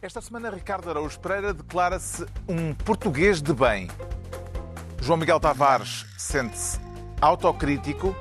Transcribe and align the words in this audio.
Esta 0.00 0.20
semana, 0.20 0.48
Ricardo 0.48 0.88
Araújo 0.88 1.18
Pereira 1.18 1.52
declara-se 1.52 2.24
um 2.48 2.72
português 2.72 3.42
de 3.42 3.52
bem. 3.52 3.88
João 5.02 5.18
Miguel 5.18 5.40
Tavares 5.40 6.06
sente-se 6.16 6.78
autocrítico 7.20 8.14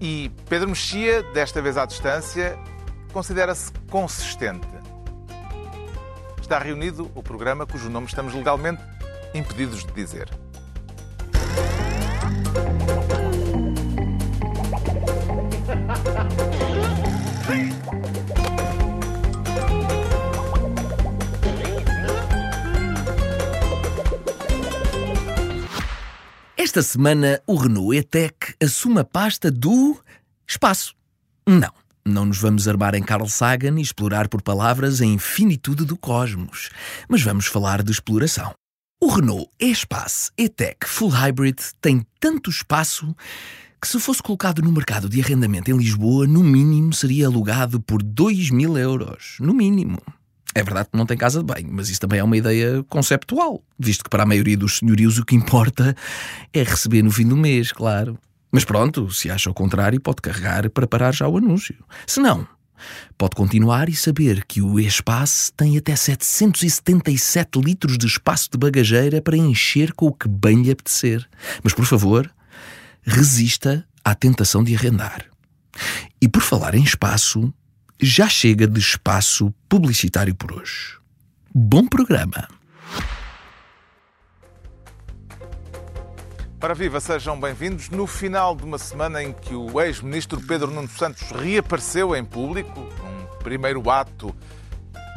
e 0.00 0.30
Pedro 0.48 0.68
Mexia, 0.68 1.24
desta 1.32 1.60
vez 1.60 1.76
à 1.76 1.86
distância, 1.86 2.56
considera-se 3.12 3.72
consistente. 3.90 4.68
Está 6.40 6.60
reunido 6.60 7.10
o 7.16 7.22
programa 7.22 7.66
cujo 7.66 7.90
nome 7.90 8.06
estamos 8.06 8.32
legalmente 8.32 8.80
impedidos 9.34 9.84
de 9.84 9.92
dizer. 9.92 10.30
Esta 26.76 26.92
semana, 26.92 27.40
o 27.46 27.54
Renault 27.54 27.96
E-Tech 27.96 28.36
assume 28.62 29.00
a 29.00 29.04
pasta 29.04 29.50
do 29.50 29.98
espaço. 30.46 30.94
Não, 31.48 31.72
não 32.04 32.26
nos 32.26 32.36
vamos 32.36 32.68
armar 32.68 32.94
em 32.94 33.02
Carl 33.02 33.26
Sagan 33.26 33.78
e 33.78 33.80
explorar 33.80 34.28
por 34.28 34.42
palavras 34.42 35.00
a 35.00 35.06
infinitude 35.06 35.86
do 35.86 35.96
cosmos, 35.96 36.68
mas 37.08 37.22
vamos 37.22 37.46
falar 37.46 37.82
de 37.82 37.92
exploração. 37.92 38.52
O 39.02 39.08
Renault 39.08 39.48
E-Space 39.58 40.30
E-Tech 40.36 40.76
Full 40.84 41.08
Hybrid 41.08 41.56
tem 41.80 42.04
tanto 42.20 42.50
espaço 42.50 43.16
que, 43.80 43.88
se 43.88 43.98
fosse 43.98 44.22
colocado 44.22 44.60
no 44.60 44.70
mercado 44.70 45.08
de 45.08 45.22
arrendamento 45.22 45.70
em 45.70 45.78
Lisboa, 45.78 46.26
no 46.26 46.44
mínimo 46.44 46.92
seria 46.92 47.26
alugado 47.26 47.80
por 47.80 48.02
2 48.02 48.50
mil 48.50 48.76
euros. 48.76 49.38
No 49.40 49.54
mínimo. 49.54 50.02
É 50.56 50.62
verdade 50.62 50.88
que 50.90 50.96
não 50.96 51.04
tem 51.04 51.18
casa 51.18 51.40
de 51.40 51.44
banho, 51.44 51.68
mas 51.70 51.90
isso 51.90 52.00
também 52.00 52.18
é 52.18 52.24
uma 52.24 52.34
ideia 52.34 52.82
conceptual, 52.88 53.62
visto 53.78 54.02
que 54.02 54.08
para 54.08 54.22
a 54.22 54.26
maioria 54.26 54.56
dos 54.56 54.78
senhorios 54.78 55.18
o 55.18 55.24
que 55.26 55.36
importa 55.36 55.94
é 56.50 56.62
receber 56.62 57.02
no 57.02 57.10
fim 57.10 57.28
do 57.28 57.36
mês, 57.36 57.72
claro. 57.72 58.18
Mas 58.50 58.64
pronto, 58.64 59.12
se 59.12 59.30
acha 59.30 59.50
o 59.50 59.54
contrário, 59.54 60.00
pode 60.00 60.22
carregar 60.22 60.70
para 60.70 60.86
parar 60.86 61.12
já 61.12 61.28
o 61.28 61.36
anúncio. 61.36 61.76
Se 62.06 62.20
não, 62.20 62.48
pode 63.18 63.36
continuar 63.36 63.90
e 63.90 63.94
saber 63.94 64.46
que 64.46 64.62
o 64.62 64.80
espaço 64.80 65.52
tem 65.52 65.76
até 65.76 65.94
777 65.94 67.60
litros 67.60 67.98
de 67.98 68.06
espaço 68.06 68.48
de 68.50 68.56
bagageira 68.56 69.20
para 69.20 69.36
encher 69.36 69.92
com 69.92 70.06
o 70.06 70.12
que 70.14 70.26
bem 70.26 70.62
lhe 70.62 70.70
apetecer. 70.70 71.28
Mas 71.62 71.74
por 71.74 71.84
favor, 71.84 72.34
resista 73.02 73.86
à 74.02 74.14
tentação 74.14 74.64
de 74.64 74.74
arrendar. 74.74 75.26
E 76.18 76.26
por 76.26 76.40
falar 76.40 76.74
em 76.74 76.82
espaço, 76.82 77.52
já 78.00 78.28
chega 78.28 78.66
de 78.66 78.78
espaço 78.78 79.52
publicitário 79.68 80.34
por 80.34 80.52
hoje. 80.52 80.98
Bom 81.54 81.86
programa! 81.86 82.48
Para 86.58 86.74
viva, 86.74 87.00
sejam 87.00 87.38
bem-vindos. 87.38 87.90
No 87.90 88.06
final 88.06 88.56
de 88.56 88.64
uma 88.64 88.78
semana 88.78 89.22
em 89.22 89.32
que 89.32 89.54
o 89.54 89.80
ex-ministro 89.80 90.40
Pedro 90.40 90.70
Nuno 90.70 90.88
Santos 90.88 91.30
reapareceu 91.30 92.16
em 92.16 92.24
público, 92.24 92.80
um 92.80 93.38
primeiro 93.42 93.88
ato 93.90 94.34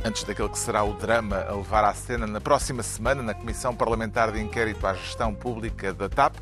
antes 0.03 0.23
daquele 0.23 0.49
que 0.49 0.57
será 0.57 0.83
o 0.83 0.93
drama 0.93 1.37
a 1.37 1.55
levar 1.55 1.83
à 1.83 1.93
cena 1.93 2.25
na 2.27 2.39
próxima 2.39 2.83
semana 2.83 3.21
na 3.21 3.33
Comissão 3.33 3.75
Parlamentar 3.75 4.31
de 4.31 4.39
Inquérito 4.39 4.85
à 4.85 4.93
Gestão 4.93 5.33
Pública 5.33 5.93
da 5.93 6.07
TAP, 6.07 6.35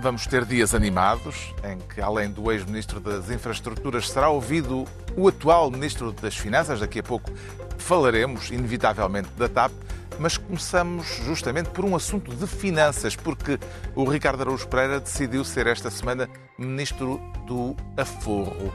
Vamos 0.00 0.26
ter 0.26 0.44
dias 0.44 0.74
animados, 0.74 1.54
em 1.62 1.78
que, 1.78 2.00
além 2.00 2.30
do 2.30 2.50
ex-ministro 2.50 2.98
das 2.98 3.30
Infraestruturas, 3.30 4.10
será 4.10 4.28
ouvido 4.28 4.84
o 5.16 5.28
atual 5.28 5.70
ministro 5.70 6.10
das 6.12 6.36
Finanças. 6.36 6.80
Daqui 6.80 6.98
a 6.98 7.02
pouco 7.02 7.30
falaremos, 7.78 8.50
inevitavelmente, 8.50 9.28
da 9.36 9.48
TAP. 9.48 9.72
Mas 10.18 10.36
começamos 10.36 11.06
justamente 11.24 11.70
por 11.70 11.84
um 11.84 11.96
assunto 11.96 12.34
de 12.34 12.46
finanças, 12.46 13.16
porque 13.16 13.58
o 13.94 14.04
Ricardo 14.04 14.42
Araújo 14.42 14.68
Pereira 14.68 15.00
decidiu 15.00 15.44
ser 15.44 15.66
esta 15.66 15.90
semana 15.90 16.28
ministro 16.58 17.20
do 17.46 17.74
Aforro. 17.96 18.72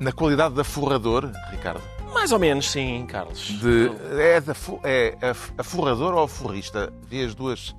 Na 0.00 0.12
qualidade 0.12 0.54
de 0.54 0.60
aforrador, 0.60 1.30
Ricardo? 1.50 1.82
Mais 2.12 2.32
ou 2.32 2.38
menos, 2.38 2.70
sim, 2.70 3.06
Carlos. 3.06 3.38
De, 3.38 3.90
é, 4.18 4.40
de, 4.40 4.50
é 4.84 5.16
aforrador 5.56 6.14
ou 6.14 6.24
aforrista? 6.24 6.92
Vi 7.08 7.24
as 7.24 7.34
duas 7.34 7.74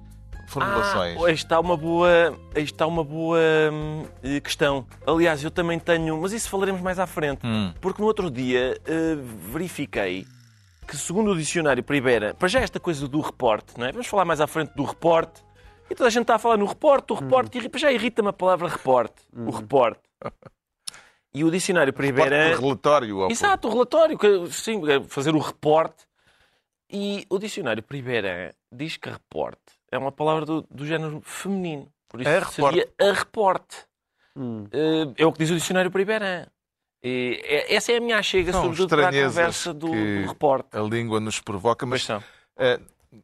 formulações. 0.48 1.24
Ah, 1.24 1.32
está 1.32 1.60
uma 1.60 1.78
boa, 1.78 2.38
está 2.56 2.88
uma 2.88 3.04
boa 3.04 3.40
hum, 3.72 4.06
eh, 4.24 4.40
questão. 4.40 4.86
Aliás, 5.06 5.44
eu 5.44 5.52
também 5.52 5.80
tenho, 5.80 6.20
mas 6.22 6.34
isso 6.34 6.50
falaremos 6.50 6.82
mais 6.82 7.00
à 7.00 7.08
frente, 7.08 7.46
hum. 7.46 7.74
porque 7.82 8.02
no 8.02 8.08
outro 8.08 8.30
dia 8.30 8.78
uh, 8.82 9.22
verifiquei 9.52 10.26
que 10.88 10.98
segundo 10.98 11.32
o 11.32 11.38
dicionário 11.38 11.84
Primeira, 11.84 12.34
para 12.34 12.48
já 12.48 12.60
esta 12.60 12.80
coisa 12.80 13.08
do 13.08 13.22
reporte, 13.22 13.74
não 13.78 13.86
é? 13.86 13.92
Vamos 13.92 14.08
falar 14.08 14.26
mais 14.26 14.42
à 14.42 14.48
frente 14.48 14.74
do 14.76 14.84
reporte. 14.84 15.42
E 15.90 15.96
toda 15.96 16.08
a 16.08 16.12
gente 16.12 16.24
está 16.24 16.36
a 16.36 16.40
falar 16.40 16.58
no 16.58 16.66
reporte, 16.66 17.12
o 17.14 17.16
reporte, 17.16 17.58
hum. 17.58 17.62
e 17.62 17.80
já 17.80 17.92
irrita-me 17.92 18.30
a 18.30 18.34
palavra 18.34 18.68
reporte, 18.68 19.22
hum. 19.36 19.48
o 19.48 19.52
reporte. 19.52 20.02
E 21.34 21.44
o 21.44 21.50
dicionário 21.50 21.92
Primeira... 21.92 22.56
relatório. 22.56 23.18
Ou 23.18 23.32
Exato, 23.32 23.68
o 23.68 23.72
relatório, 23.72 24.18
sim, 24.52 24.82
é 24.90 25.02
fazer 25.04 25.34
o 25.34 25.40
reporte. 25.40 26.06
E 26.92 27.26
o 27.28 27.40
dicionário 27.40 27.82
Primeira 27.82 28.56
diz 28.72 28.98
que 28.98 29.10
reporte 29.10 29.60
é 29.94 29.98
uma 29.98 30.12
palavra 30.12 30.46
do, 30.46 30.66
do 30.70 30.86
género 30.86 31.22
feminino. 31.24 31.88
Por 32.10 32.22
isso 32.22 32.30
a 32.30 32.46
seria 32.46 32.70
reporte. 32.70 32.94
a 33.00 33.14
reporte. 33.14 33.78
Hum. 34.36 34.64
Uh, 34.64 35.14
é 35.16 35.26
o 35.26 35.32
que 35.32 35.40
diz 35.40 35.52
o 35.52 35.56
dicionário 35.56 35.92
Priberan. 35.92 36.48
E 37.04 37.40
é, 37.44 37.76
essa 37.76 37.92
é 37.92 37.98
a 37.98 38.02
minha 38.02 38.22
chega, 38.24 38.52
são 38.52 38.64
sobretudo 38.64 38.90
para 38.90 39.10
a 39.10 39.12
conversa 39.12 39.74
do, 39.74 39.88
do 39.88 40.28
reporte. 40.28 40.70
A 40.72 40.82
língua 40.82 41.20
nos 41.20 41.40
provoca, 41.40 41.86
mas 41.86 42.08
uh, 42.10 42.24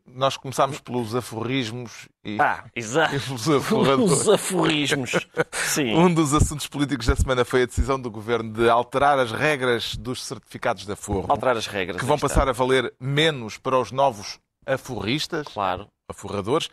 nós 0.05 0.37
começámos 0.37 0.79
pelos 0.79 1.15
aforrismos 1.15 2.07
e, 2.23 2.37
ah, 2.39 2.65
exato. 2.75 3.15
e 3.15 3.19
pelos 3.25 3.49
aforradores. 3.49 4.11
Os 4.11 4.29
aforrismos. 4.29 5.27
Sim. 5.51 5.95
Um 5.95 6.13
dos 6.13 6.33
assuntos 6.35 6.67
políticos 6.67 7.07
da 7.07 7.15
semana 7.15 7.43
foi 7.43 7.63
a 7.63 7.65
decisão 7.65 7.99
do 7.99 8.11
governo 8.11 8.53
de 8.53 8.69
alterar 8.69 9.17
as 9.17 9.31
regras 9.31 9.95
dos 9.95 10.23
certificados 10.23 10.85
de 10.85 10.91
aforro. 10.91 11.25
Alterar 11.29 11.57
as 11.57 11.65
regras. 11.65 11.99
Que 11.99 12.05
vão 12.05 12.19
passar 12.19 12.47
a 12.47 12.51
valer 12.51 12.93
menos 12.99 13.57
para 13.57 13.79
os 13.79 13.91
novos 13.91 14.39
aforristas. 14.67 15.47
Claro 15.47 15.89
aforradores. 16.09 16.69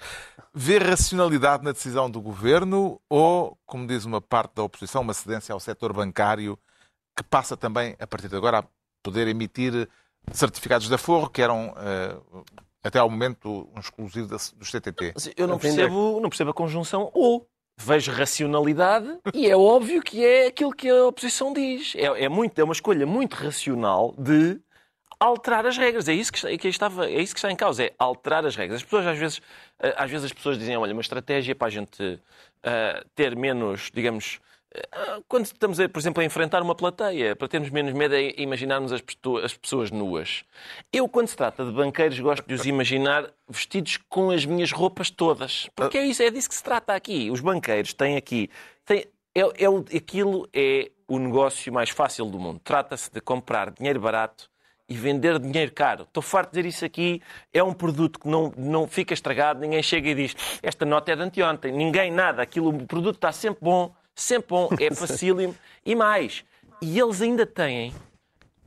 Vê 0.52 0.78
racionalidade 0.78 1.62
na 1.62 1.72
decisão 1.72 2.10
do 2.10 2.20
governo 2.20 3.00
ou, 3.08 3.56
como 3.66 3.86
diz 3.86 4.04
uma 4.04 4.20
parte 4.20 4.54
da 4.54 4.62
oposição, 4.62 5.02
uma 5.02 5.14
cedência 5.14 5.52
ao 5.52 5.60
setor 5.60 5.92
bancário 5.92 6.58
que 7.16 7.22
passa 7.22 7.56
também, 7.56 7.96
a 7.98 8.06
partir 8.06 8.28
de 8.28 8.36
agora, 8.36 8.58
a 8.58 8.64
poder 9.02 9.28
emitir 9.28 9.88
certificados 10.32 10.88
de 10.88 10.94
aforro 10.94 11.30
que 11.30 11.40
eram 11.40 11.68
uh, 11.68 12.44
até 12.82 12.98
ao 12.98 13.08
momento 13.08 13.68
um 13.74 13.80
exclusivo 13.80 14.26
dos 14.28 14.70
CTT? 14.70 15.14
Eu 15.36 15.46
não 15.46 15.58
percebo, 15.58 16.20
não 16.20 16.28
percebo 16.28 16.50
a 16.50 16.54
conjunção 16.54 17.10
ou. 17.12 17.46
Vejo 17.78 18.10
racionalidade 18.10 19.18
e 19.34 19.50
é 19.50 19.54
óbvio 19.54 20.00
que 20.00 20.24
é 20.24 20.46
aquilo 20.46 20.72
que 20.72 20.88
a 20.88 21.08
oposição 21.08 21.52
diz. 21.52 21.92
É, 21.94 22.24
é, 22.24 22.26
muito, 22.26 22.58
é 22.58 22.64
uma 22.64 22.72
escolha 22.72 23.04
muito 23.04 23.34
racional 23.34 24.14
de 24.16 24.58
alterar 25.18 25.66
as 25.66 25.76
regras. 25.76 26.08
É 26.08 26.12
isso 26.12 26.32
que, 26.32 26.58
que 26.58 26.68
estava, 26.68 27.06
é 27.06 27.20
isso 27.20 27.34
que 27.34 27.38
está 27.38 27.50
em 27.50 27.56
causa, 27.56 27.84
é 27.84 27.92
alterar 27.98 28.44
as 28.46 28.56
regras. 28.56 28.76
As 28.76 28.84
pessoas 28.84 29.06
às 29.06 29.18
vezes, 29.18 29.42
eh, 29.78 29.94
às 29.96 30.10
vezes 30.10 30.26
as 30.26 30.32
pessoas 30.32 30.58
dizem, 30.58 30.76
olha, 30.76 30.92
uma 30.92 31.00
estratégia 31.00 31.54
para 31.54 31.68
a 31.68 31.70
gente 31.70 32.02
uh, 32.02 33.08
ter 33.14 33.34
menos, 33.36 33.90
digamos, 33.92 34.40
uh, 34.74 35.24
quando 35.28 35.46
estamos, 35.46 35.78
por 35.78 35.98
exemplo, 35.98 36.22
a 36.22 36.24
enfrentar 36.24 36.62
uma 36.62 36.74
plateia, 36.74 37.34
para 37.34 37.48
termos 37.48 37.70
menos 37.70 37.92
medo 37.92 38.14
é 38.14 38.34
imaginarmos 38.36 38.92
as, 38.92 39.02
as 39.42 39.56
pessoas 39.56 39.90
nuas. 39.90 40.44
Eu, 40.92 41.08
quando 41.08 41.28
se 41.28 41.36
trata 41.36 41.64
de 41.64 41.72
banqueiros, 41.72 42.18
gosto 42.20 42.46
de 42.46 42.54
os 42.54 42.66
imaginar 42.66 43.30
vestidos 43.48 43.98
com 44.08 44.30
as 44.30 44.44
minhas 44.44 44.72
roupas 44.72 45.10
todas. 45.10 45.68
Porque 45.74 45.98
é 45.98 46.06
isso, 46.06 46.22
é 46.22 46.30
disso 46.30 46.48
que 46.48 46.54
se 46.54 46.64
trata 46.64 46.94
aqui. 46.94 47.30
Os 47.30 47.40
banqueiros 47.40 47.94
têm 47.94 48.16
aqui... 48.16 48.50
Têm, 48.84 49.06
é, 49.34 49.40
é, 49.40 49.96
aquilo 49.98 50.48
é 50.50 50.90
o 51.06 51.18
negócio 51.18 51.70
mais 51.70 51.90
fácil 51.90 52.24
do 52.24 52.38
mundo. 52.38 52.58
Trata-se 52.64 53.10
de 53.12 53.20
comprar 53.20 53.70
dinheiro 53.70 54.00
barato 54.00 54.48
e 54.88 54.94
vender 54.94 55.38
dinheiro 55.38 55.72
caro. 55.72 56.04
Estou 56.04 56.22
farto 56.22 56.50
de 56.50 56.58
dizer 56.58 56.68
isso 56.68 56.84
aqui. 56.84 57.22
É 57.52 57.62
um 57.62 57.72
produto 57.72 58.20
que 58.20 58.28
não, 58.28 58.52
não 58.56 58.86
fica 58.86 59.12
estragado, 59.12 59.60
ninguém 59.60 59.82
chega 59.82 60.08
e 60.10 60.14
diz 60.14 60.36
esta 60.62 60.84
nota 60.84 61.12
é 61.12 61.16
de 61.16 61.22
anteontem. 61.22 61.72
Ninguém, 61.72 62.10
nada. 62.10 62.42
Aquilo, 62.42 62.68
o 62.68 62.86
produto 62.86 63.16
está 63.16 63.32
sempre 63.32 63.58
bom, 63.62 63.94
sempre 64.14 64.48
bom, 64.48 64.68
é 64.80 64.92
facílimo. 64.94 65.54
e 65.84 65.94
mais, 65.94 66.44
e 66.80 66.98
eles 66.98 67.20
ainda 67.20 67.44
têm 67.44 67.92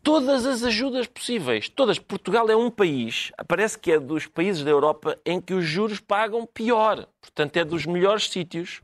todas 0.03 0.45
as 0.45 0.63
ajudas 0.63 1.07
possíveis. 1.07 1.69
Todas. 1.69 1.99
Portugal 1.99 2.49
é 2.49 2.55
um 2.55 2.69
país, 2.69 3.31
parece 3.47 3.77
que 3.77 3.91
é 3.91 3.99
dos 3.99 4.25
países 4.25 4.63
da 4.63 4.71
Europa 4.71 5.17
em 5.25 5.39
que 5.39 5.53
os 5.53 5.65
juros 5.65 5.99
pagam 5.99 6.45
pior. 6.45 7.07
Portanto, 7.21 7.57
é 7.57 7.63
dos 7.63 7.85
melhores 7.85 8.29
sítios 8.29 8.81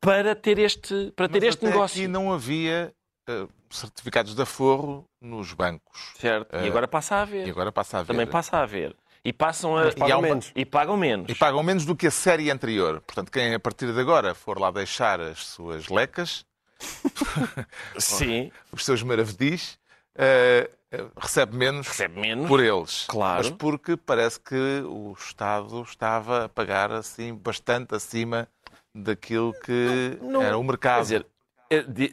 para 0.00 0.34
ter 0.34 0.58
este, 0.58 1.12
para 1.16 1.28
ter 1.28 1.40
Mas 1.40 1.48
este 1.54 1.64
negócio. 1.64 1.98
Aqui 1.98 2.08
não 2.08 2.32
havia 2.32 2.92
uh, 3.28 3.48
certificados 3.70 4.34
de 4.34 4.42
aforro 4.42 5.04
nos 5.20 5.52
bancos. 5.52 6.12
Certo. 6.18 6.54
E 6.56 6.66
agora 6.68 6.88
passa 6.88 7.16
a 7.16 7.22
haver. 7.22 7.46
E 7.46 7.50
agora 7.50 7.70
passa 7.72 7.98
a 7.98 8.00
haver. 8.00 8.12
Também 8.12 8.26
passa 8.26 8.56
a 8.56 8.62
haver. 8.62 8.96
E 9.24 9.32
passam 9.32 9.76
a... 9.76 9.92
pagam 9.92 10.20
e, 10.20 10.22
menos. 10.22 10.52
e 10.54 10.64
pagam 10.64 10.96
menos. 10.96 11.28
E 11.30 11.34
pagam 11.34 11.62
menos 11.62 11.84
do 11.84 11.94
que 11.96 12.06
a 12.06 12.10
série 12.10 12.50
anterior. 12.50 13.00
Portanto, 13.00 13.30
quem 13.30 13.52
a 13.52 13.60
partir 13.60 13.92
de 13.92 14.00
agora 14.00 14.34
for 14.34 14.58
lá 14.58 14.70
deixar 14.70 15.20
as 15.20 15.44
suas 15.44 15.88
lecas, 15.88 16.46
Sim. 17.98 18.50
os 18.72 18.84
seus 18.84 19.02
maravedis, 19.02 19.78
uh, 20.16 20.70
eh, 20.90 21.04
recebe 21.16 21.56
menos, 21.56 21.88
Recebe 21.88 22.20
menos. 22.20 22.46
por 22.48 22.60
eles. 22.60 23.04
Claro. 23.08 23.38
Mas 23.44 23.50
porque 23.50 23.96
parece 23.96 24.40
que 24.40 24.82
o 24.86 25.12
Estado 25.18 25.82
estava 25.82 26.44
a 26.44 26.48
pagar 26.48 26.92
assim 26.92 27.34
bastante 27.34 27.94
acima 27.94 28.48
daquilo 28.94 29.52
que 29.64 30.16
Não- 30.22 30.42
era 30.42 30.56
o 30.56 30.60
Quer 30.62 30.66
mercado. 30.66 31.02
dizer, 31.02 31.20
é, 31.20 31.24
di- 31.24 31.26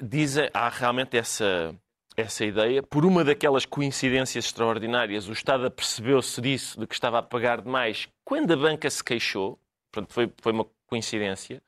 dizem, 0.04 0.50
há 0.54 0.69
realmente 0.69 1.18
essa, 1.18 1.75
essa 2.16 2.46
ideia. 2.46 2.81
Por 2.84 3.06
uma 3.06 3.24
daquelas 3.24 3.66
coincidências 3.66 4.46
extraordinárias, 4.46 5.28
o 5.28 5.34
Estado 5.34 5.66
apercebeu-se 5.66 6.42
disso, 6.42 6.80
de 6.80 6.88
que 6.88 6.94
estava 6.94 7.19
a 7.19 7.24
pagar 7.24 7.62
demais, 7.62 8.07
quando 8.24 8.52
a 8.52 8.57
banca 8.57 8.90
se 8.90 9.04
queixou. 9.04 9.60
Portanto, 9.92 10.13
foi, 10.13 10.31
foi 10.42 10.52
uma 10.52 10.66
coincidência. 10.88 11.62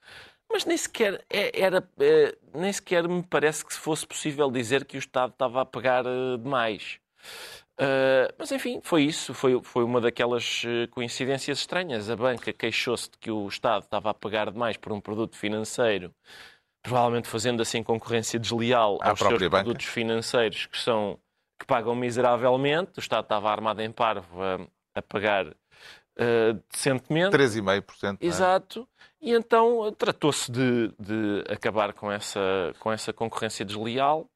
Mas 0.50 0.66
nem 0.66 0.78
sequer, 0.78 1.24
é- 1.30 1.60
era, 1.62 1.88
é, 2.00 2.38
nem 2.54 2.72
sequer 2.72 3.08
me 3.08 3.22
parece 3.24 3.66
que 3.66 3.74
fosse 3.74 4.06
possível 4.08 4.50
dizer 4.50 4.86
que 4.86 4.98
o 4.98 5.00
Estado 5.00 5.32
estava 5.32 5.62
a 5.62 5.66
pagar 5.66 6.06
eh, 6.06 6.38
demais. 6.38 7.00
Uh, 7.80 8.34
mas 8.40 8.52
enfim, 8.52 8.80
foi 8.84 9.04
isso. 9.04 9.34
Foi, 9.34 9.62
foi 9.62 9.84
uma 9.84 10.02
daquelas 10.02 10.64
eh, 10.66 10.88
coincidências 10.88 11.60
estranhas. 11.60 12.10
A 12.10 12.16
banca 12.16 12.52
queixou-se 12.52 13.12
de 13.12 13.18
que 13.20 13.30
o 13.30 13.48
Estado 13.48 13.84
estava 13.84 14.10
a 14.10 14.14
pagar 14.16 14.52
demais 14.52 14.78
por 14.78 14.92
um 14.92 15.00
produto 15.00 15.38
financeiro, 15.38 16.12
provavelmente 16.88 17.28
fazendo 17.28 17.62
assim 17.62 17.84
concorrência 17.84 18.40
desleal 18.40 18.98
À 19.02 19.10
aos 19.10 19.20
seus 19.20 19.34
banca. 19.34 19.50
produtos 19.50 19.86
financeiros 19.86 20.66
que, 20.68 20.78
são, 20.80 21.20
que 21.60 21.66
pagam 21.66 21.94
miseravelmente. 21.94 22.92
O 22.98 23.00
Estado 23.00 23.24
estava 23.24 23.52
armado 23.52 23.82
em 23.82 23.92
parvo 23.92 24.42
a, 24.42 24.60
a 24.96 25.02
pagar 25.02 25.48
uh, 25.48 26.64
decentemente. 26.72 27.36
3,5%. 27.36 28.04
não 28.04 28.12
é? 28.12 28.18
Exato. 28.22 28.88
E 29.22 29.34
então 29.34 29.94
tratou-se 29.98 30.50
de, 30.50 30.94
de 30.98 31.44
acabar 31.50 31.92
com 31.92 32.10
essa, 32.10 32.74
com 32.80 32.92
essa 32.92 33.12
concorrência 33.12 33.66
desleal. 33.66 34.30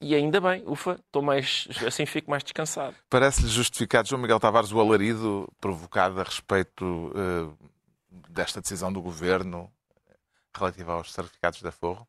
E 0.00 0.14
ainda 0.14 0.40
bem, 0.40 0.62
ufa, 0.66 0.92
estou 0.92 1.22
mais, 1.22 1.66
assim 1.86 2.04
fico 2.04 2.30
mais 2.30 2.42
descansado. 2.42 2.94
Parece-lhe 3.08 3.48
justificado, 3.48 4.06
João 4.08 4.20
Miguel 4.20 4.38
Tavares, 4.38 4.70
o 4.70 4.78
alarido 4.78 5.50
provocado 5.58 6.20
a 6.20 6.22
respeito 6.22 7.10
eh, 7.16 7.66
desta 8.28 8.60
decisão 8.60 8.92
do 8.92 9.00
Governo 9.00 9.72
relativa 10.58 10.92
aos 10.94 11.12
certificados 11.12 11.60
de 11.60 11.68
aforro? 11.68 12.06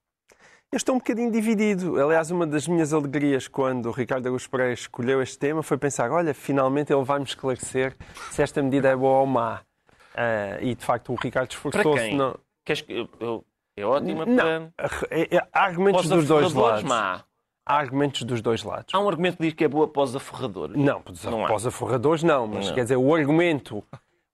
Eu 0.72 0.76
estou 0.78 0.96
um 0.96 0.98
bocadinho 0.98 1.32
dividido. 1.32 1.98
Aliás, 2.02 2.30
uma 2.30 2.46
das 2.46 2.68
minhas 2.68 2.94
alegrias 2.94 3.48
quando 3.48 3.86
o 3.88 3.92
Ricardo 3.92 4.28
Augusto 4.28 4.50
Pereira 4.50 4.74
escolheu 4.74 5.22
este 5.22 5.38
tema 5.40 5.64
foi 5.64 5.78
pensar, 5.78 6.12
olha, 6.12 6.34
finalmente 6.34 6.92
ele 6.92 7.04
vai-me 7.06 7.26
esclarecer 7.26 7.96
se 8.32 8.42
esta 8.42 8.62
medida 8.62 8.90
é 8.90 8.96
boa 8.96 9.20
ou 9.22 9.26
má. 9.26 9.62
Ah, 10.14 10.58
e, 10.62 10.76
de 10.76 10.84
facto, 10.84 11.14
o 11.14 11.16
Ricardo 11.16 11.48
Para 11.48 11.56
esforçou-se... 11.56 12.04
quem? 12.10 12.18
Não, 12.18 12.36
Queres 12.66 12.82
que 12.82 12.92
eu, 12.92 13.08
eu- 13.22 13.46
é 13.78 13.86
ótima 13.86 14.26
não. 14.26 14.72
para... 14.76 14.90
É- 15.10 15.38
é- 15.38 15.48
há 15.54 15.64
argumentos 15.64 16.10
dos 16.10 16.28
dois 16.28 16.52
lados. 16.54 16.84
má. 16.84 17.24
Há 17.66 17.78
argumentos 17.78 18.24
dos 18.24 18.42
dois 18.42 18.64
lados. 18.64 18.94
Há 18.94 19.00
um 19.00 19.08
argumento 19.08 19.38
que 19.38 19.44
diz 19.44 19.54
que 19.54 19.64
é 19.64 19.68
boa 19.68 19.88
para 19.88 20.02
os 20.02 20.16
aforradores. 20.16 20.76
Não, 20.76 21.02
para 21.02 21.56
os 21.56 21.66
aforradores 21.68 22.24
não, 22.24 22.48
mas 22.48 22.68
Não. 22.68 22.74
quer 22.76 22.84
dizer, 22.84 22.96
o 22.98 23.14
argumento 23.16 23.84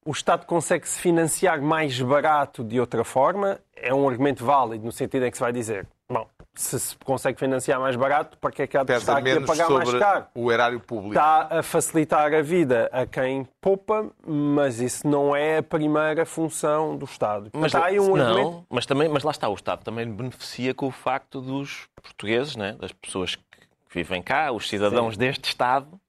o 0.05 0.11
Estado 0.11 0.45
consegue 0.45 0.87
se 0.87 0.99
financiar 0.99 1.61
mais 1.61 1.99
barato 2.01 2.63
de 2.63 2.79
outra 2.79 3.03
forma 3.03 3.59
é 3.75 3.93
um 3.93 4.07
argumento 4.07 4.45
válido, 4.45 4.85
no 4.85 4.91
sentido 4.91 5.25
em 5.25 5.31
que 5.31 5.37
se 5.37 5.43
vai 5.43 5.51
dizer, 5.51 5.85
bom, 6.09 6.25
se 6.55 6.79
se 6.79 6.95
consegue 7.03 7.37
financiar 7.37 7.79
mais 7.79 7.95
barato, 7.95 8.37
para 8.37 8.51
que 8.51 8.61
é 8.61 8.67
que 8.67 8.77
há 8.77 8.83
de 8.83 8.93
estar 8.93 9.17
aqui 9.17 9.31
a 9.31 9.41
pagar 9.41 9.69
mais 9.69 9.93
caro? 9.93 10.25
o 10.33 10.51
erário 10.51 10.79
público. 10.79 11.13
Está 11.13 11.47
a 11.49 11.63
facilitar 11.63 12.33
a 12.33 12.41
vida 12.41 12.89
a 12.93 13.05
quem 13.05 13.47
poupa, 13.59 14.09
mas 14.25 14.79
isso 14.79 15.05
não 15.05 15.35
é 15.35 15.57
a 15.57 15.63
primeira 15.63 16.25
função 16.25 16.95
do 16.95 17.05
Estado. 17.05 17.49
Mas, 17.53 17.73
Está 17.73 17.85
aí 17.85 17.99
um 17.99 18.15
argumento 18.15 18.51
não, 18.51 18.65
mas, 18.69 18.85
também, 18.85 19.09
mas 19.09 19.23
lá 19.23 19.31
está, 19.31 19.49
o 19.49 19.53
Estado 19.55 19.83
também 19.83 20.09
beneficia 20.09 20.73
com 20.73 20.87
o 20.87 20.91
facto 20.91 21.41
dos 21.41 21.87
portugueses, 22.01 22.55
né, 22.55 22.77
das 22.79 22.93
pessoas 22.93 23.35
que 23.35 23.43
vivem 23.93 24.21
cá, 24.21 24.51
os 24.51 24.69
cidadãos 24.69 25.17
deste 25.17 25.49
Estado, 25.49 25.99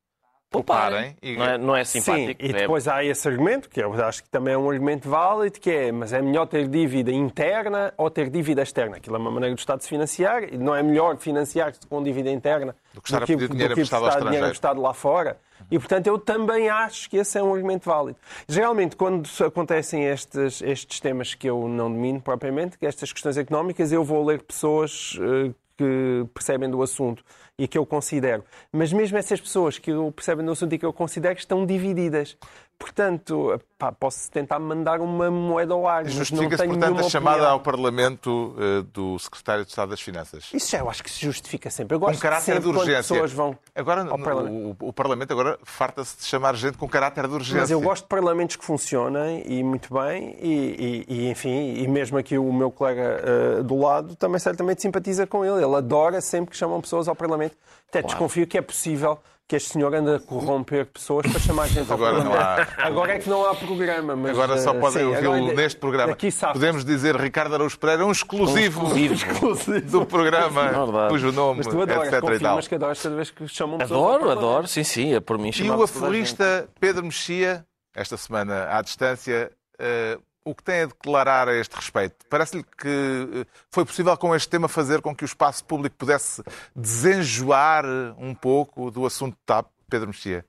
pouparem. 0.55 1.13
Pouparem 1.13 1.17
e- 1.23 1.37
Não 1.37 1.45
é, 1.45 1.59
não 1.59 1.77
é 1.77 1.85
simpático. 1.85 2.27
Sim, 2.43 2.49
e 2.49 2.51
é- 2.51 2.61
depois 2.61 2.89
há 2.89 3.05
esse 3.05 3.29
argumento, 3.29 3.69
que 3.69 3.81
eu 3.83 3.93
acho 4.05 4.23
que 4.23 4.29
também 4.29 4.55
é 4.55 4.59
um 4.59 4.71
argumento 4.71 5.09
válido, 5.09 5.59
que 5.61 5.71
é, 5.71 5.93
mas 5.93 6.13
é 6.13 6.21
melhor 6.23 6.47
ter 6.47 6.69
dívida 6.69 7.11
interna 7.13 7.93
ou 7.97 8.11
ter 8.11 8.31
dívida 8.31 8.63
externa? 8.63 8.97
Aquilo 8.97 9.17
é 9.17 9.19
uma 9.19 9.31
maneira 9.31 9.55
do 9.55 9.59
Estado 9.59 9.83
se 9.83 9.89
financiar, 9.89 10.45
e 10.45 10.57
não 10.57 10.75
é 10.75 10.83
melhor 10.83 11.17
financiar-se 11.17 11.81
com 11.87 12.03
dívida 12.03 12.31
interna 12.31 12.75
Do 12.93 13.01
que 13.03 13.09
estar 13.09 13.23
a 13.23 13.27
pedir 13.27 13.49
dinheiro 13.49 13.75
do 13.75 13.75
que 13.75 13.81
emprestado 13.83 14.05
ao 14.07 14.21
dinheiro 14.25 14.47
emprestado 14.47 14.81
lá 14.81 14.95
fora. 14.95 15.39
E, 15.71 15.79
portanto, 15.79 16.07
eu 16.09 16.19
também 16.19 16.69
acho 16.69 17.09
que 17.09 17.17
esse 17.17 17.39
é 17.39 17.43
um 17.43 17.55
argumento 17.55 17.85
válido. 17.89 18.19
Geralmente, 18.49 18.97
quando 18.97 19.27
acontecem 19.47 20.05
estes, 20.05 20.61
estes 20.61 21.01
temas 21.01 21.35
que 21.35 21.49
eu 21.49 21.67
não 21.69 21.91
domino 21.91 22.21
propriamente, 22.21 22.77
que 22.77 22.85
estas 22.87 23.13
questões 23.13 23.37
económicas, 23.39 23.91
eu 23.93 24.05
vou 24.05 24.25
ler 24.25 24.43
pessoas 24.43 25.19
eh, 25.21 25.53
que 25.77 26.27
percebem 26.33 26.71
do 26.71 26.83
assunto 26.83 27.25
e 27.59 27.67
que 27.69 27.79
eu 27.79 27.87
considero. 27.87 28.45
Mas 28.73 28.93
mesmo 28.93 29.17
essas 29.19 29.41
pessoas 29.41 29.79
que 29.79 29.91
percebem 30.15 30.45
do 30.45 30.53
assunto 30.53 30.75
e 30.75 30.79
que 30.79 30.87
eu 30.87 30.93
considero 30.93 31.39
estão 31.39 31.65
divididas. 31.67 32.37
Portanto, 32.79 33.59
pá, 33.79 33.91
posso 33.93 34.31
tentar 34.31 34.59
mandar 34.59 35.01
uma 35.01 35.31
moeda 35.31 35.73
ao 35.75 35.87
ar, 35.89 36.05
Justifica-se, 36.07 36.67
portanto, 36.67 37.01
a 37.01 37.03
chamada 37.09 37.37
opinião. 37.37 37.53
ao 37.55 37.61
Parlamento 37.61 38.55
eh, 38.59 38.83
do 38.93 39.19
Secretário 39.19 39.65
de 39.65 39.71
Estado 39.71 39.89
das 39.91 40.01
Finanças. 40.01 40.51
Isso 40.53 40.71
já 40.71 40.79
eu 40.79 40.91
acho 40.91 41.03
que 41.03 41.11
se 41.11 41.25
justifica 41.25 41.71
sempre. 41.71 41.95
Eu 41.95 42.01
gosto 42.01 42.15
Com 42.17 42.21
caráter 42.21 42.61
de 42.61 42.67
urgência. 42.69 42.97
pessoas 43.15 43.33
vão 43.33 43.57
Agora, 43.75 44.03
ao 44.09 44.19
Parlamento. 44.19 44.77
o, 44.81 44.89
o 44.89 44.93
Parlamento 44.93 45.33
agora 45.33 45.59
farta-se 45.63 46.19
de 46.19 46.25
chamar 46.25 46.55
gente 46.57 46.77
com 46.77 46.89
caráter 46.89 47.27
de 47.27 47.35
urgência. 47.35 47.61
Mas 47.63 47.71
eu 47.71 47.81
gosto 47.81 48.03
de 48.05 48.09
parlamentos 48.09 48.57
que 48.57 48.65
funcionem 48.65 49.43
e 49.47 49.63
muito 49.63 49.93
bem, 49.95 50.37
e, 50.41 51.05
e- 51.09 51.15
e, 51.27 51.31
enfim, 51.31 51.75
e 51.77 51.89
mesmo 51.89 52.19
aqui 52.19 52.37
o 52.37 52.53
meu 52.53 52.71
colega 52.71 53.21
eh, 53.59 53.63
do 53.63 53.77
lado 53.79 54.15
também 54.17 54.39
certamente 54.39 54.83
simpatiza 54.83 55.27
com 55.27 55.45
ele. 55.45 55.65
Ele 55.65 55.75
adora 55.77 56.21
sempre 56.21 56.51
que 56.51 56.57
chamam 56.57 56.81
pessoas 56.81 57.09
ao 57.09 57.15
Parlamento. 57.17 57.57
Até 57.89 58.03
desconfio 58.03 58.47
que 58.47 58.59
é 58.59 58.63
possível 58.63 59.19
que 59.47 59.57
este 59.57 59.75
senhor 59.75 59.95
ande 59.95 60.11
a 60.15 60.19
corromper 60.21 60.87
pessoas 60.87 61.27
para 61.31 61.39
chamar 61.39 61.69
gente 61.69 61.91
ao 61.91 61.97
Agora 61.99 62.25
não 62.25 62.31
Parlamento. 62.31 62.73
há- 62.81 62.87
Agora 62.87 63.13
é 63.13 63.19
que 63.19 63.29
não 63.29 63.47
há 63.47 63.55
programa. 63.55 64.17
Mas, 64.17 64.31
Agora 64.31 64.57
só 64.59 64.71
eh, 64.75 64.81
podem 64.81 65.05
ouvi-lo 65.05 65.53
neste 65.55 65.79
programa. 65.79 66.13
Aqui 66.13 66.31
sabe. 66.31 66.55
Podemos 66.55 66.83
dizer 66.85 67.15
Ricardo 67.15 67.55
Araújo 67.55 67.79
Pereira, 67.79 68.07
um 68.07 68.11
exclusivo, 68.11 68.87
do 69.91 70.07
programa, 70.07 70.63
Verdade. 70.71 71.09
cujo 71.11 71.31
nome, 71.31 71.59
Mas 71.59 71.67
tu 71.67 71.81
adoras, 71.83 72.05
etc. 72.09 72.13
e 72.15 72.21
tal. 72.21 72.31
confirmas 72.31 72.69
que 72.69 72.75
adoras 72.75 73.03
cada 73.03 73.17
vez 73.17 73.31
que 73.31 73.47
chamam 73.49 73.79
Adoro, 73.81 74.31
adoro, 74.31 74.67
sim, 74.67 74.83
sim, 74.85 75.15
é 75.15 75.21
por 75.21 75.37
mim 75.39 75.51
E 75.55 75.63
o 75.63 75.67
toda 75.69 75.83
a 75.83 75.85
aforrista 75.85 76.69
Pedro 76.81 77.05
Mexia, 77.05 77.67
esta 77.95 78.17
semana 78.17 78.69
à 78.71 78.81
distância, 78.81 79.51
eh, 79.79 80.19
o 80.45 80.55
que 80.55 80.63
tem 80.63 80.83
a 80.83 80.87
declarar 80.87 81.49
a 81.49 81.55
este 81.55 81.75
respeito? 81.75 82.27
Parece-lhe 82.29 82.63
que 82.63 82.87
eh, 82.87 83.47
foi 83.71 83.85
possível 83.85 84.17
com 84.17 84.35
este 84.35 84.49
tema 84.49 84.69
fazer 84.69 85.01
com 85.01 85.15
que 85.17 85.25
o 85.25 85.27
espaço 85.27 85.65
público 85.65 85.97
pudesse 85.97 86.43
desenjoar 86.75 87.85
um 88.19 88.35
pouco 88.35 88.91
do 88.91 89.07
assunto 89.07 89.37
TAP, 89.47 89.67
Pedro 89.89 90.09
Mexia? 90.09 90.45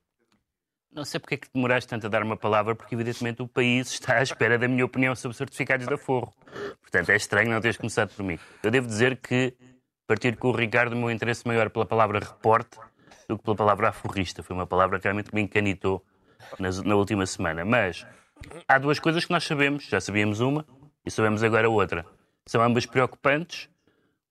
Não 0.91 1.03
sei 1.03 1.19
porque 1.19 1.35
é 1.35 1.37
que 1.37 1.47
demoraste 1.53 1.89
tanto 1.89 2.05
a 2.07 2.09
dar 2.09 2.23
uma 2.23 2.37
palavra, 2.37 2.73
porque 2.73 2.95
evidentemente 2.95 3.41
o 3.41 3.47
país 3.47 3.89
está 3.91 4.15
à 4.17 4.23
espera 4.23 4.57
da 4.57 4.67
minha 4.67 4.85
opinião 4.85 5.13
sobre 5.15 5.35
certificados 5.37 5.85
de 5.85 5.93
aforro. 5.93 6.33
Portanto, 6.81 7.09
é 7.09 7.15
estranho 7.17 7.49
não 7.51 7.59
teres 7.59 7.75
começado 7.77 8.13
por 8.15 8.23
mim. 8.23 8.39
Eu 8.63 8.71
devo 8.71 8.87
dizer 8.87 9.17
que, 9.17 9.53
a 9.59 10.07
partir 10.07 10.37
com 10.37 10.47
o 10.49 10.55
Ricardo, 10.55 10.93
o 10.93 10.95
meu 10.95 11.11
interesse 11.11 11.45
maior 11.45 11.69
pela 11.69 11.85
palavra 11.85 12.19
reporte 12.19 12.77
do 13.27 13.37
que 13.37 13.43
pela 13.43 13.57
palavra 13.57 13.89
aforrista. 13.89 14.41
Foi 14.41 14.55
uma 14.55 14.65
palavra 14.65 14.97
que 14.97 15.03
realmente 15.03 15.35
me 15.35 15.41
encanitou 15.41 16.01
nas- 16.57 16.81
na 16.81 16.95
última 16.95 17.25
semana. 17.25 17.65
Mas 17.65 18.05
há 18.67 18.77
duas 18.77 18.99
coisas 18.99 19.25
que 19.25 19.31
nós 19.31 19.43
sabemos. 19.43 19.85
Já 19.85 19.99
sabíamos 19.99 20.39
uma 20.39 20.65
e 21.05 21.11
sabemos 21.11 21.43
agora 21.43 21.69
outra. 21.69 22.05
São 22.45 22.61
ambas 22.61 22.85
preocupantes. 22.85 23.69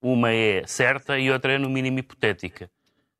Uma 0.01 0.31
é 0.31 0.65
certa 0.67 1.17
e 1.17 1.31
outra 1.31 1.53
é, 1.53 1.57
no 1.57 1.69
mínimo, 1.69 1.99
hipotética. 1.99 2.69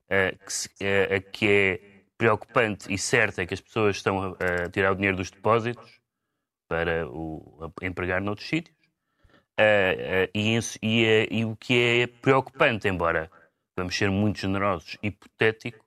Eh, 0.08 0.36
que, 0.78 0.84
a 1.14 1.20
que 1.20 1.48
é 1.48 1.80
preocupante 2.16 2.92
e 2.92 2.96
certa 2.96 3.42
é 3.42 3.46
que 3.46 3.54
as 3.54 3.60
pessoas 3.60 3.96
estão 3.96 4.22
a, 4.22 4.64
a 4.64 4.70
tirar 4.70 4.92
o 4.92 4.94
dinheiro 4.94 5.16
dos 5.16 5.30
depósitos 5.30 6.00
para 6.68 7.08
o, 7.08 7.72
empregar 7.82 8.20
noutros 8.20 8.48
sítios. 8.48 8.76
Eh, 9.58 10.30
e, 10.34 10.58
e 10.82 11.28
e 11.30 11.44
o 11.44 11.56
que 11.56 12.02
é 12.02 12.06
preocupante, 12.06 12.86
embora 12.86 13.30
vamos 13.76 13.96
ser 13.96 14.10
muito 14.10 14.38
generosos, 14.38 14.96
hipotético, 15.02 15.84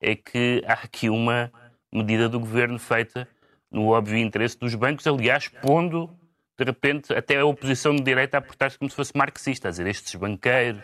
é 0.00 0.14
que 0.14 0.62
há 0.66 0.74
aqui 0.74 1.08
uma 1.08 1.50
medida 1.92 2.28
do 2.28 2.38
governo 2.38 2.78
feita 2.78 3.28
no 3.72 3.88
óbvio 3.88 4.18
interesse 4.18 4.58
dos 4.58 4.74
bancos, 4.74 5.06
aliás, 5.06 5.48
pondo, 5.48 6.10
de 6.58 6.64
repente, 6.64 7.12
até 7.12 7.38
a 7.38 7.46
oposição 7.46 7.96
de 7.96 8.02
direita 8.02 8.38
a 8.38 8.40
portar-se 8.40 8.78
como 8.78 8.90
se 8.90 8.96
fosse 8.96 9.16
marxista, 9.16 9.68
a 9.68 9.70
dizer 9.70 9.86
estes 9.86 10.14
banqueiros. 10.14 10.82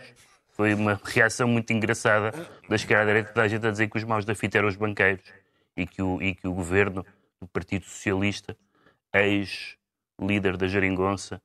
Foi 0.51 0.75
uma 0.75 1.01
reação 1.05 1.47
muito 1.47 1.73
engraçada 1.73 2.33
da 2.69 2.75
esquerda-direita 2.75 3.33
da 3.33 3.47
gente 3.47 3.67
a 3.67 3.71
dizer 3.71 3.89
que 3.89 3.97
os 3.97 4.05
maus 4.05 4.25
da 4.25 4.35
fita 4.35 4.59
eram 4.59 4.69
os 4.69 4.77
banqueiros 4.77 5.23
e 5.77 5.87
que 5.87 6.03
o, 6.03 6.21
e 6.21 6.35
que 6.35 6.49
o 6.49 6.53
governo 6.53 7.07
do 7.41 7.47
Partido 7.47 7.85
Socialista, 7.85 8.57
ex-líder 9.15 10.57
da 10.57 10.67
Jeringonça, 10.67 11.41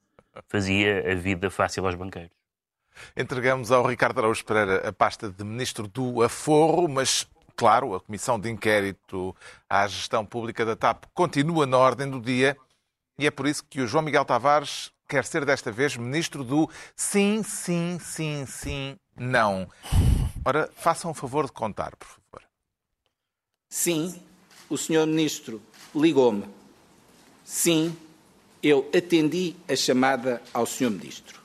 fazia 0.48 1.12
a 1.12 1.16
vida 1.16 1.52
fácil 1.52 1.86
aos 1.86 1.94
banqueiros. 1.94 2.32
Entregamos 3.16 3.72
ao 3.72 3.86
Ricardo 3.86 4.20
Araújo 4.20 4.44
Pereira 4.46 4.88
a 4.88 4.94
pasta 4.94 5.30
de 5.30 5.44
Ministro 5.44 5.88
do 5.88 6.24
Aforro, 6.24 6.88
mas, 6.88 7.28
claro, 7.56 7.96
a 7.96 8.00
Comissão 8.00 8.40
de 8.40 8.50
Inquérito 8.50 9.36
à 9.70 9.88
Gestão 9.88 10.26
Pública 10.26 10.66
da 10.66 10.76
TAP 10.76 11.06
continua 11.14 11.66
na 11.66 11.78
ordem 11.78 12.10
do 12.10 12.20
dia 12.20 12.58
e 13.18 13.28
é 13.28 13.32
por 13.32 13.48
isso 13.48 13.64
que 13.70 13.82
o 13.82 13.88
João 13.88 14.04
Miguel 14.04 14.26
Tavares 14.26 14.92
quer 15.08 15.26
ser 15.26 15.46
desta 15.46 15.72
vez 15.72 15.96
Ministro 15.96 16.44
do 16.44 16.70
Sim, 16.96 17.44
Sim, 17.44 18.00
Sim, 18.02 18.46
Sim, 18.48 18.96
Não. 19.16 19.68
Ora, 20.46 20.70
façam 20.76 21.12
o 21.12 21.14
favor 21.14 21.46
de 21.46 21.52
contar, 21.52 21.96
por 21.96 22.08
favor. 22.08 22.42
Sim, 23.70 24.22
o 24.70 24.78
Sr. 24.78 25.06
Ministro 25.08 25.62
ligou-me. 25.96 26.46
Sim, 27.46 27.96
eu 28.62 28.90
atendi 28.96 29.56
a 29.70 29.76
chamada 29.76 30.42
ao 30.54 30.66
Sr. 30.66 30.90
Ministro. 30.90 31.42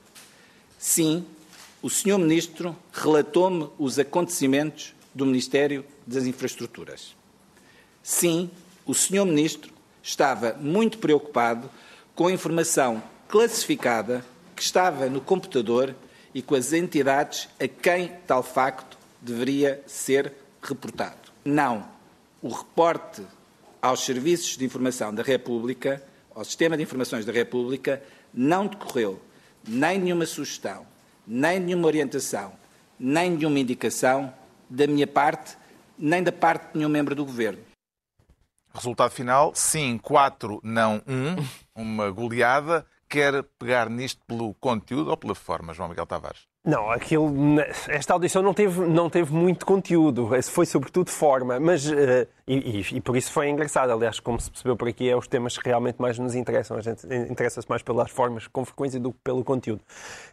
Sim, 0.78 1.26
o 1.82 1.88
Sr. 1.88 2.18
Ministro 2.18 2.76
relatou-me 2.92 3.70
os 3.78 3.98
acontecimentos 3.98 4.94
do 5.18 5.26
Ministério 5.26 5.84
das 6.06 6.26
Infraestruturas. 6.26 7.16
Sim, 8.00 8.48
o 8.86 8.94
Sr. 8.94 9.26
Ministro 9.26 9.72
estava 10.00 10.52
muito 10.60 10.98
preocupado 10.98 11.68
com 12.14 12.28
a 12.28 12.32
informação 12.32 13.02
classificada 13.26 14.24
que 14.54 14.62
estava 14.62 15.06
no 15.06 15.20
computador 15.20 15.92
e 16.32 16.40
com 16.40 16.54
as 16.54 16.72
entidades 16.72 17.48
a 17.58 17.66
quem 17.66 18.12
tal 18.28 18.44
facto 18.44 18.96
deveria 19.20 19.82
ser 19.88 20.32
reportado. 20.62 21.32
Não, 21.44 21.88
o 22.40 22.50
reporte 22.50 23.22
aos 23.82 24.04
serviços 24.04 24.56
de 24.56 24.64
informação 24.64 25.12
da 25.12 25.24
República, 25.24 26.00
ao 26.32 26.44
sistema 26.44 26.76
de 26.76 26.84
informações 26.84 27.24
da 27.24 27.32
República, 27.32 28.00
não 28.32 28.68
decorreu 28.68 29.20
nem 29.66 29.98
nenhuma 29.98 30.26
sugestão, 30.26 30.86
nem 31.26 31.58
nenhuma 31.58 31.88
orientação, 31.88 32.52
nem 33.00 33.32
nenhuma 33.32 33.58
indicação 33.58 34.32
da 34.68 34.86
minha 34.86 35.06
parte, 35.06 35.56
nem 35.98 36.22
da 36.22 36.32
parte 36.32 36.72
de 36.72 36.78
nenhum 36.78 36.88
membro 36.88 37.14
do 37.14 37.24
Governo. 37.24 37.60
Resultado 38.72 39.10
final, 39.10 39.52
sim, 39.54 39.98
4, 39.98 40.60
não 40.62 41.02
1. 41.06 41.36
Uma 41.74 42.10
goleada. 42.10 42.86
Quer 43.08 43.42
pegar 43.58 43.88
nisto 43.88 44.20
pelo 44.26 44.54
conteúdo 44.54 45.10
ou 45.10 45.16
pela 45.16 45.34
forma, 45.34 45.72
João 45.72 45.88
Miguel 45.88 46.04
Tavares? 46.04 46.42
Não, 46.62 46.90
aquilo, 46.90 47.32
esta 47.88 48.12
audição 48.12 48.42
não 48.42 48.52
teve, 48.52 48.82
não 48.86 49.08
teve 49.08 49.32
muito 49.32 49.64
conteúdo, 49.64 50.28
foi 50.42 50.66
sobretudo 50.66 51.08
forma, 51.08 51.58
mas 51.58 51.86
uh, 51.86 52.28
e, 52.56 52.96
e, 52.96 53.00
por 53.00 53.16
isso 53.16 53.30
foi 53.30 53.48
engraçado. 53.48 53.90
Aliás, 53.90 54.18
como 54.20 54.40
se 54.40 54.50
percebeu 54.50 54.76
por 54.76 54.88
aqui, 54.88 55.08
é 55.08 55.16
os 55.16 55.26
temas 55.26 55.58
que 55.58 55.68
realmente 55.68 56.00
mais 56.00 56.18
nos 56.18 56.34
interessam. 56.34 56.76
A 56.76 56.80
gente 56.80 57.06
interessa-se 57.30 57.68
mais 57.68 57.82
pelas 57.82 58.10
formas 58.10 58.46
com 58.46 58.64
frequência 58.64 58.98
do 58.98 59.12
que 59.12 59.18
pelo 59.22 59.44
conteúdo. 59.44 59.82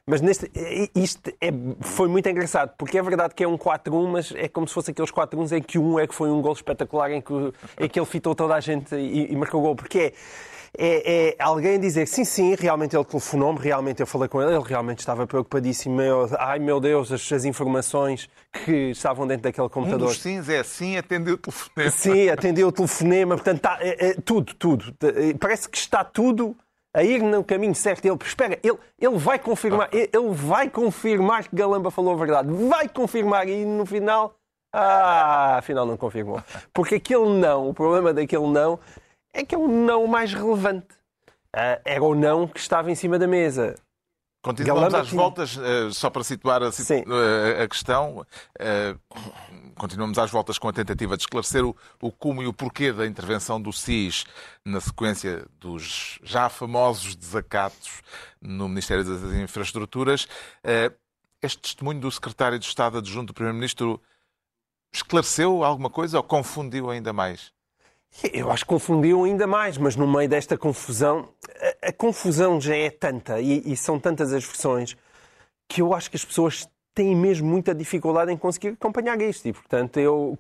Mas 0.06 0.22
neste, 0.22 0.50
isto 0.96 1.30
é, 1.42 1.52
foi 1.82 2.08
muito 2.08 2.30
engraçado, 2.30 2.74
porque 2.78 2.98
é 2.98 3.02
verdade 3.02 3.36
que 3.36 3.44
é 3.44 3.48
um 3.48 3.58
4-1, 3.58 4.08
mas 4.08 4.34
é 4.36 4.48
como 4.48 4.68
se 4.68 4.74
fosse 4.74 4.92
aqueles 4.92 5.12
4-1 5.12 5.58
em 5.58 5.62
que 5.62 5.78
um 5.78 6.00
é 6.00 6.08
que 6.08 6.16
foi 6.16 6.30
um 6.30 6.42
gol 6.42 6.54
espetacular, 6.54 7.12
em 7.12 7.22
que, 7.22 7.34
em 7.80 7.90
que 7.90 8.00
ele 8.00 8.06
fitou 8.06 8.34
toda 8.34 8.56
a 8.56 8.60
gente 8.60 8.96
e, 8.96 9.32
e 9.32 9.36
marcou 9.36 9.60
o 9.60 9.64
gol, 9.64 9.76
porque 9.76 10.00
é 10.00 10.14
é, 10.78 11.30
é, 11.30 11.36
alguém 11.40 11.80
dizer 11.80 12.08
sim, 12.08 12.26
sim, 12.26 12.56
realmente 12.56 12.96
ele 12.96 13.06
telefonou-me, 13.06 13.60
realmente 13.60 14.02
eu 14.02 14.08
falei 14.08 14.28
com 14.28 14.42
ele, 14.42 14.54
ele 14.54 14.64
realmente 14.64 15.00
estava 15.00 15.26
preocupadíssimo. 15.26 16.02
Eu, 16.02 16.30
ai 16.38 16.60
meu 16.60 16.80
Deus, 16.80 17.12
as, 17.12 17.32
as, 17.32 17.46
informações 17.46 18.30
que 18.66 18.92
estavam 18.92 19.26
dentro 19.26 19.44
daquele 19.44 19.70
computador. 19.70 20.08
Um 20.08 20.12
dos 20.12 20.22
sims 20.22 20.50
é 20.50 20.64
sim, 20.64 20.98
atendeu 20.98 21.36
o 21.36 21.38
telefonema. 21.38 21.92
Sim, 22.14 22.30
atendeu 22.30 22.68
o 22.68 22.72
telefonema, 22.72 23.36
portanto, 23.36 23.62
tá, 23.62 23.78
é, 23.82 24.10
é, 24.10 24.14
tudo, 24.14 24.54
tudo. 24.54 24.96
Parece 25.40 25.70
que 25.70 25.78
está 25.78 26.04
tudo 26.04 26.56
a 26.94 27.04
ir 27.04 27.22
no 27.22 27.44
caminho 27.44 27.76
certo. 27.76 28.06
Ele, 28.06 28.18
espera, 28.24 28.60
ele, 28.64 28.78
ele 29.00 29.18
vai 29.18 29.38
confirmar, 29.38 29.90
ele, 29.92 30.10
ele 30.14 30.30
vai 30.32 30.70
confirmar 30.70 31.48
que 31.48 31.56
Galamba 31.56 31.92
falou 31.92 32.14
a 32.14 32.18
verdade, 32.18 32.50
vai 32.52 32.88
confirmar 32.88 33.48
e 33.48 33.66
no 33.66 33.86
final. 33.86 34.36
Ah, 34.74 35.58
afinal 35.58 35.86
não 35.86 35.96
confirmou. 35.96 36.42
Porque 36.74 36.96
aquele 36.96 37.30
não, 37.40 37.70
o 37.70 37.74
problema 37.74 38.14
daquele 38.14 38.48
não 38.48 38.78
é 39.34 39.44
que 39.44 39.54
é 39.54 39.58
o 39.58 39.68
não 39.68 40.08
mais 40.08 40.34
relevante. 40.34 40.88
Uh, 41.56 41.80
era 41.86 42.04
o 42.04 42.16
não 42.16 42.48
que 42.48 42.60
estava 42.60 42.92
em 42.92 42.96
cima 42.96 43.18
da 43.20 43.28
mesa. 43.28 43.76
Continuamos 44.46 44.94
Galamba 44.94 45.02
às 45.02 45.12
voltas, 45.12 45.58
uh, 45.58 45.92
só 45.92 46.08
para 46.08 46.24
situar 46.24 46.62
a, 46.62 46.68
uh, 46.68 47.64
a 47.64 47.68
questão, 47.68 48.24
continuamos 49.76 50.20
às 50.20 50.30
voltas 50.30 50.60
com 50.60 50.70
a 50.70 50.74
tentativa 50.74 51.18
de 51.18 51.24
esclarecer 51.24 51.66
o, 51.66 51.76
o 52.00 52.12
como 52.12 52.44
e 52.44 52.48
o 52.48 52.54
porquê 52.54 52.94
da 52.94 53.08
intervenção 53.08 53.60
do 53.60 53.74
SIS 53.74 54.24
na 54.64 54.80
sequência 54.80 55.48
dos 55.60 56.20
já 56.22 56.48
famosos 56.48 57.16
desacatos 57.16 58.04
no 58.40 58.70
Ministério 58.70 59.04
das 59.04 59.34
Infraestruturas. 59.34 60.28
Este 61.42 61.60
testemunho 61.60 62.00
do 62.00 62.12
secretário 62.12 62.60
de 62.60 62.68
Estado 62.68 63.00
adjunto 63.00 63.28
do 63.28 63.34
Primeiro-Ministro 63.34 64.00
esclareceu 64.94 65.64
alguma 65.64 65.90
coisa 65.90 66.18
ou 66.18 66.24
confundiu 66.24 66.92
ainda 66.92 67.12
mais? 67.12 67.55
Eu 68.34 68.50
acho 68.52 68.64
que 68.64 68.70
confundiu 68.70 69.26
ainda 69.26 69.46
mais, 69.46 69.78
mas 69.78 69.96
no 69.96 70.08
meio 70.08 70.30
desta 70.30 70.58
confusão, 70.58 71.30
a, 71.82 71.90
a 71.90 71.94
confusão 71.94 72.60
já 72.62 72.76
é 72.76 72.90
tanta 72.90 73.42
e, 73.42 73.62
e, 73.72 73.76
são 73.76 74.00
tantas 74.00 74.32
as 74.32 74.44
versões 74.44 74.96
que 75.68 75.82
eu 75.82 75.94
acho 75.94 76.10
que 76.10 76.16
as 76.16 76.24
pessoas 76.24 76.68
têm 76.94 77.14
mesmo 77.16 77.48
muita 77.48 77.76
dificuldade 77.76 78.32
em 78.32 78.38
conseguir 78.38 78.70
acompanhar 78.70 79.20
isto. 79.22 79.48
E, 79.48 79.54
portanto, 79.54 80.00
eu, 80.00 80.38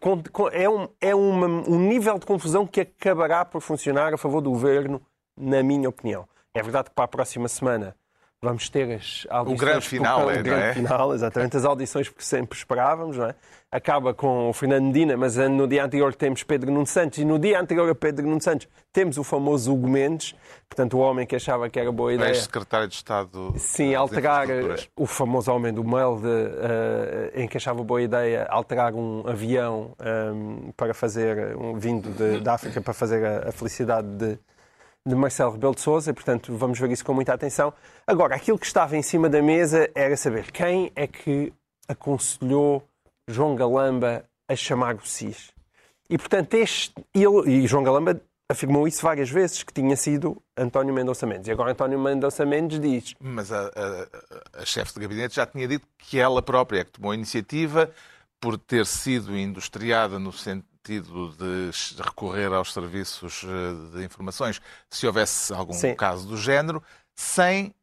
é, 0.54 0.70
um, 0.70 0.88
é 1.02 1.14
uma, 1.14 1.48
um 1.48 1.80
nível 1.80 2.18
de 2.18 2.26
confusão 2.26 2.66
que 2.66 2.82
acabará 2.82 3.44
por 3.44 3.62
funcionar 3.62 4.14
a 4.14 4.18
favor 4.18 4.42
do 4.42 4.52
governo, 4.52 5.02
na 5.36 5.62
minha 5.62 5.90
opinião. 5.90 6.28
É 6.54 6.64
verdade 6.64 6.90
que 6.90 6.96
para 6.96 7.04
a 7.04 7.10
próxima 7.10 7.50
semana 7.50 7.96
vamos 8.46 8.70
ter 8.70 8.92
as 8.94 9.26
audições. 9.30 9.60
O 9.60 9.66
grande 9.66 9.88
final, 9.88 10.32
é, 10.32 10.40
o 10.40 10.44
grande 10.44 10.64
é? 10.64 10.74
final, 10.74 11.14
exatamente, 11.14 11.58
as 11.58 11.66
audições 11.66 12.08
que 12.08 12.24
sempre 12.24 12.58
esperávamos, 12.58 13.18
não 13.18 13.26
é? 13.26 13.36
Acaba 13.72 14.14
com 14.14 14.50
o 14.50 14.54
Fernando 14.54 14.86
Medina, 14.86 15.18
mas 15.18 15.36
no 15.36 15.68
dia 15.68 15.84
anterior 15.84 16.14
temos 16.16 16.44
Pedro 16.44 16.72
Nuno 16.72 16.86
Santos 16.86 17.18
e 17.18 17.26
no 17.26 17.38
dia 17.38 17.60
anterior 17.60 17.90
a 17.90 17.96
Pedro 17.96 18.26
Nuno 18.26 18.42
Santos 18.42 18.70
temos 18.94 19.18
o 19.18 19.24
famoso 19.24 19.74
Hugo 19.74 19.90
Mendes, 19.90 20.34
portanto 20.70 20.96
o 20.96 21.00
homem 21.00 21.26
que 21.26 21.36
achava 21.36 21.70
que 21.70 21.78
era 21.78 21.92
boa 21.92 22.14
ideia. 22.14 22.30
Ex-secretário 22.30 22.88
de 22.88 22.96
Estado. 22.96 23.54
Sim, 23.58 23.94
alterar 23.94 24.48
o 24.96 25.06
famoso 25.06 25.52
homem 25.52 25.74
do 25.74 25.84
mail 25.84 26.22
de, 26.22 26.28
uh, 26.28 27.42
em 27.42 27.48
que 27.48 27.58
achava 27.58 27.84
boa 27.84 28.02
ideia 28.02 28.46
alterar 28.50 28.94
um 28.94 29.28
avião 29.28 29.94
um, 30.00 30.72
para 30.78 30.94
fazer, 30.94 31.58
um, 31.58 31.78
vindo 31.78 32.12
de, 32.12 32.40
da 32.40 32.54
África 32.54 32.80
para 32.80 32.94
fazer 32.94 33.26
a, 33.26 33.50
a 33.50 33.52
felicidade 33.52 34.08
de 34.08 34.40
de 35.08 35.14
Marcelo 35.14 35.52
Rebelo 35.52 35.76
de 35.76 35.82
Sousa, 35.82 36.10
e, 36.10 36.14
portanto 36.14 36.56
vamos 36.56 36.80
ver 36.80 36.90
isso 36.92 37.06
com 37.06 37.14
muita 37.14 37.34
atenção. 37.34 37.74
Agora, 38.08 38.36
aquilo 38.36 38.58
que 38.58 38.66
estava 38.66 38.98
em 38.98 39.02
cima 39.02 39.30
da 39.30 39.42
mesa 39.42 39.90
era 39.94 40.18
saber 40.18 40.52
quem 40.52 40.92
é 40.96 41.06
que 41.06 41.54
aconselhou 41.88 42.84
João 43.28 43.56
Galamba 43.56 44.26
a 44.50 44.56
chamar 44.56 44.96
o 44.96 45.06
SIS. 45.06 45.52
E, 46.10 46.18
portanto, 46.18 46.54
este, 46.56 46.94
ele, 47.14 47.50
e 47.50 47.68
João 47.68 47.84
Galamba 47.84 48.20
afirmou 48.50 48.88
isso 48.88 49.02
várias 49.02 49.30
vezes, 49.30 49.64
que 49.64 49.74
tinha 49.74 49.96
sido 49.96 50.42
António 50.56 50.94
Mendonça 50.94 51.26
Mendes. 51.26 51.48
E 51.48 51.52
agora 51.52 51.72
António 51.72 52.00
Mendonça 52.00 52.46
Mendes 52.46 52.80
diz... 52.80 53.16
Mas 53.20 53.52
a, 53.52 53.68
a, 53.68 54.62
a 54.62 54.66
chefe 54.66 54.94
de 54.94 55.00
gabinete 55.00 55.36
já 55.36 55.46
tinha 55.46 55.68
dito 55.68 55.88
que 55.98 56.20
ela 56.20 56.42
própria 56.42 56.82
é 56.82 56.84
que 56.84 56.92
tomou 56.92 57.12
a 57.12 57.16
iniciativa 57.16 57.92
por 58.40 58.58
ter 58.58 58.86
sido 58.86 59.36
industriada 59.36 60.20
no 60.20 60.32
sentido 60.86 61.32
de 61.32 61.72
recorrer 62.02 62.54
aos 62.54 62.72
serviços 62.72 63.44
eh, 63.44 63.98
de 63.98 64.06
informações 64.06 64.62
se 64.90 65.08
houvesse 65.08 65.52
algum 65.52 65.74
Sim. 65.74 65.96
caso 65.96 66.28
do 66.28 66.38
género, 66.38 66.82
sem 67.16 67.74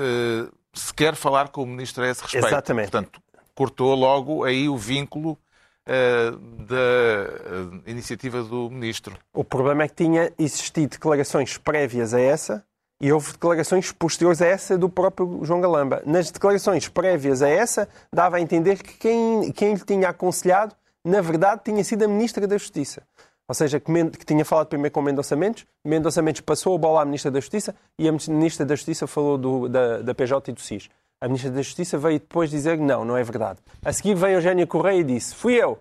uh, 0.00 0.52
sequer 0.74 1.14
falar 1.14 1.48
com 1.48 1.62
o 1.62 1.66
ministro 1.66 2.02
a 2.02 2.08
esse 2.08 2.22
respeito. 2.22 2.46
Exatamente. 2.46 2.90
Portanto, 2.90 3.20
cortou 3.54 3.94
logo 3.94 4.44
aí 4.44 4.68
o 4.68 4.76
vínculo 4.76 5.38
uh, 5.86 6.36
da 6.64 6.74
uh, 6.74 7.82
iniciativa 7.86 8.42
do 8.42 8.68
ministro. 8.70 9.16
O 9.32 9.44
problema 9.44 9.84
é 9.84 9.88
que 9.88 9.94
tinha 9.94 10.32
existido 10.38 10.88
declarações 10.88 11.56
prévias 11.58 12.12
a 12.12 12.20
essa 12.20 12.64
e 13.00 13.12
houve 13.12 13.32
declarações 13.32 13.92
posteriores 13.92 14.42
a 14.42 14.46
essa 14.46 14.76
do 14.76 14.88
próprio 14.88 15.40
João 15.44 15.60
Galamba. 15.60 16.02
Nas 16.04 16.30
declarações 16.30 16.88
prévias 16.88 17.42
a 17.42 17.48
essa, 17.48 17.88
dava 18.12 18.38
a 18.38 18.40
entender 18.40 18.82
que 18.82 18.94
quem, 18.94 19.52
quem 19.52 19.74
lhe 19.74 19.84
tinha 19.84 20.08
aconselhado 20.08 20.74
na 21.08 21.20
verdade, 21.20 21.62
tinha 21.64 21.82
sido 21.82 22.04
a 22.04 22.08
Ministra 22.08 22.46
da 22.46 22.56
Justiça. 22.56 23.02
Ou 23.48 23.54
seja, 23.54 23.80
que, 23.80 23.90
tinha 24.26 24.44
falado 24.44 24.66
primeiro 24.66 24.92
com 24.92 25.00
Mendonça 25.00 25.34
Mendes, 25.34 25.66
Mendonça 25.82 26.20
Mendes 26.20 26.42
passou 26.42 26.74
a 26.74 26.78
bola 26.78 27.00
à 27.00 27.04
Ministra 27.04 27.30
da 27.30 27.40
Justiça 27.40 27.74
e 27.98 28.06
a 28.06 28.12
Ministra 28.12 28.66
da 28.66 28.74
Justiça 28.76 29.06
falou 29.06 29.38
do, 29.38 29.68
da, 29.68 30.02
da 30.02 30.14
PJ 30.14 30.50
e 30.50 30.54
do 30.54 30.60
SIS. 30.60 30.90
A 31.18 31.26
Ministra 31.26 31.50
da 31.50 31.62
Justiça 31.62 31.96
veio 31.96 32.20
depois 32.20 32.50
dizer 32.50 32.76
que 32.76 32.84
não, 32.84 33.06
não 33.06 33.16
é 33.16 33.24
verdade. 33.24 33.58
A 33.82 33.92
seguir 33.92 34.14
veio 34.14 34.34
Eugénia 34.34 34.66
Correia 34.66 35.00
e 35.00 35.04
disse, 35.04 35.34
fui 35.34 35.54
eu. 35.54 35.72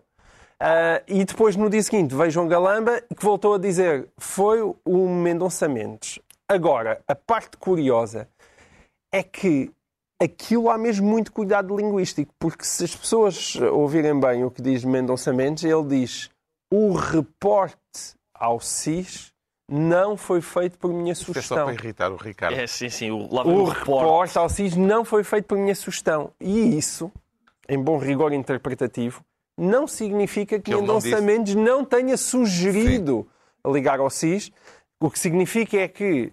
Uh, 0.62 1.03
e 1.07 1.25
depois, 1.25 1.55
no 1.55 1.69
dia 1.69 1.84
seguinte, 1.84 2.15
veio 2.15 2.31
João 2.31 2.48
Galamba, 2.48 3.01
que 3.01 3.24
voltou 3.24 3.55
a 3.55 3.57
dizer, 3.60 4.07
foi 4.17 4.62
o 4.62 5.10
Mendonça 5.10 5.67
Mendes. 5.67 6.19
Agora, 6.48 7.01
a 7.05 7.13
parte 7.13 7.57
curiosa 7.57 8.29
é 9.12 9.22
que 9.22 9.69
aquilo 10.19 10.69
há 10.69 10.77
mesmo 10.77 11.07
muito 11.07 11.31
cuidado 11.31 11.75
linguístico, 11.75 12.33
porque 12.39 12.63
se 12.63 12.83
as 12.83 12.95
pessoas 12.95 13.55
ouvirem 13.55 14.19
bem 14.19 14.43
o 14.43 14.51
que 14.51 14.62
diz 14.62 14.83
Mendonça 14.83 15.31
Mendes, 15.31 15.63
ele 15.63 15.83
diz 15.83 16.29
o 16.71 16.93
reporte 16.93 18.15
ao 18.33 18.59
SIS 18.59 19.31
não 19.69 20.15
foi 20.15 20.41
feito 20.41 20.77
por 20.77 20.93
minha 20.93 21.13
sugestão. 21.13 21.57
É 21.57 21.59
só 21.59 21.65
para 21.65 21.74
irritar 21.74 22.12
o 22.12 22.15
Ricardo. 22.15 22.57
É, 22.57 22.65
sim, 22.67 22.89
sim. 22.89 23.12
O, 23.12 23.17
o 23.17 23.63
reporte 23.65 24.38
ao 24.38 24.50
SIS 24.50 24.75
não 24.75 25.03
foi 25.03 25.24
feito 25.24 25.45
por 25.45 25.57
minha 25.57 25.75
sugestão. 25.75 26.31
E 26.39 26.77
isso, 26.77 27.12
em 27.67 27.81
bom 27.81 27.97
rigor 27.97 28.31
interpretativo, 28.31 29.24
não 29.57 29.88
significa 29.88 30.57
que, 30.57 30.71
que 30.71 30.75
Mendonça 30.75 31.19
Mendes 31.19 31.55
não 31.55 31.83
tenha 31.83 32.15
sugerido 32.15 33.27
sim. 33.65 33.74
ligar 33.74 34.00
ao 34.00 34.09
SIS. 34.09 34.51
O 35.00 35.12
que 35.12 35.19
significa 35.19 35.77
é 35.77 35.88
que 35.88 36.31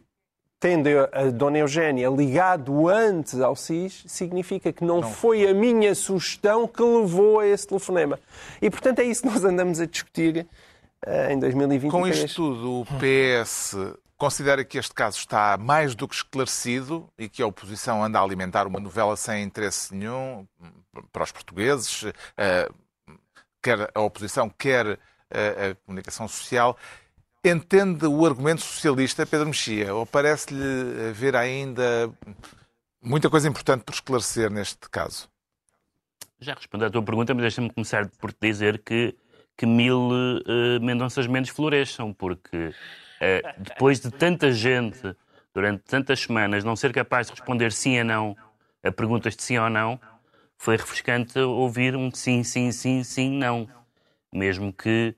tendo 0.64 0.88
a 1.12 1.24
Dona 1.24 1.58
Eugénia 1.58 2.08
ligado 2.08 2.88
antes 2.88 3.38
ao 3.38 3.54
SIS, 3.54 4.02
significa 4.06 4.72
que 4.72 4.82
não, 4.82 5.02
não, 5.02 5.12
foi 5.12 5.46
a 5.46 5.52
minha 5.52 5.94
sugestão 5.94 6.66
que 6.66 6.82
levou 6.82 7.40
a 7.40 7.46
esse 7.46 7.66
telefonema. 7.66 8.18
E, 8.62 8.70
portanto, 8.70 9.00
é 9.00 9.04
isso 9.04 9.20
que 9.20 9.28
nós 9.28 9.44
andamos 9.44 9.78
a 9.78 9.84
discutir 9.84 10.46
eh, 11.04 11.34
em 11.34 11.38
2023. 11.38 11.92
Com 11.92 12.08
isto 12.08 12.34
tudo, 12.34 12.80
o 12.80 12.86
PS 12.98 13.76
considera 14.16 14.64
que 14.64 14.78
este 14.78 14.94
caso 14.94 15.18
está 15.18 15.58
mais 15.58 15.94
do 15.94 16.08
que 16.08 16.14
esclarecido 16.14 17.10
e 17.18 17.28
que 17.28 17.42
a 17.42 17.46
oposição 17.46 18.02
anda 18.02 18.18
a 18.18 18.22
alimentar 18.22 18.66
uma 18.66 18.80
novela 18.80 19.18
sem 19.18 19.42
interesse 19.42 19.94
nenhum 19.94 20.46
para 21.12 21.24
os 21.24 21.30
portugueses, 21.30 22.06
eh, 22.38 22.70
quer 23.62 23.90
a 23.94 24.00
oposição, 24.00 24.48
quer 24.48 24.98
eh, 25.30 25.72
a 25.72 25.84
comunicação 25.84 26.26
social. 26.26 26.74
Entende 27.46 28.06
o 28.06 28.24
argumento 28.24 28.62
socialista, 28.62 29.26
Pedro 29.26 29.48
Mexia, 29.48 29.94
ou 29.94 30.06
parece-lhe 30.06 31.10
haver 31.10 31.36
ainda 31.36 32.10
muita 33.02 33.28
coisa 33.28 33.46
importante 33.46 33.84
por 33.84 33.92
esclarecer 33.92 34.50
neste 34.50 34.88
caso? 34.88 35.28
Já 36.40 36.54
respondi 36.54 36.86
à 36.86 36.90
tua 36.90 37.02
pergunta, 37.02 37.34
mas 37.34 37.42
deixa-me 37.42 37.70
começar 37.70 38.08
por 38.18 38.32
te 38.32 38.38
dizer 38.40 38.78
que, 38.78 39.14
que 39.58 39.66
mil 39.66 40.08
uh, 40.08 40.80
Mendonças 40.80 41.26
Mendes 41.26 41.50
floresçam, 41.50 42.14
porque 42.14 42.68
uh, 42.68 43.62
depois 43.62 44.00
de 44.00 44.10
tanta 44.10 44.50
gente, 44.50 45.14
durante 45.52 45.82
tantas 45.82 46.20
semanas, 46.20 46.64
não 46.64 46.74
ser 46.74 46.94
capaz 46.94 47.26
de 47.26 47.34
responder 47.34 47.72
sim 47.72 47.98
ou 47.98 48.04
não 48.06 48.36
a 48.82 48.90
perguntas 48.90 49.36
de 49.36 49.42
sim 49.42 49.58
ou 49.58 49.68
não, 49.68 50.00
foi 50.56 50.78
refrescante 50.78 51.38
ouvir 51.38 51.94
um 51.94 52.10
sim, 52.10 52.42
sim, 52.42 52.72
sim, 52.72 53.04
sim, 53.04 53.30
não. 53.36 53.68
Mesmo 54.32 54.72
que, 54.72 55.14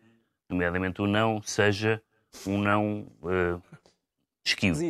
nomeadamente, 0.50 1.00
o 1.00 1.06
não 1.06 1.40
seja 1.40 2.02
um 2.46 2.58
não 2.58 3.06
uh, 3.22 3.62
esquivo. 4.44 4.80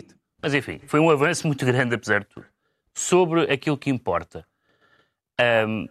Mas 0.40 0.54
enfim, 0.54 0.80
foi 0.86 1.00
um 1.00 1.10
avanço 1.10 1.46
muito 1.46 1.64
grande, 1.64 1.94
apesar 1.94 2.20
de 2.20 2.26
tudo. 2.26 2.46
Sobre 2.94 3.42
aquilo 3.52 3.76
que 3.76 3.90
importa. 3.90 4.46
Um, 5.68 5.86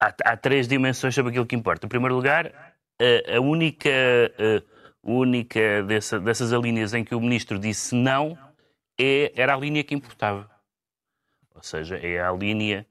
há, 0.00 0.14
há, 0.24 0.36
três 0.36 0.66
dimensões 0.66 1.14
sobre 1.14 1.30
aquilo 1.30 1.46
que 1.46 1.54
importa. 1.54 1.86
Em 1.86 1.88
primeiro 1.88 2.14
lugar, 2.14 2.46
a, 3.00 3.36
a 3.36 3.40
única, 3.40 3.90
a 4.38 4.62
única 5.08 5.82
dessa, 5.84 6.18
dessas 6.18 6.52
alíneas 6.52 6.94
em 6.94 7.04
que 7.04 7.14
o 7.14 7.20
ministro 7.20 7.58
disse 7.58 7.94
não 7.94 8.36
é, 8.98 9.32
era 9.36 9.54
a 9.54 9.58
linha 9.58 9.84
que 9.84 9.94
importava. 9.94 10.50
Ou 11.54 11.62
seja, 11.62 11.96
é 11.96 12.20
a 12.20 12.32
linha 12.32 12.86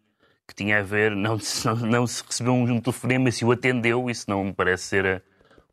que 0.47 0.55
tinha 0.55 0.79
a 0.79 0.81
ver, 0.81 1.15
não, 1.15 1.37
não, 1.65 1.75
não 1.75 2.07
se 2.07 2.23
recebeu 2.23 2.53
um 2.53 2.79
telefonema, 2.79 3.29
se 3.31 3.43
o 3.43 3.51
atendeu, 3.51 4.09
isso 4.09 4.25
não 4.29 4.45
me 4.45 4.53
parece 4.53 4.83
ser 4.83 5.23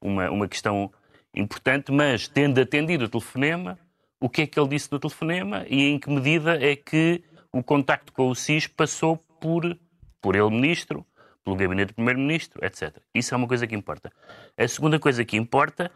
uma, 0.01 0.29
uma 0.31 0.49
questão 0.49 0.93
importante, 1.35 1.91
mas 1.91 2.29
tendo 2.29 2.61
atendido 2.61 3.05
o 3.05 3.09
telefonema, 3.09 3.79
o 4.21 4.29
que 4.29 4.43
é 4.43 4.47
que 4.47 4.59
ele 4.59 4.69
disse 4.69 4.91
no 4.91 4.99
telefonema 4.99 5.67
e 5.69 5.91
em 5.91 5.99
que 5.99 6.11
medida 6.11 6.57
é 6.65 6.77
que 6.77 7.23
o 7.53 7.63
contacto 7.63 8.13
com 8.13 8.29
o 8.29 8.35
SIS 8.35 8.67
passou 8.67 9.17
por, 9.41 9.79
por 10.21 10.35
ele, 10.35 10.51
ministro, 10.51 11.07
pelo 11.45 11.57
gabinete 11.57 11.89
do 11.89 11.95
primeiro-ministro, 11.95 12.65
etc. 12.65 12.97
Isso 13.15 13.35
é 13.35 13.37
uma 13.37 13.47
coisa 13.47 13.67
que 13.67 13.75
importa. 13.75 14.11
A 14.57 14.67
segunda 14.67 14.99
coisa 14.99 15.25
que 15.25 15.37
importa 15.37 15.91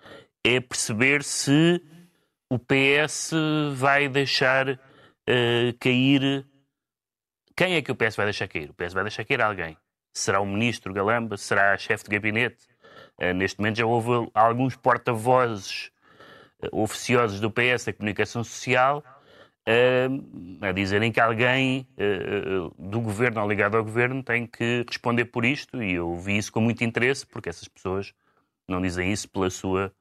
é 0.44 0.60
perceber 0.60 1.22
se 1.24 1.82
o 2.50 2.58
PS 2.58 3.32
vai 3.74 4.08
deixar 4.08 4.68
uh, 4.70 5.78
cair. 5.80 6.46
Quem 7.56 7.74
é 7.74 7.82
que 7.82 7.90
o 7.90 7.96
PS 7.96 8.16
vai 8.16 8.26
deixar 8.26 8.46
cair? 8.46 8.70
O 8.70 8.74
PS 8.74 8.92
vai 8.92 9.04
deixar 9.04 9.24
cair 9.24 9.40
alguém. 9.40 9.76
Será 10.12 10.40
o 10.40 10.46
ministro 10.46 10.92
Galamba? 10.92 11.36
Será 11.36 11.72
a 11.72 11.78
chefe 11.78 12.04
de 12.04 12.10
gabinete? 12.10 12.66
Uh, 13.18 13.34
neste 13.34 13.58
momento 13.58 13.78
já 13.78 13.86
houve 13.86 14.30
alguns 14.32 14.76
porta-vozes 14.76 15.90
uh, 16.62 16.82
oficiosos 16.82 17.40
do 17.40 17.50
PS 17.50 17.84
da 17.86 17.92
comunicação 17.92 18.44
social 18.44 19.02
uh, 19.68 20.64
a 20.64 20.70
dizerem 20.70 21.10
que 21.10 21.18
alguém 21.18 21.86
do 22.78 23.00
governo 23.00 23.40
ou 23.42 23.48
ligado 23.48 23.76
ao 23.76 23.82
governo 23.82 24.22
tem 24.22 24.46
que 24.46 24.84
responder 24.86 25.24
por 25.26 25.44
isto 25.44 25.82
e 25.82 25.94
eu 25.94 26.16
vi 26.16 26.38
isso 26.38 26.52
com 26.52 26.60
muito 26.60 26.84
interesse 26.84 27.26
porque 27.26 27.48
essas 27.48 27.66
pessoas 27.66 28.14
não 28.68 28.80
dizem 28.80 29.12
isso 29.12 29.28
pela 29.28 29.50
sua 29.50 29.92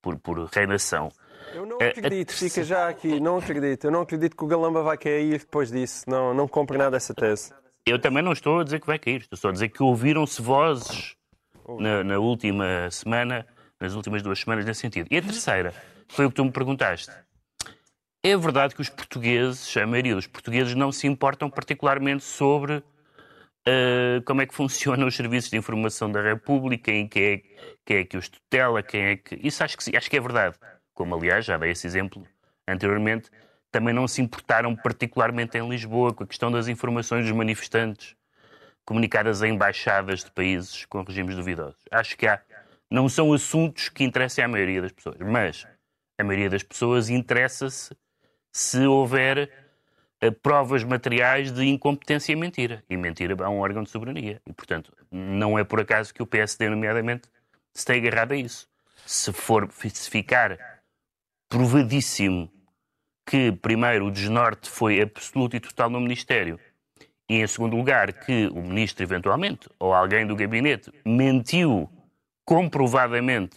por, 0.00 0.16
por 0.18 0.44
reinação. 0.44 1.10
Eu 1.52 1.66
não 1.66 1.76
acredito, 1.76 2.32
fica 2.32 2.62
já 2.62 2.88
aqui, 2.88 3.18
não 3.18 3.38
acredito. 3.38 3.84
Eu 3.86 3.90
não 3.90 4.02
acredito 4.02 4.36
que 4.36 4.44
o 4.44 4.46
Galamba 4.46 4.82
vai 4.82 4.96
cair 4.96 5.38
depois 5.38 5.70
disso. 5.70 6.08
Não, 6.08 6.32
não 6.32 6.46
compro 6.46 6.78
nada 6.78 6.96
essa 6.96 7.12
tese. 7.12 7.52
Eu 7.84 7.98
também 7.98 8.22
não 8.22 8.32
estou 8.32 8.60
a 8.60 8.64
dizer 8.64 8.78
que 8.78 8.86
vai 8.86 8.98
cair, 8.98 9.22
estou 9.22 9.36
só 9.38 9.48
a 9.48 9.52
dizer 9.52 9.68
que 9.70 9.82
ouviram-se 9.82 10.40
vozes 10.40 11.16
na, 11.78 12.02
na, 12.02 12.18
última 12.18 12.90
semana, 12.90 13.46
nas 13.78 13.94
últimas 13.94 14.22
duas 14.22 14.40
semanas, 14.40 14.64
nesse 14.64 14.80
sentido. 14.80 15.08
E 15.10 15.16
a 15.16 15.22
terceira 15.22 15.74
foi 16.08 16.26
o 16.26 16.30
que 16.30 16.36
tu 16.36 16.44
me 16.44 16.50
perguntaste. 16.50 17.10
É 18.22 18.36
verdade 18.36 18.74
que 18.74 18.80
os 18.80 18.88
portugueses, 18.88 19.74
a 19.76 19.86
maioria 19.86 20.14
dos 20.14 20.26
portugueses, 20.26 20.74
não 20.74 20.92
se 20.92 21.06
importam 21.06 21.48
particularmente 21.48 22.22
sobre 22.22 22.74
uh, 22.76 24.22
como 24.26 24.42
é 24.42 24.46
que 24.46 24.54
funcionam 24.54 25.06
os 25.06 25.16
serviços 25.16 25.50
de 25.50 25.56
informação 25.56 26.10
da 26.10 26.20
República, 26.20 26.90
em 26.90 27.08
quem 27.08 27.24
é, 27.24 27.42
quem 27.84 27.96
é 27.98 28.04
que 28.04 28.16
os 28.16 28.28
tutela, 28.28 28.82
quem 28.82 29.02
é 29.02 29.16
que. 29.16 29.38
Isso 29.42 29.64
acho 29.64 29.78
que, 29.78 29.96
acho 29.96 30.10
que 30.10 30.16
é 30.16 30.20
verdade. 30.20 30.56
Como, 30.92 31.14
aliás, 31.14 31.46
já 31.46 31.56
dei 31.56 31.70
esse 31.70 31.86
exemplo 31.86 32.26
anteriormente, 32.68 33.30
também 33.70 33.94
não 33.94 34.06
se 34.06 34.20
importaram 34.20 34.76
particularmente 34.76 35.56
em 35.56 35.68
Lisboa 35.68 36.12
com 36.12 36.24
a 36.24 36.26
questão 36.26 36.50
das 36.50 36.68
informações 36.68 37.24
dos 37.24 37.34
manifestantes 37.34 38.14
comunicadas 38.90 39.40
a 39.40 39.46
embaixadas 39.46 40.24
de 40.24 40.32
países 40.32 40.84
com 40.84 41.04
regimes 41.04 41.36
duvidosos. 41.36 41.78
Acho 41.92 42.16
que 42.16 42.26
há, 42.26 42.42
não 42.90 43.08
são 43.08 43.32
assuntos 43.32 43.88
que 43.88 44.02
interessem 44.02 44.44
à 44.44 44.48
maioria 44.48 44.82
das 44.82 44.90
pessoas, 44.90 45.16
mas 45.20 45.64
a 46.18 46.24
maioria 46.24 46.50
das 46.50 46.64
pessoas 46.64 47.08
interessa-se 47.08 47.96
se 48.50 48.84
houver 48.84 49.48
uh, 50.20 50.32
provas 50.42 50.82
materiais 50.82 51.52
de 51.52 51.64
incompetência 51.68 52.32
e 52.32 52.34
mentira. 52.34 52.82
E 52.90 52.96
mentira 52.96 53.36
é 53.38 53.48
um 53.48 53.60
órgão 53.60 53.84
de 53.84 53.90
soberania. 53.90 54.42
E, 54.44 54.52
portanto, 54.52 54.92
não 55.08 55.56
é 55.56 55.62
por 55.62 55.78
acaso 55.78 56.12
que 56.12 56.20
o 56.20 56.26
PSD, 56.26 56.68
nomeadamente, 56.68 57.28
se 57.72 57.86
tem 57.86 58.04
agarrado 58.04 58.32
a 58.32 58.36
isso. 58.36 58.68
Se 59.06 59.32
for 59.32 59.70
se 59.70 60.10
ficar 60.10 60.58
provadíssimo 61.48 62.50
que, 63.24 63.52
primeiro, 63.52 64.06
o 64.06 64.10
desnorte 64.10 64.68
foi 64.68 65.00
absoluto 65.00 65.54
e 65.54 65.60
total 65.60 65.88
no 65.90 66.00
Ministério 66.00 66.58
e, 67.30 67.40
em 67.40 67.46
segundo 67.46 67.76
lugar, 67.76 68.12
que 68.12 68.48
o 68.48 68.60
ministro, 68.60 69.04
eventualmente, 69.04 69.68
ou 69.78 69.94
alguém 69.94 70.26
do 70.26 70.34
gabinete, 70.34 70.90
mentiu 71.06 71.88
comprovadamente 72.44 73.56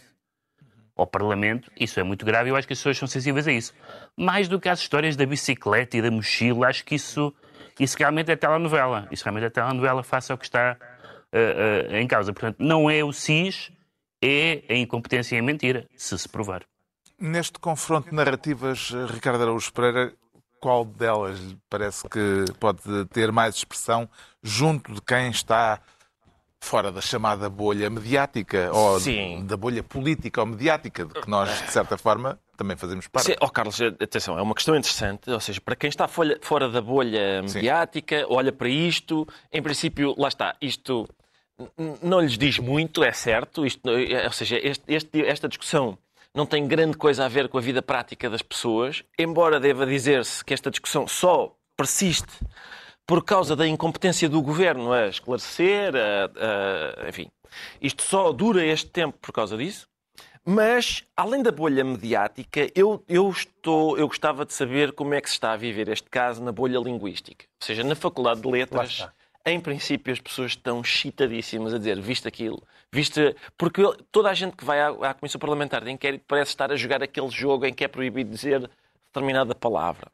ao 0.96 1.08
Parlamento, 1.08 1.68
isso 1.76 1.98
é 1.98 2.04
muito 2.04 2.24
grave 2.24 2.48
e 2.48 2.52
eu 2.52 2.56
acho 2.56 2.68
que 2.68 2.72
as 2.72 2.78
pessoas 2.78 2.96
são 2.96 3.08
sensíveis 3.08 3.48
a 3.48 3.52
isso. 3.52 3.74
Mais 4.16 4.46
do 4.46 4.60
que 4.60 4.68
as 4.68 4.78
histórias 4.78 5.16
da 5.16 5.26
bicicleta 5.26 5.96
e 5.96 6.02
da 6.02 6.08
mochila, 6.08 6.68
acho 6.68 6.84
que 6.84 6.94
isso, 6.94 7.34
isso 7.80 7.96
realmente 7.98 8.30
é 8.30 8.36
telenovela. 8.36 9.08
Isso 9.10 9.24
realmente 9.24 9.46
é 9.46 9.50
telenovela 9.50 10.04
face 10.04 10.30
ao 10.30 10.38
que 10.38 10.44
está 10.44 10.78
uh, 11.32 11.92
uh, 11.92 11.96
em 11.96 12.06
causa. 12.06 12.32
Portanto, 12.32 12.58
não 12.60 12.88
é 12.88 13.02
o 13.02 13.12
SIS, 13.12 13.72
é 14.22 14.62
a 14.68 14.74
incompetência 14.74 15.34
e 15.34 15.40
a 15.40 15.42
mentira, 15.42 15.84
se 15.96 16.16
se 16.16 16.28
provar. 16.28 16.62
Neste 17.18 17.58
confronto 17.58 18.10
de 18.10 18.14
narrativas, 18.14 18.92
Ricardo 19.10 19.42
Araújo 19.42 19.72
Pereira, 19.72 20.14
qual 20.64 20.82
delas 20.82 21.38
parece 21.68 22.08
que 22.08 22.46
pode 22.58 22.80
ter 23.12 23.30
mais 23.30 23.54
expressão 23.54 24.08
junto 24.42 24.94
de 24.94 25.02
quem 25.02 25.28
está 25.28 25.78
fora 26.58 26.90
da 26.90 27.02
chamada 27.02 27.50
bolha 27.50 27.90
mediática 27.90 28.70
ou 28.72 28.98
Sim. 28.98 29.44
da 29.44 29.58
bolha 29.58 29.82
política 29.82 30.40
ou 30.40 30.46
mediática, 30.46 31.04
de 31.04 31.12
que 31.20 31.28
nós, 31.28 31.50
de 31.66 31.70
certa 31.70 31.98
forma, 31.98 32.40
também 32.56 32.78
fazemos 32.78 33.06
parte. 33.06 33.26
Sim. 33.26 33.34
Oh, 33.42 33.50
Carlos, 33.50 33.78
atenção, 33.78 34.38
é 34.38 34.40
uma 34.40 34.54
questão 34.54 34.74
interessante, 34.74 35.30
ou 35.30 35.38
seja, 35.38 35.60
para 35.60 35.76
quem 35.76 35.90
está 35.90 36.08
fora 36.08 36.70
da 36.70 36.80
bolha 36.80 37.42
mediática, 37.42 38.20
Sim. 38.20 38.26
olha 38.30 38.50
para 38.50 38.70
isto, 38.70 39.28
em 39.52 39.62
princípio, 39.62 40.14
lá 40.16 40.28
está, 40.28 40.56
isto 40.62 41.06
não 42.02 42.20
lhes 42.22 42.38
diz 42.38 42.58
muito, 42.58 43.04
é 43.04 43.12
certo, 43.12 43.66
isto, 43.66 43.82
ou 43.86 44.32
seja, 44.32 44.56
este, 44.56 44.82
este, 44.88 45.20
esta 45.26 45.46
discussão 45.46 45.98
não 46.34 46.44
tem 46.44 46.66
grande 46.66 46.96
coisa 46.96 47.24
a 47.24 47.28
ver 47.28 47.48
com 47.48 47.56
a 47.56 47.60
vida 47.60 47.80
prática 47.80 48.28
das 48.28 48.42
pessoas, 48.42 49.04
embora 49.18 49.60
deva 49.60 49.86
dizer-se 49.86 50.44
que 50.44 50.52
esta 50.52 50.70
discussão 50.70 51.06
só 51.06 51.56
persiste 51.76 52.40
por 53.06 53.22
causa 53.24 53.54
da 53.54 53.66
incompetência 53.66 54.28
do 54.28 54.42
governo 54.42 54.92
a 54.92 55.08
esclarecer, 55.08 55.94
a, 55.94 57.04
a, 57.04 57.08
enfim. 57.08 57.30
Isto 57.80 58.02
só 58.02 58.32
dura 58.32 58.64
este 58.64 58.90
tempo 58.90 59.16
por 59.20 59.32
causa 59.32 59.56
disso. 59.56 59.86
Mas, 60.46 61.02
além 61.16 61.42
da 61.42 61.50
bolha 61.50 61.82
mediática, 61.82 62.68
eu, 62.74 63.02
eu, 63.08 63.30
estou, 63.30 63.96
eu 63.96 64.06
gostava 64.06 64.44
de 64.44 64.52
saber 64.52 64.92
como 64.92 65.14
é 65.14 65.20
que 65.20 65.28
se 65.28 65.36
está 65.36 65.52
a 65.52 65.56
viver 65.56 65.88
este 65.88 66.10
caso 66.10 66.42
na 66.42 66.52
bolha 66.52 66.78
linguística. 66.78 67.46
Ou 67.60 67.66
seja, 67.66 67.82
na 67.82 67.94
Faculdade 67.94 68.42
de 68.42 68.48
Letras, 68.48 69.08
em 69.46 69.60
princípio, 69.60 70.12
as 70.12 70.20
pessoas 70.20 70.52
estão 70.52 70.82
chitadíssimas 70.82 71.74
a 71.74 71.78
dizer, 71.78 72.00
viste 72.00 72.26
aquilo, 72.26 72.62
viste... 72.92 73.36
Porque 73.58 73.82
toda 74.10 74.30
a 74.30 74.34
gente 74.34 74.56
que 74.56 74.64
vai 74.64 74.80
à, 74.80 74.88
à 74.88 75.14
Comissão 75.14 75.38
Parlamentar 75.38 75.84
de 75.84 75.90
Inquérito 75.90 76.24
parece 76.26 76.50
estar 76.50 76.72
a 76.72 76.76
jogar 76.76 77.02
aquele 77.02 77.28
jogo 77.28 77.66
em 77.66 77.74
que 77.74 77.84
é 77.84 77.88
proibido 77.88 78.30
dizer 78.30 78.70
determinada 79.06 79.54
palavra. 79.54 80.10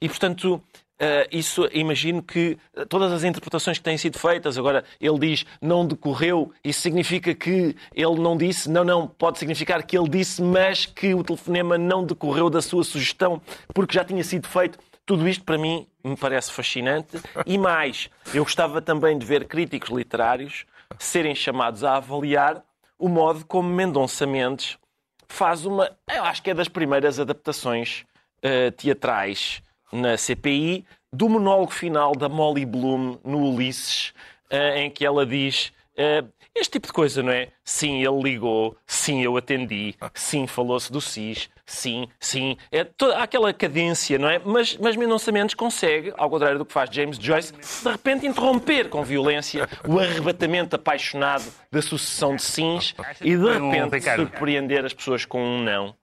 E, 0.00 0.08
portanto, 0.08 0.62
Uh, 1.00 1.24
isso 1.32 1.66
imagino 1.72 2.22
que 2.22 2.58
todas 2.90 3.10
as 3.10 3.24
interpretações 3.24 3.78
que 3.78 3.84
têm 3.84 3.96
sido 3.96 4.18
feitas, 4.18 4.58
agora 4.58 4.84
ele 5.00 5.18
diz 5.18 5.46
não 5.58 5.86
decorreu, 5.86 6.52
isso 6.62 6.82
significa 6.82 7.34
que 7.34 7.74
ele 7.94 8.20
não 8.20 8.36
disse, 8.36 8.68
não, 8.68 8.84
não, 8.84 9.08
pode 9.08 9.38
significar 9.38 9.82
que 9.82 9.96
ele 9.96 10.10
disse, 10.10 10.42
mas 10.42 10.84
que 10.84 11.14
o 11.14 11.24
telefonema 11.24 11.78
não 11.78 12.04
decorreu 12.04 12.50
da 12.50 12.60
sua 12.60 12.84
sugestão 12.84 13.40
porque 13.72 13.94
já 13.94 14.04
tinha 14.04 14.22
sido 14.22 14.46
feito. 14.46 14.78
Tudo 15.10 15.28
isto 15.28 15.42
para 15.42 15.58
mim 15.58 15.88
me 16.04 16.16
parece 16.16 16.52
fascinante 16.52 17.20
e 17.44 17.58
mais, 17.58 18.08
eu 18.32 18.44
gostava 18.44 18.80
também 18.80 19.18
de 19.18 19.26
ver 19.26 19.48
críticos 19.48 19.90
literários 19.90 20.64
serem 21.00 21.34
chamados 21.34 21.82
a 21.82 21.96
avaliar 21.96 22.62
o 22.96 23.08
modo 23.08 23.44
como 23.44 23.68
Mendonça 23.68 24.24
Mendes 24.24 24.78
faz 25.26 25.66
uma, 25.66 25.90
eu 26.08 26.22
acho 26.22 26.40
que 26.40 26.50
é 26.50 26.54
das 26.54 26.68
primeiras 26.68 27.18
adaptações 27.18 28.04
uh, 28.44 28.70
teatrais 28.70 29.60
na 29.90 30.16
CPI 30.16 30.86
do 31.12 31.28
monólogo 31.28 31.72
final 31.72 32.14
da 32.14 32.28
Molly 32.28 32.64
Bloom 32.64 33.18
no 33.24 33.50
Ulisses, 33.50 34.14
uh, 34.52 34.76
em 34.76 34.88
que 34.88 35.04
ela 35.04 35.26
diz 35.26 35.72
uh, 35.94 36.24
este 36.54 36.74
tipo 36.74 36.86
de 36.86 36.92
coisa, 36.92 37.20
não 37.20 37.32
é? 37.32 37.48
Sim, 37.64 38.00
ele 38.00 38.22
ligou, 38.22 38.76
sim, 38.86 39.22
eu 39.22 39.36
atendi, 39.36 39.96
sim, 40.14 40.46
falou-se 40.46 40.92
do 40.92 41.00
SIS, 41.00 41.50
sim, 41.70 42.08
sim. 42.18 42.56
É 42.70 42.84
toda 42.84 43.18
aquela 43.18 43.52
cadência, 43.52 44.18
não 44.18 44.28
é? 44.28 44.38
Mas, 44.38 44.76
mas 44.76 44.96
Mendonça 44.96 45.30
Mendes 45.30 45.54
consegue, 45.54 46.12
ao 46.16 46.28
contrário 46.28 46.58
do 46.58 46.64
que 46.64 46.72
faz 46.72 46.90
James 46.90 47.16
Joyce, 47.16 47.52
de 47.52 47.90
repente 47.90 48.26
interromper 48.26 48.88
com 48.88 49.02
violência 49.02 49.68
o 49.86 49.98
arrebatamento 49.98 50.76
apaixonado 50.76 51.44
da 51.70 51.80
sucessão 51.80 52.36
de 52.36 52.42
sims 52.42 52.94
e 53.20 53.36
de 53.36 53.52
repente 53.52 54.00
surpreender 54.16 54.84
as 54.84 54.92
pessoas 54.92 55.24
com 55.24 55.42
um 55.42 55.62
não. 55.62 55.94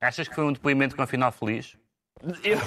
Achas 0.00 0.28
que 0.28 0.34
foi 0.34 0.44
um 0.44 0.52
depoimento 0.52 0.96
com 0.96 1.02
um 1.02 1.06
final 1.06 1.32
feliz? 1.32 1.76
Eu, 2.44 2.58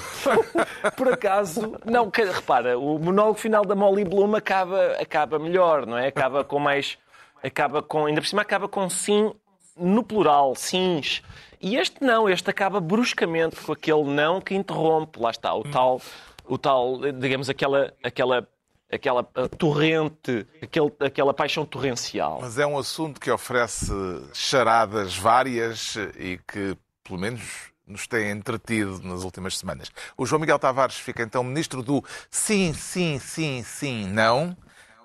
por 0.98 1.14
acaso, 1.14 1.78
não, 1.86 2.12
repara, 2.14 2.78
o 2.78 3.00
monólogo 3.00 3.40
final 3.40 3.64
da 3.64 3.76
Molly 3.76 4.04
Bloom 4.04 4.36
acaba, 4.36 4.94
acaba 5.00 5.40
melhor, 5.40 5.86
não 5.86 5.98
é? 5.98 6.08
Acaba 6.08 6.44
com 6.44 6.60
mais. 6.60 6.98
Acaba 7.42 7.82
com. 7.82 8.06
Ainda 8.06 8.22
por 8.22 8.28
cima 8.28 8.42
acaba 8.42 8.68
com 8.68 8.90
sim 8.90 9.34
no 9.78 10.04
plural, 10.04 10.56
sims. 10.56 11.22
E 11.62 11.78
este 11.78 12.04
não, 12.04 12.30
este 12.30 12.50
acaba 12.50 12.80
bruscamente 12.80 13.56
com 13.58 13.72
aquele 13.72 14.04
não 14.04 14.40
que 14.40 14.54
interrompe. 14.54 15.20
Lá 15.20 15.32
está, 15.32 15.54
o 15.54 15.64
tal, 15.64 16.02
o 16.46 16.58
tal 16.58 17.00
digamos, 17.14 17.50
aquela, 17.50 17.94
aquela, 18.04 18.48
aquela 18.92 19.24
torrente, 19.24 20.46
aquele, 20.62 20.92
aquela 21.00 21.34
paixão 21.34 21.66
torrencial. 21.66 22.40
Mas 22.42 22.58
é 22.60 22.66
um 22.66 22.78
assunto 22.78 23.20
que 23.20 23.32
oferece 23.32 23.92
charadas 24.34 25.16
várias 25.16 25.96
e 26.18 26.40
que, 26.48 26.78
pelo 27.04 27.20
menos, 27.20 27.72
nos 27.88 28.08
tem 28.08 28.32
entretido 28.32 29.02
nas 29.04 29.24
últimas 29.24 29.58
semanas. 29.58 29.92
O 30.18 30.26
João 30.26 30.40
Miguel 30.40 30.60
Tavares 30.60 30.96
fica 30.96 31.24
então 31.24 31.44
ministro 31.44 31.84
do 31.84 32.04
sim, 32.30 32.74
sim, 32.74 33.20
sim, 33.20 33.64
sim, 33.64 34.08
não, 34.08 34.56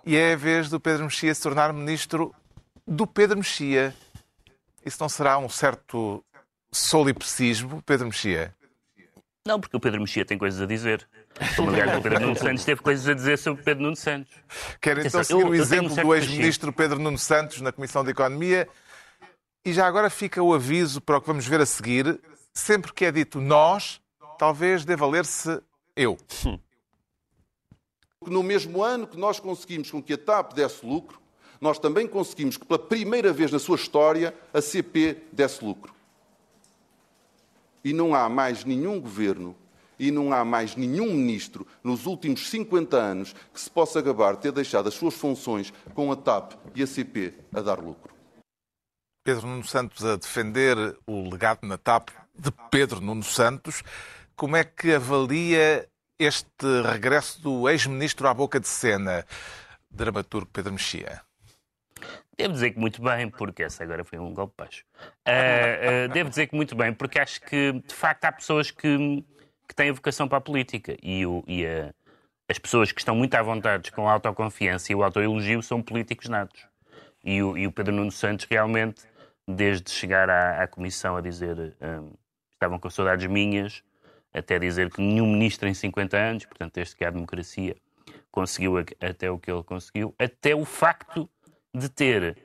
e 0.04 0.16
é 0.16 0.32
a 0.32 0.36
vez 0.36 0.70
do 0.70 0.80
Pedro 0.80 1.04
Mexia 1.04 1.34
se 1.34 1.42
tornar 1.42 1.72
ministro 1.72 2.34
do 2.86 3.06
Pedro 3.06 3.38
Mexia. 3.38 3.94
Isso 4.84 4.98
não 5.00 5.08
será 5.08 5.38
um 5.38 5.48
certo 5.48 6.24
solipsismo, 6.72 7.82
Pedro 7.82 8.06
Mexia? 8.06 8.54
Não, 9.46 9.60
porque 9.60 9.76
o 9.76 9.80
Pedro 9.80 10.00
Mexia 10.00 10.24
tem 10.24 10.38
coisas 10.38 10.60
a 10.60 10.66
dizer. 10.66 11.08
Aliás, 11.58 11.98
o 11.98 12.02
Pedro 12.02 12.20
Nuno 12.20 12.36
Santos 12.36 12.64
teve 12.64 12.82
coisas 12.82 13.08
a 13.08 13.14
dizer 13.14 13.38
sobre 13.38 13.62
o 13.62 13.64
Pedro 13.64 13.82
Nuno 13.84 13.96
Santos. 13.96 14.32
Quero 14.80 15.00
então 15.00 15.24
seguir 15.24 15.44
o 15.44 15.54
exemplo 15.54 15.94
do 15.94 16.14
ex-ministro 16.14 16.72
Pedro 16.72 16.98
Nuno 16.98 17.18
Santos 17.18 17.60
na 17.60 17.72
Comissão 17.72 18.04
de 18.04 18.10
Economia. 18.10 18.68
E 19.64 19.72
já 19.72 19.86
agora 19.86 20.10
fica 20.10 20.42
o 20.42 20.54
aviso 20.54 21.00
para 21.00 21.18
o 21.18 21.20
que 21.20 21.26
vamos 21.26 21.46
ver 21.46 21.60
a 21.60 21.66
seguir 21.66 22.20
sempre 22.52 22.92
que 22.92 23.04
é 23.04 23.12
dito 23.12 23.40
nós, 23.40 24.00
talvez 24.38 24.84
deva 24.84 25.06
ler-se 25.06 25.60
eu. 25.96 26.18
No 28.26 28.42
mesmo 28.42 28.82
ano 28.82 29.06
que 29.06 29.16
nós 29.16 29.40
conseguimos 29.40 29.90
com 29.90 30.02
que 30.02 30.14
a 30.14 30.18
TAP 30.18 30.52
desse 30.52 30.84
lucro, 30.84 31.19
nós 31.60 31.78
também 31.78 32.06
conseguimos 32.06 32.56
que, 32.56 32.64
pela 32.64 32.78
primeira 32.78 33.32
vez 33.32 33.50
na 33.52 33.58
sua 33.58 33.76
história, 33.76 34.34
a 34.52 34.62
CP 34.62 35.24
desse 35.32 35.64
lucro. 35.64 35.92
E 37.84 37.92
não 37.92 38.14
há 38.14 38.28
mais 38.28 38.64
nenhum 38.64 39.00
governo 39.00 39.54
e 39.98 40.10
não 40.10 40.32
há 40.32 40.42
mais 40.44 40.74
nenhum 40.76 41.12
ministro 41.12 41.66
nos 41.84 42.06
últimos 42.06 42.48
50 42.48 42.96
anos 42.96 43.34
que 43.52 43.60
se 43.60 43.70
possa 43.70 44.00
gabar 44.00 44.34
de 44.34 44.42
ter 44.42 44.52
deixado 44.52 44.88
as 44.88 44.94
suas 44.94 45.14
funções 45.14 45.72
com 45.92 46.10
a 46.10 46.16
TAP 46.16 46.54
e 46.74 46.82
a 46.82 46.86
CP 46.86 47.34
a 47.54 47.60
dar 47.60 47.78
lucro. 47.78 48.14
Pedro 49.22 49.46
Nuno 49.46 49.66
Santos 49.66 50.02
a 50.02 50.16
defender 50.16 50.96
o 51.06 51.28
legado 51.28 51.66
na 51.66 51.76
TAP 51.76 52.08
de 52.34 52.50
Pedro 52.70 53.02
Nuno 53.02 53.22
Santos. 53.22 53.82
Como 54.34 54.56
é 54.56 54.64
que 54.64 54.94
avalia 54.94 55.86
este 56.18 56.66
regresso 56.82 57.42
do 57.42 57.68
ex-ministro 57.68 58.26
à 58.26 58.32
boca 58.32 58.58
de 58.58 58.68
cena, 58.68 59.26
dramaturgo 59.90 60.48
Pedro 60.50 60.72
Mexia? 60.72 61.20
Devo 62.36 62.54
dizer 62.54 62.70
que 62.70 62.78
muito 62.78 63.02
bem, 63.02 63.28
porque 63.28 63.62
essa 63.62 63.82
agora 63.82 64.04
foi 64.04 64.18
um 64.18 64.32
golpe 64.32 64.54
baixo. 64.56 64.84
Uh, 65.26 66.06
uh, 66.06 66.08
devo 66.12 66.30
dizer 66.30 66.46
que 66.46 66.56
muito 66.56 66.74
bem, 66.74 66.92
porque 66.92 67.18
acho 67.18 67.40
que, 67.42 67.72
de 67.72 67.94
facto, 67.94 68.24
há 68.24 68.32
pessoas 68.32 68.70
que, 68.70 69.24
que 69.68 69.74
têm 69.74 69.92
vocação 69.92 70.26
para 70.26 70.38
a 70.38 70.40
política 70.40 70.96
e, 71.02 71.26
o, 71.26 71.44
e 71.46 71.66
a, 71.66 71.92
as 72.48 72.58
pessoas 72.58 72.92
que 72.92 73.00
estão 73.00 73.14
muito 73.14 73.34
à 73.34 73.42
vontade 73.42 73.92
com 73.92 74.08
a 74.08 74.12
autoconfiança 74.12 74.90
e 74.92 74.94
o 74.94 75.02
autoelogio 75.02 75.62
são 75.62 75.82
políticos 75.82 76.28
natos. 76.28 76.66
E 77.22 77.42
o, 77.42 77.56
e 77.58 77.66
o 77.66 77.72
Pedro 77.72 77.94
Nuno 77.94 78.10
Santos 78.10 78.46
realmente, 78.50 79.02
desde 79.46 79.90
chegar 79.90 80.30
à, 80.30 80.62
à 80.62 80.66
Comissão 80.66 81.16
a 81.16 81.20
dizer 81.20 81.76
um, 81.80 82.12
estavam 82.52 82.78
com 82.78 82.88
saudades 82.88 83.26
minhas, 83.26 83.82
até 84.32 84.58
dizer 84.58 84.90
que 84.90 85.00
nenhum 85.00 85.26
ministro 85.26 85.68
em 85.68 85.74
50 85.74 86.16
anos, 86.16 86.44
portanto, 86.46 86.74
desde 86.74 86.96
que 86.96 87.04
há 87.04 87.10
democracia, 87.10 87.76
conseguiu 88.30 88.78
até 88.78 89.30
o 89.30 89.38
que 89.38 89.50
ele 89.50 89.62
conseguiu, 89.62 90.14
até 90.18 90.54
o 90.54 90.64
facto 90.64 91.28
de 91.74 91.88
ter, 91.88 92.36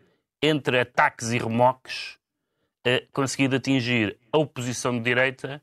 entre 0.42 0.80
ataques 0.80 1.32
e 1.32 1.38
remoques, 1.38 2.18
eh, 2.84 3.06
conseguido 3.12 3.56
atingir 3.56 4.18
a 4.32 4.38
oposição 4.38 4.98
de 4.98 5.04
direita, 5.04 5.62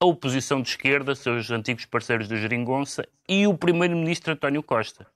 a 0.00 0.06
oposição 0.06 0.60
de 0.60 0.68
esquerda, 0.68 1.14
seus 1.14 1.50
antigos 1.50 1.84
parceiros 1.86 2.28
da 2.28 2.36
Geringonça, 2.36 3.06
e 3.28 3.46
o 3.46 3.56
primeiro-ministro 3.56 4.32
António 4.32 4.62
Costa. 4.62 5.06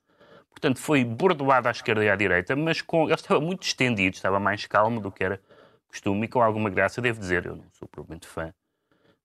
Portanto, 0.50 0.78
foi 0.78 1.04
bordoado 1.04 1.68
à 1.68 1.70
esquerda 1.70 2.04
e 2.04 2.08
à 2.08 2.16
direita, 2.16 2.56
mas 2.56 2.80
com... 2.80 3.04
ele 3.04 3.14
estava 3.14 3.40
muito 3.40 3.62
estendido, 3.62 4.16
estava 4.16 4.40
mais 4.40 4.66
calmo 4.66 5.00
do 5.00 5.12
que 5.12 5.22
era 5.22 5.40
costume 5.88 6.26
e 6.26 6.28
com 6.28 6.42
alguma 6.42 6.70
graça, 6.70 7.00
devo 7.00 7.20
dizer, 7.20 7.46
eu 7.46 7.56
não 7.56 7.64
sou 7.72 7.86
provavelmente 7.88 8.26
fã 8.26 8.52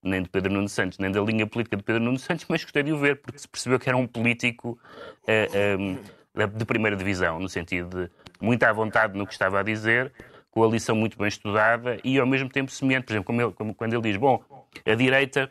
nem 0.03 0.23
de 0.23 0.29
Pedro 0.29 0.51
Nuno 0.51 0.67
Santos, 0.67 0.97
nem 0.97 1.11
da 1.11 1.21
linha 1.21 1.45
política 1.45 1.77
de 1.77 1.83
Pedro 1.83 2.01
Nuno 2.01 2.17
Santos, 2.17 2.45
mas 2.49 2.63
gostei 2.63 2.83
de 2.83 2.91
o 2.91 2.97
ver, 2.97 3.21
porque 3.21 3.37
se 3.37 3.47
percebeu 3.47 3.79
que 3.79 3.87
era 3.87 3.97
um 3.97 4.07
político 4.07 4.79
uh, 5.23 5.79
um, 5.79 6.47
de 6.47 6.65
primeira 6.65 6.97
divisão, 6.97 7.39
no 7.39 7.47
sentido 7.47 7.89
de 7.89 8.11
muito 8.41 8.63
à 8.63 8.73
vontade 8.73 9.17
no 9.17 9.25
que 9.25 9.33
estava 9.33 9.59
a 9.59 9.63
dizer, 9.63 10.11
com 10.49 10.63
a 10.63 10.67
lição 10.67 10.95
muito 10.95 11.17
bem 11.17 11.27
estudada 11.27 11.97
e 12.03 12.19
ao 12.19 12.27
mesmo 12.27 12.49
tempo 12.49 12.71
semelhante, 12.71 13.05
por 13.05 13.13
exemplo, 13.13 13.25
como, 13.25 13.41
ele, 13.41 13.51
como 13.53 13.73
quando 13.73 13.93
ele 13.93 14.01
diz, 14.01 14.17
bom, 14.17 14.43
a 14.85 14.95
direita 14.95 15.49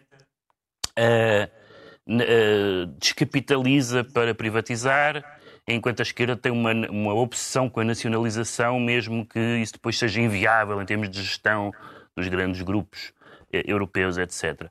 uh, 0.98 2.12
uh, 2.12 2.86
descapitaliza 2.98 4.04
para 4.04 4.34
privatizar, 4.34 5.24
enquanto 5.66 6.00
a 6.00 6.02
esquerda 6.02 6.36
tem 6.36 6.52
uma, 6.52 6.72
uma 6.90 7.14
obsessão 7.14 7.68
com 7.68 7.80
a 7.80 7.84
nacionalização, 7.84 8.78
mesmo 8.78 9.26
que 9.26 9.38
isso 9.38 9.74
depois 9.74 9.98
seja 9.98 10.20
inviável 10.20 10.80
em 10.80 10.84
termos 10.84 11.08
de 11.08 11.22
gestão 11.22 11.72
dos 12.16 12.28
grandes 12.28 12.60
grupos 12.60 13.12
eh, 13.52 13.62
europeus, 13.66 14.18
etc. 14.18 14.70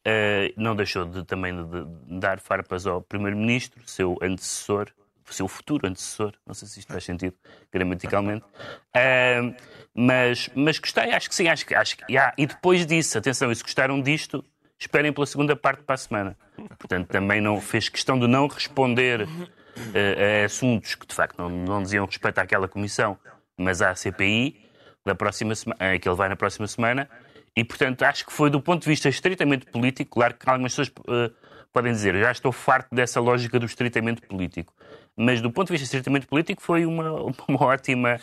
Uh, 0.00 0.50
não 0.56 0.74
deixou 0.74 1.04
de, 1.04 1.24
também 1.24 1.54
de, 1.54 1.84
de 1.84 2.18
dar 2.18 2.40
farpas 2.40 2.86
ao 2.86 3.02
primeiro-ministro, 3.02 3.82
seu 3.86 4.16
antecessor, 4.22 4.88
seu 5.34 5.48
futuro 5.48 5.86
antecessor, 5.86 6.32
não 6.46 6.54
sei 6.54 6.68
se 6.68 6.80
isto 6.80 6.92
faz 6.92 7.04
sentido 7.04 7.34
gramaticalmente, 7.72 8.44
uh, 8.44 9.54
mas, 9.94 10.50
mas 10.54 10.78
gostei, 10.78 11.12
acho 11.12 11.28
que 11.28 11.34
sim, 11.34 11.48
acho 11.48 11.66
que, 11.66 11.74
acho 11.74 11.96
que 11.96 12.04
yeah. 12.10 12.34
e 12.36 12.46
depois 12.46 12.86
disso, 12.86 13.18
atenção, 13.18 13.50
e 13.50 13.54
se 13.54 13.62
gostaram 13.62 14.00
disto, 14.00 14.44
esperem 14.78 15.12
pela 15.12 15.26
segunda 15.26 15.54
parte 15.54 15.82
para 15.82 15.94
a 15.94 15.98
semana. 15.98 16.38
Portanto, 16.78 17.08
também 17.08 17.40
não 17.40 17.60
fez 17.60 17.88
questão 17.88 18.18
de 18.18 18.26
não 18.26 18.46
responder 18.46 19.22
uh, 19.22 20.42
a 20.42 20.44
assuntos 20.44 20.94
que 20.94 21.06
de 21.06 21.14
facto 21.14 21.38
não, 21.38 21.48
não 21.48 21.82
diziam 21.82 22.06
respeito 22.06 22.38
àquela 22.38 22.66
comissão, 22.68 23.18
mas 23.56 23.82
à 23.82 23.94
CPI 23.94 24.68
da 25.04 25.14
próxima 25.14 25.54
semana, 25.54 25.98
que 25.98 26.08
ele 26.08 26.16
vai 26.16 26.28
na 26.28 26.36
próxima 26.36 26.66
semana, 26.66 27.08
e, 27.56 27.64
portanto, 27.64 28.02
acho 28.02 28.24
que 28.24 28.32
foi 28.32 28.48
do 28.48 28.60
ponto 28.60 28.82
de 28.82 28.88
vista 28.88 29.08
estritamente 29.08 29.66
político, 29.66 30.12
claro 30.12 30.34
que 30.34 30.48
algumas 30.48 30.72
pessoas 30.72 30.88
uh, 30.88 31.34
podem 31.72 31.92
dizer, 31.92 32.14
já 32.18 32.30
estou 32.30 32.52
farto 32.52 32.94
dessa 32.94 33.20
lógica 33.20 33.58
do 33.58 33.66
estritamente 33.66 34.22
político, 34.22 34.72
mas 35.20 35.42
do 35.42 35.50
ponto 35.50 35.66
de 35.66 35.72
vista 35.72 35.84
estritamente 35.84 36.26
político 36.26 36.62
foi 36.62 36.86
uma, 36.86 37.12
uma 37.46 37.64
ótima, 37.64 38.18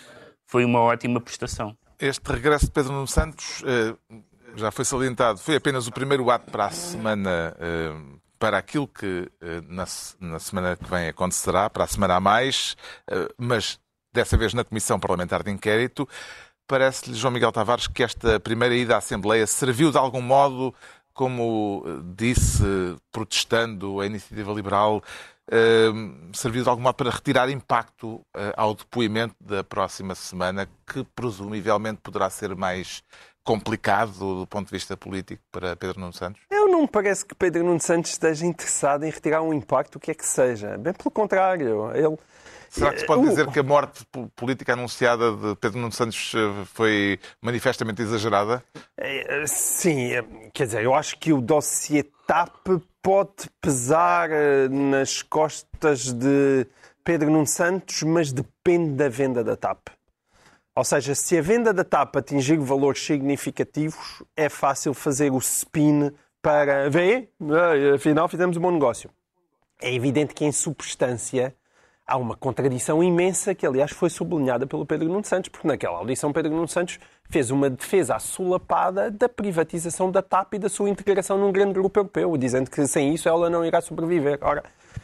foi 0.47 0.65
uma 0.65 0.79
ótima 0.79 1.21
prestação. 1.21 1.77
Este 1.99 2.31
regresso 2.31 2.65
de 2.65 2.71
Pedro 2.71 2.93
Nuno 2.93 3.07
Santos, 3.07 3.61
uh, 3.61 3.97
já 4.55 4.71
foi 4.71 4.83
salientado, 4.83 5.37
foi 5.37 5.55
apenas 5.55 5.87
o 5.87 5.91
primeiro 5.91 6.29
ato 6.31 6.51
para 6.51 6.65
a 6.65 6.71
semana, 6.71 7.55
uh, 7.55 8.19
para 8.39 8.57
aquilo 8.57 8.87
que 8.87 9.31
na, 9.67 9.85
na 10.19 10.39
semana 10.39 10.75
que 10.75 10.87
vem 10.87 11.07
acontecerá, 11.07 11.69
para 11.71 11.85
a 11.85 11.87
semana 11.87 12.17
a 12.17 12.19
mais, 12.19 12.77
mas 13.35 13.79
dessa 14.13 14.37
vez 14.37 14.53
na 14.53 14.63
Comissão 14.63 14.99
Parlamentar 14.99 15.41
de 15.41 15.49
Inquérito. 15.49 16.07
Parece-lhe, 16.67 17.15
João 17.15 17.33
Miguel 17.33 17.51
Tavares, 17.51 17.87
que 17.87 18.03
esta 18.03 18.39
primeira 18.39 18.75
ida 18.75 18.93
à 18.93 18.99
Assembleia 18.99 19.47
serviu 19.47 19.89
de 19.89 19.97
algum 19.97 20.21
modo, 20.21 20.71
como 21.15 21.83
disse, 22.15 22.61
protestando 23.11 23.99
a 23.99 24.05
iniciativa 24.05 24.53
liberal, 24.53 25.01
eh, 25.51 25.91
serviu 26.33 26.63
de 26.63 26.69
algum 26.69 26.81
modo 26.81 26.95
para 26.95 27.09
retirar 27.09 27.49
impacto 27.49 28.21
eh, 28.35 28.53
ao 28.55 28.73
depoimento 28.75 29.35
da 29.39 29.63
próxima 29.63 30.15
semana, 30.15 30.67
que 30.85 31.03
presumivelmente 31.15 31.99
poderá 32.01 32.29
ser 32.29 32.55
mais 32.55 33.03
complicado 33.43 34.39
do 34.41 34.47
ponto 34.47 34.67
de 34.67 34.73
vista 34.73 34.97
político 34.97 35.41
para 35.51 35.75
Pedro 35.75 36.01
Nuno 36.01 36.11
Santos? 36.13 36.41
Eu 36.51 36.67
não 36.67 36.81
me 36.81 36.87
parece 36.87 37.25
que 37.25 37.33
Pedro 37.33 37.63
Nuno 37.63 37.79
Santos 37.79 38.11
esteja 38.11 38.45
interessado 38.45 39.05
em 39.05 39.09
retirar 39.09 39.41
um 39.41 39.53
impacto, 39.53 39.95
o 39.95 39.99
que 39.99 40.11
é 40.11 40.13
que 40.13 40.25
seja. 40.25 40.77
Bem 40.77 40.91
pelo 40.93 41.11
contrário, 41.11 41.91
ele 41.95 42.17
Será 42.69 42.91
que 42.91 42.99
se 42.99 43.05
pode 43.05 43.21
dizer 43.29 43.47
que 43.49 43.59
a 43.59 43.63
morte 43.63 44.05
po- 44.11 44.29
política 44.35 44.73
anunciada 44.73 45.31
de 45.31 45.55
Pedro 45.55 45.79
Nuno 45.79 45.93
Santos 45.93 46.33
eh, 46.35 46.65
foi 46.65 47.17
manifestamente 47.41 48.01
exagerada? 48.01 48.61
Sim, 49.45 50.09
quer 50.53 50.65
dizer, 50.65 50.83
eu 50.83 50.93
acho 50.93 51.17
que 51.17 51.31
o 51.31 51.41
dossiê 51.41 52.03
TAP 52.27 52.67
pode 53.01 53.49
pesar 53.61 54.29
eh, 54.29 54.67
nas 54.67 55.21
costas 55.21 56.11
de 56.11 56.67
Pedro 57.01 57.31
Nuno 57.31 57.47
Santos, 57.47 58.03
mas 58.03 58.33
depende 58.33 58.95
da 58.95 59.07
venda 59.07 59.41
da 59.45 59.55
TAP. 59.55 59.87
Ou 60.75 60.83
seja, 60.83 61.15
se 61.15 61.37
a 61.37 61.41
venda 61.41 61.73
da 61.73 61.85
TAP 61.85 62.17
atingir 62.17 62.57
valores 62.59 63.01
significativos, 63.01 64.21
é 64.35 64.49
fácil 64.49 64.93
fazer 64.93 65.31
o 65.31 65.37
spin 65.37 66.11
para. 66.41 66.89
Vê, 66.89 67.29
Ah, 67.41 67.95
afinal 67.95 68.27
fizemos 68.27 68.57
um 68.57 68.61
bom 68.61 68.71
negócio. 68.71 69.09
É 69.81 69.93
evidente 69.93 70.33
que, 70.33 70.43
em 70.43 70.51
substância, 70.51 71.55
há 72.05 72.17
uma 72.17 72.35
contradição 72.35 73.01
imensa 73.01 73.55
que, 73.55 73.65
aliás, 73.65 73.91
foi 73.91 74.09
sublinhada 74.09 74.67
pelo 74.67 74.85
Pedro 74.85 75.07
Nuno 75.07 75.23
Santos, 75.23 75.49
porque 75.49 75.67
naquela 75.67 75.97
audição 75.97 76.33
Pedro 76.33 76.51
Nuno 76.51 76.67
Santos 76.67 76.99
fez 77.29 77.51
uma 77.51 77.69
defesa 77.69 78.15
assolapada 78.15 79.11
da 79.11 79.27
privatização 79.27 80.09
da 80.11 80.21
TAP 80.21 80.53
e 80.53 80.59
da 80.59 80.69
sua 80.69 80.89
integração 80.89 81.37
num 81.37 81.51
grande 81.51 81.73
grupo 81.73 81.99
europeu, 81.99 82.37
dizendo 82.37 82.69
que 82.69 82.87
sem 82.87 83.13
isso 83.13 83.27
ela 83.27 83.49
não 83.49 83.65
irá 83.65 83.81
sobreviver. 83.81 84.39
Ora, 84.41 84.63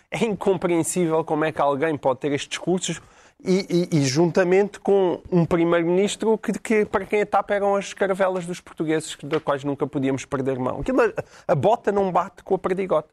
é 0.10 0.24
incompreensível 0.26 1.24
como 1.24 1.44
é 1.46 1.52
que 1.52 1.60
alguém 1.62 1.98
pode 1.98 2.20
ter 2.22 2.32
estes 2.32 2.50
discursos 2.50 3.02
e, 3.44 3.90
e- 3.92 3.98
e 3.98 4.02
juntamente 4.06 4.80
com 4.80 5.20
um 5.30 5.46
primeiro-ministro 5.46 6.38
que, 6.38 6.54
que, 6.54 6.86
para 6.86 7.04
quem 7.06 7.22
a 7.22 7.26
TAP 7.26 7.52
eram 7.52 7.76
as 7.76 7.94
caravelas 7.94 8.46
dos 8.46 8.62
portugueses, 8.62 9.18
da 9.24 9.40
quais 9.40 9.64
nunca 9.66 9.86
podíamos 9.86 10.24
perder 10.24 10.58
mão. 10.58 10.80
Aquilo, 10.80 11.02
a, 11.02 11.12
a 11.48 11.56
bota 11.56 11.92
não 11.92 12.10
bate 12.10 12.42
com 12.44 12.56
a 12.56 12.58
perdigota. 12.58 13.10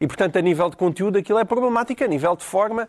E, 0.00 0.06
portanto, 0.06 0.36
a 0.36 0.40
nível 0.40 0.70
de 0.70 0.76
conteúdo, 0.76 1.18
aquilo 1.18 1.40
é 1.40 1.44
problemático. 1.44 2.04
A 2.04 2.06
nível 2.06 2.36
de 2.36 2.44
forma, 2.44 2.88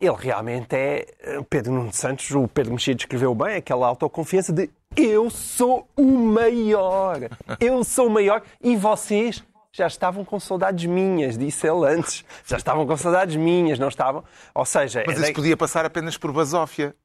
ele 0.00 0.16
realmente 0.16 0.74
é. 0.76 1.06
eh, 1.20 1.40
Pedro 1.48 1.72
Nuno 1.72 1.92
Santos, 1.92 2.30
o 2.30 2.46
Pedro 2.48 2.72
Mexia 2.72 2.94
descreveu 2.94 3.34
bem 3.34 3.56
aquela 3.56 3.86
autoconfiança 3.88 4.52
de 4.52 4.70
eu 4.96 5.28
sou 5.30 5.86
o 5.96 6.02
maior, 6.04 7.18
eu 7.60 7.84
sou 7.84 8.06
o 8.06 8.10
maior 8.10 8.42
e 8.60 8.74
vocês 8.76 9.44
já 9.70 9.86
estavam 9.86 10.24
com 10.24 10.40
saudades 10.40 10.86
minhas, 10.86 11.36
disse 11.38 11.66
ele 11.68 11.86
antes. 11.86 12.24
Já 12.46 12.56
estavam 12.56 12.86
com 12.86 12.96
saudades 12.96 13.36
minhas, 13.36 13.78
não 13.78 13.88
estavam? 13.88 14.24
Ou 14.54 14.64
seja, 14.64 15.04
Mas 15.06 15.18
é 15.20 15.24
isso 15.24 15.32
podia 15.34 15.56
passar 15.56 15.84
apenas 15.84 16.16
por 16.16 16.32
basófia. 16.32 16.96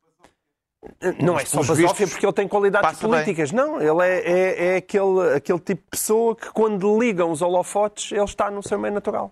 não 1.21 1.38
é 1.39 1.45
só 1.45 1.63
basófia 1.63 2.08
porque 2.08 2.25
ele 2.25 2.34
tem 2.34 2.47
qualidades 2.47 2.99
políticas. 2.99 3.51
Não, 3.51 3.79
ele 3.82 4.01
é, 4.08 4.19
é- 4.32 4.65
é 4.73 4.75
aquele, 4.77 5.36
aquele 5.36 5.60
tipo 5.60 5.82
de 5.82 5.89
pessoa 5.91 6.36
que 6.36 6.49
quando 6.51 6.99
ligam 6.99 7.29
os 7.32 7.41
holofotes, 7.41 8.12
ele 8.12 8.23
está 8.23 8.49
no 8.49 8.63
seu 8.63 8.79
meio 8.79 8.93
natural. 8.93 9.32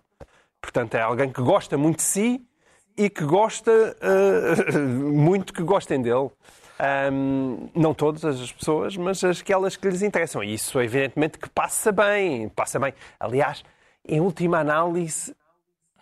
Portanto, 0.61 0.93
é 0.95 1.01
alguém 1.01 1.31
que 1.31 1.41
gosta 1.41 1.77
muito 1.77 1.97
de 1.97 2.03
si 2.03 2.41
e 2.97 3.09
que 3.09 3.23
gosta 3.23 3.71
eh, 4.01 4.77
muito 4.79 5.53
que 5.53 5.63
gostem 5.63 6.01
dele. 6.01 6.29
Ahm, 6.79 7.69
não 7.75 7.93
todas 7.93 8.25
as 8.25 8.51
pessoas, 8.51 8.97
mas 8.97 9.23
aquelas 9.23 9.75
que 9.75 9.87
lhes 9.87 10.01
interessam. 10.01 10.43
E 10.43 10.55
isso, 10.55 10.81
evidentemente, 10.81 11.37
que 11.37 11.49
passa 11.49 11.91
bem. 11.91 12.49
Passa 12.49 12.79
bem. 12.79 12.93
Aliás, 13.19 13.63
em 14.07 14.19
última 14.19 14.59
análise, 14.59 15.35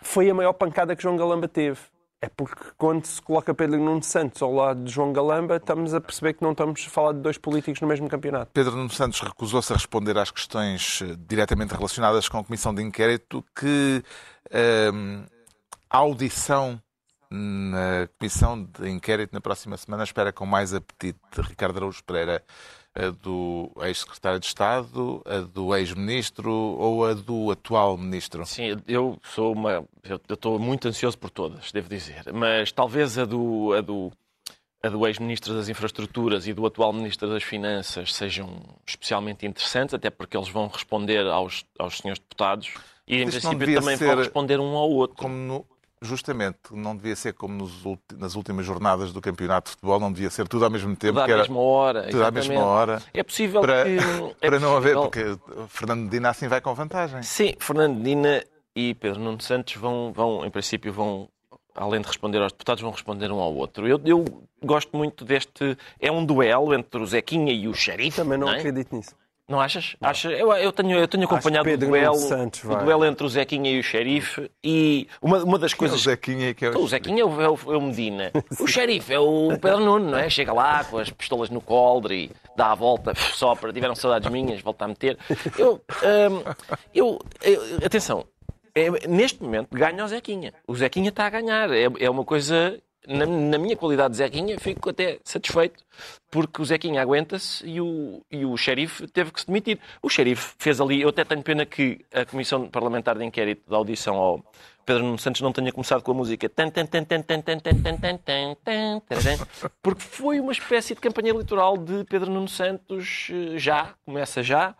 foi 0.01 0.29
a 0.29 0.33
maior 0.33 0.53
pancada 0.53 0.95
que 0.95 1.03
João 1.03 1.17
Galamba 1.17 1.47
teve. 1.47 1.79
É 2.21 2.27
porque 2.27 2.63
quando 2.77 3.05
se 3.05 3.21
coloca 3.21 3.53
Pedro 3.53 3.79
Nuno 3.79 4.03
Santos 4.03 4.41
ao 4.41 4.53
lado 4.53 4.83
de 4.83 4.91
João 4.91 5.13
Galamba, 5.13 5.55
estamos 5.55 5.93
a 5.93 6.01
perceber 6.01 6.33
que 6.33 6.43
não 6.43 6.51
estamos 6.51 6.85
a 6.85 6.89
falar 6.89 7.13
de 7.13 7.19
dois 7.19 7.37
políticos 7.37 7.79
no 7.79 7.87
mesmo 7.87 8.09
campeonato. 8.09 8.51
Pedro 8.53 8.75
Nuno 8.75 8.89
Santos 8.89 9.21
recusou-se 9.21 9.71
a 9.71 9.75
responder 9.77 10.17
às 10.17 10.29
questões 10.29 11.01
eh, 11.01 11.15
diretamente 11.27 11.73
relacionadas 11.73 12.27
com 12.27 12.37
a 12.37 12.43
Comissão 12.43 12.73
de 12.73 12.83
Inquérito 12.83 13.43
que 13.55 14.03
ehm, 14.51 15.23
a 15.23 15.38
audição 15.89 16.81
na 17.31 18.07
Comissão 18.17 18.63
de 18.63 18.89
Inquérito 18.89 19.33
na 19.33 19.41
próxima 19.41 19.77
semana 19.77 20.03
espera 20.03 20.31
com 20.33 20.45
mais 20.45 20.73
apetite 20.73 21.19
Ricardo 21.37 21.77
Araújo 21.77 22.03
Pereira, 22.03 22.43
a 22.95 23.09
do 23.11 23.71
ex-secretário 23.81 24.39
de 24.39 24.47
Estado, 24.47 25.21
a 25.25 25.39
do 25.39 25.75
ex-ministro 25.75 26.51
ou 26.51 27.05
a 27.05 27.13
do 27.13 27.51
atual 27.51 27.97
ministro? 27.97 28.45
Sim, 28.47 28.81
eu 28.87 29.19
sou 29.23 29.53
uma. 29.53 29.85
Eu 30.03 30.19
estou 30.29 30.57
muito 30.57 30.87
ansioso 30.87 31.17
por 31.17 31.29
todas, 31.29 31.71
devo 31.71 31.87
dizer. 31.87 32.23
Mas 32.33 32.71
talvez 32.71 33.17
a 33.19 33.25
do, 33.25 33.73
a 33.73 33.81
do, 33.81 34.11
a 34.83 34.89
do 34.89 35.05
ex-ministro 35.07 35.53
das 35.53 35.69
Infraestruturas 35.69 36.47
e 36.47 36.53
do 36.53 36.65
atual 36.65 36.91
ministro 36.91 37.29
das 37.29 37.43
Finanças 37.43 38.11
sejam 38.13 38.59
especialmente 38.87 39.45
interessantes, 39.45 39.93
até 39.93 40.09
porque 40.09 40.35
eles 40.35 40.49
vão 40.49 40.67
responder 40.67 41.27
aos, 41.27 41.63
aos 41.77 41.99
senhores 41.99 42.19
deputados 42.19 42.73
e, 43.07 43.17
em 43.17 43.27
isto 43.27 43.39
princípio, 43.49 43.79
também 43.79 43.95
vão 43.97 44.15
responder 44.15 44.59
um 44.59 44.75
ao 44.75 44.89
outro. 44.89 45.15
Como 45.15 45.35
no- 45.35 45.65
justamente, 46.01 46.57
não 46.71 46.95
devia 46.95 47.15
ser 47.15 47.33
como 47.33 47.53
nos 47.55 47.85
ulti- 47.85 48.15
nas 48.17 48.35
últimas 48.35 48.65
jornadas 48.65 49.11
do 49.11 49.19
campeonato 49.21 49.65
de 49.65 49.71
futebol, 49.71 49.99
não 49.99 50.11
devia 50.11 50.29
ser 50.29 50.47
tudo 50.47 50.65
ao 50.65 50.71
mesmo 50.71 50.95
tempo. 50.95 51.13
Tudo 51.13 51.21
à 51.21 51.27
era 51.29 51.37
mesma 51.39 51.59
hora. 51.59 52.03
tudo 52.09 52.23
à 52.23 52.31
mesma 52.31 52.53
exatamente. 52.53 52.79
hora. 52.79 53.03
É 53.13 53.23
possível 53.23 53.61
para, 53.61 53.83
que. 53.83 53.97
é 54.41 54.47
para 54.49 54.59
não 54.59 54.77
haver, 54.77 54.95
possível- 54.95 55.37
porque 55.39 55.67
Fernando 55.69 56.01
Medina 56.03 56.29
assim 56.29 56.47
vai 56.47 56.61
com 56.61 56.73
vantagem. 56.73 57.21
Sim, 57.23 57.53
Fernando 57.59 58.01
Dina 58.01 58.43
e 58.75 58.93
Pedro 58.95 59.19
Nuno 59.19 59.41
Santos 59.41 59.75
vão, 59.75 60.13
vão, 60.13 60.45
em 60.45 60.49
princípio, 60.49 60.93
vão, 60.93 61.27
além 61.75 61.99
de 62.01 62.07
responder 62.07 62.41
aos 62.41 62.51
deputados, 62.51 62.81
vão 62.81 62.91
responder 62.91 63.31
um 63.31 63.39
ao 63.39 63.53
outro. 63.53 63.87
Eu, 63.87 63.99
eu 64.05 64.23
gosto 64.63 64.95
muito 64.95 65.25
deste. 65.25 65.77
É 65.99 66.11
um 66.11 66.25
duelo 66.25 66.73
entre 66.73 67.01
o 67.01 67.05
Zequinha 67.05 67.51
e 67.51 67.67
o 67.67 67.73
Xerife. 67.73 68.17
Também 68.17 68.37
não, 68.37 68.47
não 68.47 68.53
é? 68.53 68.57
acredito 68.59 68.95
nisso. 68.95 69.15
Não 69.49 69.59
achas? 69.59 69.95
Acha- 69.99 70.29
eu, 70.31 70.53
eu 70.53 70.71
tenho, 70.71 70.97
eu 70.99 71.07
tenho 71.07 71.23
acompanhado 71.25 71.67
o 71.67 71.71
Pedro 71.71 71.87
duelo, 71.89 72.13
Santos 72.15 72.63
o 72.63 72.75
duelo 72.75 73.03
entre 73.03 73.25
o 73.25 73.29
Zequinha 73.29 73.71
e 73.71 73.79
o 73.79 73.83
Xerife 73.83 74.49
e 74.63 75.07
uma, 75.19 75.43
uma 75.43 75.57
das 75.57 75.73
O 75.73 75.77
coisas. 75.77 75.99
Zequinha 76.01 76.53
que 76.53 76.65
é 76.65 76.69
O 76.69 76.87
Zequinha 76.87 77.23
é 77.23 77.25
o, 77.25 77.41
é 77.41 77.49
o- 77.49 77.73
é 77.73 77.77
o 77.77 77.81
Medina. 77.81 78.31
O 78.59 78.67
xerife 78.67 79.11
é 79.11 79.19
o 79.19 79.49
Pedro 79.59 79.79
Nuno, 79.79 80.11
não 80.11 80.17
é? 80.19 80.29
Chega 80.29 80.53
lá 80.53 80.83
com 80.83 80.99
as 80.99 81.09
pistolas 81.09 81.49
no 81.49 81.59
coldre 81.61 82.25
e 82.25 82.31
dá 82.55 82.71
a 82.71 82.75
volta, 82.75 83.13
sopra, 83.15 83.73
tiveram 83.73 83.95
saudades 83.95 84.29
minhas, 84.29 84.61
volta 84.61 84.85
a 84.85 84.87
meter. 84.87 85.17
Eu, 85.57 85.81
hum, 86.03 86.43
eu, 86.93 87.19
eu- 87.41 87.61
atenção, 87.83 88.25
é- 88.75 89.07
neste 89.07 89.41
momento 89.41 89.69
ganha 89.71 90.05
o 90.05 90.07
Zequinha. 90.07 90.53
O 90.67 90.75
Zequinha 90.75 91.09
está 91.09 91.25
a 91.25 91.29
ganhar. 91.31 91.71
É, 91.71 91.87
é 91.99 92.09
uma 92.09 92.23
coisa 92.23 92.79
na, 93.07 93.25
na, 93.25 93.57
minha 93.57 93.75
qualidade 93.75 94.11
de 94.11 94.17
Zequinha, 94.17 94.59
fico 94.59 94.89
até 94.89 95.19
satisfeito, 95.23 95.83
porque 96.29 96.61
o 96.61 96.65
Zequinha 96.65 97.01
aguenta-se 97.01 97.65
e 97.65 97.81
o, 97.81 98.21
e 98.29 98.45
o 98.45 98.55
xerife 98.57 99.07
teve 99.07 99.31
que 99.31 99.41
se 99.41 99.47
demitir. 99.47 99.79
O 100.01 100.09
xerife 100.09 100.53
fez 100.59 100.79
ali, 100.79 101.01
eu 101.01 101.09
até 101.09 101.23
tenho 101.23 101.41
pena 101.41 101.65
que 101.65 102.05
a 102.13 102.25
Comissão 102.25 102.67
Parlamentar 102.67 103.17
de 103.17 103.25
Inquérito 103.25 103.69
da 103.69 103.77
audição 103.77 104.15
ao 104.15 104.43
Pedro 104.85 105.03
Nuno 105.03 105.19
Santos 105.19 105.41
não 105.41 105.51
tenha 105.51 105.71
começado 105.71 106.01
com 106.01 106.11
a 106.11 106.15
música 106.15 106.49
porque 109.83 110.01
foi 110.01 110.39
uma 110.39 110.51
espécie 110.51 110.95
de 110.95 110.99
campanha 110.99 111.29
eleitoral 111.29 111.77
de 111.77 112.03
Pedro 112.05 112.31
Nuno 112.31 112.47
Santos 112.47 113.31
já, 113.55 113.93
começa 114.03 114.41
já, 114.41 114.75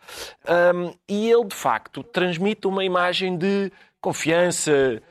um, 0.73 0.93
e 1.07 1.29
ele 1.29 1.45
de 1.45 1.55
facto 1.55 2.03
transmite 2.03 2.65
uma 2.67 2.83
imagem 2.83 3.37
de 3.37 3.71
confiança 4.01 5.01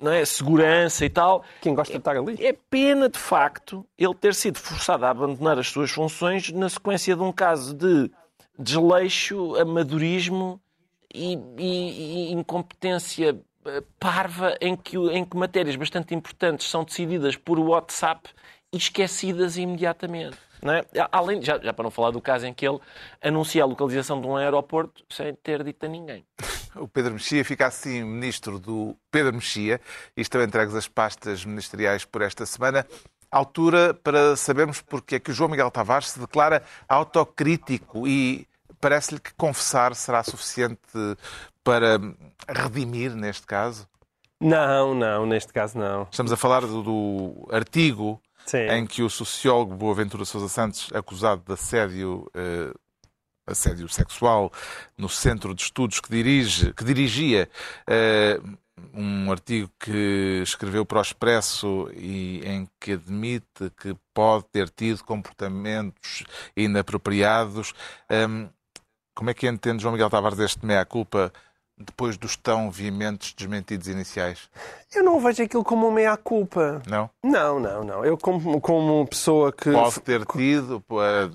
não 0.00 0.12
é? 0.12 0.24
segurança 0.24 1.04
e 1.04 1.10
tal. 1.10 1.44
Quem 1.60 1.74
gosta 1.74 1.92
de 1.92 1.98
estar 1.98 2.16
ali? 2.16 2.44
É 2.44 2.52
pena, 2.52 3.08
de 3.08 3.18
facto, 3.18 3.86
ele 3.98 4.14
ter 4.14 4.34
sido 4.34 4.58
forçado 4.58 5.04
a 5.04 5.10
abandonar 5.10 5.58
as 5.58 5.68
suas 5.68 5.90
funções 5.90 6.50
na 6.52 6.68
sequência 6.68 7.14
de 7.16 7.22
um 7.22 7.32
caso 7.32 7.74
de 7.74 8.10
desleixo, 8.58 9.56
amadorismo 9.56 10.60
e, 11.14 11.34
e- 11.58 12.30
e 12.30 12.32
incompetência 12.32 13.38
eh, 13.64 13.82
parva 13.98 14.56
em 14.60 14.76
que, 14.76 14.96
em 14.96 15.24
que 15.24 15.36
matérias 15.36 15.76
bastante 15.76 16.14
importantes 16.14 16.68
são 16.68 16.84
decididas 16.84 17.36
por 17.36 17.58
WhatsApp 17.58 18.28
e 18.72 18.76
esquecidas 18.76 19.56
imediatamente. 19.56 20.36
Não 20.62 20.74
é? 20.74 20.84
Além, 21.10 21.40
já, 21.42 21.58
já 21.58 21.72
para 21.72 21.82
não 21.84 21.90
falar 21.90 22.10
do 22.10 22.20
caso 22.20 22.46
em 22.46 22.52
que 22.52 22.68
ele 22.68 22.78
anuncia 23.22 23.62
a 23.62 23.66
localização 23.66 24.20
de 24.20 24.26
um 24.26 24.36
aeroporto 24.36 25.02
sem 25.08 25.34
ter 25.34 25.64
dito 25.64 25.84
a 25.86 25.88
ninguém. 25.88 26.22
O 26.76 26.86
Pedro 26.86 27.14
Mexia 27.14 27.44
fica 27.44 27.66
assim 27.66 28.04
ministro 28.04 28.58
do 28.58 28.96
Pedro 29.10 29.34
Mexia 29.34 29.80
e 30.16 30.20
estão 30.20 30.42
entregues 30.42 30.74
as 30.74 30.86
pastas 30.86 31.44
ministeriais 31.44 32.04
por 32.04 32.22
esta 32.22 32.46
semana. 32.46 32.86
Altura 33.30 33.94
para 33.94 34.36
sabermos 34.36 34.80
porque 34.80 35.16
é 35.16 35.20
que 35.20 35.30
o 35.30 35.34
João 35.34 35.50
Miguel 35.50 35.70
Tavares 35.70 36.10
se 36.10 36.20
declara 36.20 36.62
autocrítico 36.88 38.06
e 38.06 38.46
parece-lhe 38.80 39.20
que 39.20 39.34
confessar 39.34 39.94
será 39.94 40.22
suficiente 40.22 40.80
para 41.62 42.00
redimir 42.48 43.14
neste 43.14 43.46
caso. 43.46 43.86
Não, 44.40 44.94
não, 44.94 45.26
neste 45.26 45.52
caso 45.52 45.78
não. 45.78 46.08
Estamos 46.10 46.32
a 46.32 46.36
falar 46.36 46.62
do, 46.62 46.82
do 46.82 47.48
artigo 47.52 48.20
Sim. 48.46 48.68
em 48.70 48.86
que 48.86 49.02
o 49.02 49.10
sociólogo 49.10 49.74
Boaventura 49.74 50.24
Sousa 50.24 50.48
Santos, 50.48 50.90
acusado 50.94 51.42
de 51.46 51.52
assédio, 51.52 52.30
eh, 52.34 52.72
assédio 53.50 53.88
sexual 53.88 54.50
no 54.96 55.08
centro 55.08 55.54
de 55.54 55.62
estudos 55.62 56.00
que, 56.00 56.10
dirige, 56.10 56.72
que 56.72 56.84
dirigia, 56.84 57.48
eh, 57.86 58.40
um 58.94 59.30
artigo 59.30 59.70
que 59.78 60.40
escreveu 60.42 60.84
para 60.84 60.98
o 60.98 61.02
Expresso 61.02 61.90
e 61.94 62.40
em 62.44 62.68
que 62.80 62.92
admite 62.92 63.70
que 63.80 63.94
pode 64.14 64.44
ter 64.52 64.70
tido 64.70 65.04
comportamentos 65.04 66.24
inapropriados. 66.56 67.74
Hum, 68.10 68.48
como 69.14 69.30
é 69.30 69.34
que 69.34 69.46
entende 69.46 69.82
João 69.82 69.92
Miguel 69.92 70.10
Tavares 70.10 70.38
este 70.38 70.64
meia-culpa 70.64 71.32
depois 71.80 72.16
dos 72.16 72.36
tão 72.36 72.70
veementes 72.70 73.32
desmentidos 73.32 73.88
iniciais? 73.88 74.48
Eu 74.94 75.02
não 75.02 75.18
vejo 75.18 75.42
aquilo 75.42 75.64
como 75.64 75.86
uma 75.86 75.94
meia-culpa. 75.94 76.82
Não? 76.86 77.08
Não, 77.22 77.58
não, 77.58 77.82
não. 77.82 78.04
Eu, 78.04 78.18
como, 78.18 78.60
como 78.60 79.06
pessoa 79.06 79.50
que. 79.52 79.72
Pode 79.72 80.00
ter 80.00 80.24
tido, 80.26 80.84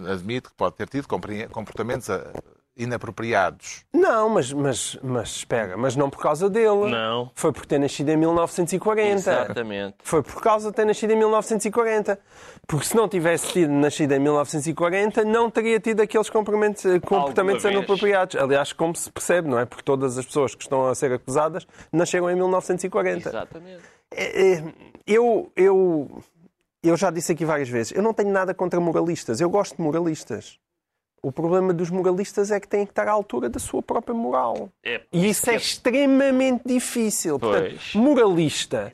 admito 0.10 0.50
que 0.50 0.56
pode 0.56 0.76
ter 0.76 0.88
tido 0.88 1.08
comportamentos 1.08 2.10
ah, 2.10 2.32
inapropriados. 2.78 3.86
Não, 3.94 4.30
mas, 4.30 4.52
mas, 4.52 4.98
mas 5.02 5.30
espera, 5.30 5.78
mas 5.78 5.96
não 5.96 6.10
por 6.10 6.22
causa 6.22 6.50
dele. 6.50 6.92
Não. 6.92 7.32
Foi 7.34 7.52
por 7.52 7.66
ter 7.66 7.80
nascido 7.80 8.10
em 8.10 8.18
1940. 8.18 9.14
Exatamente. 9.14 9.96
Foi 10.04 10.22
por 10.22 10.42
causa 10.42 10.70
de 10.70 10.76
ter 10.76 10.86
nascido 10.86 11.12
em 11.12 11.16
1940. 11.16 12.20
Porque 12.68 12.86
se 12.86 12.96
não 12.96 13.08
tivesse 13.08 13.48
tido 13.54 13.72
nascido 13.72 14.12
em 14.12 14.20
1940, 14.20 15.24
não 15.24 15.50
teria 15.50 15.80
tido 15.80 16.02
aqueles 16.02 16.30
comportamentos, 16.30 16.84
comportamentos 17.06 17.64
inapropriados. 17.64 18.36
Aliás, 18.36 18.74
como 18.74 18.96
se 18.96 19.10
percebe, 19.12 19.48
não 19.48 19.60
é? 19.60 19.66
Porque 19.66 19.84
todas 19.84 20.18
as 20.18 20.26
pessoas 20.26 20.54
que 20.56 20.64
estão 20.64 20.88
a 20.88 20.96
ser 20.96 21.14
acusadas 21.14 21.66
nasceram 21.92 22.30
em 22.30 22.36
1940. 22.36 23.30
Exatamente. 23.30 23.84
É, 24.12 24.54
é, 24.54 24.64
eu, 25.08 25.52
eu, 25.56 26.22
eu 26.84 26.98
já 26.98 27.10
disse 27.12 27.32
aqui 27.32 27.46
várias 27.46 27.70
vezes, 27.70 27.92
eu 27.94 28.02
não 28.02 28.14
tenho 28.14 28.32
nada 28.32 28.54
contra 28.54 28.80
moralistas. 28.80 29.40
Eu 29.40 29.50
gosto 29.50 29.76
de 29.76 29.82
moralistas. 29.82 30.60
O 31.26 31.32
problema 31.32 31.74
dos 31.74 31.90
moralistas 31.90 32.52
é 32.52 32.60
que 32.60 32.68
têm 32.68 32.86
que 32.86 32.92
estar 32.92 33.08
à 33.08 33.12
altura 33.12 33.50
da 33.50 33.58
sua 33.58 33.82
própria 33.82 34.14
moral. 34.14 34.70
É, 34.84 35.02
e 35.12 35.28
isso 35.28 35.50
é, 35.50 35.56
é 35.56 35.58
extremamente 35.58 36.62
difícil. 36.64 37.40
Portanto, 37.40 37.80
moralista 37.96 38.94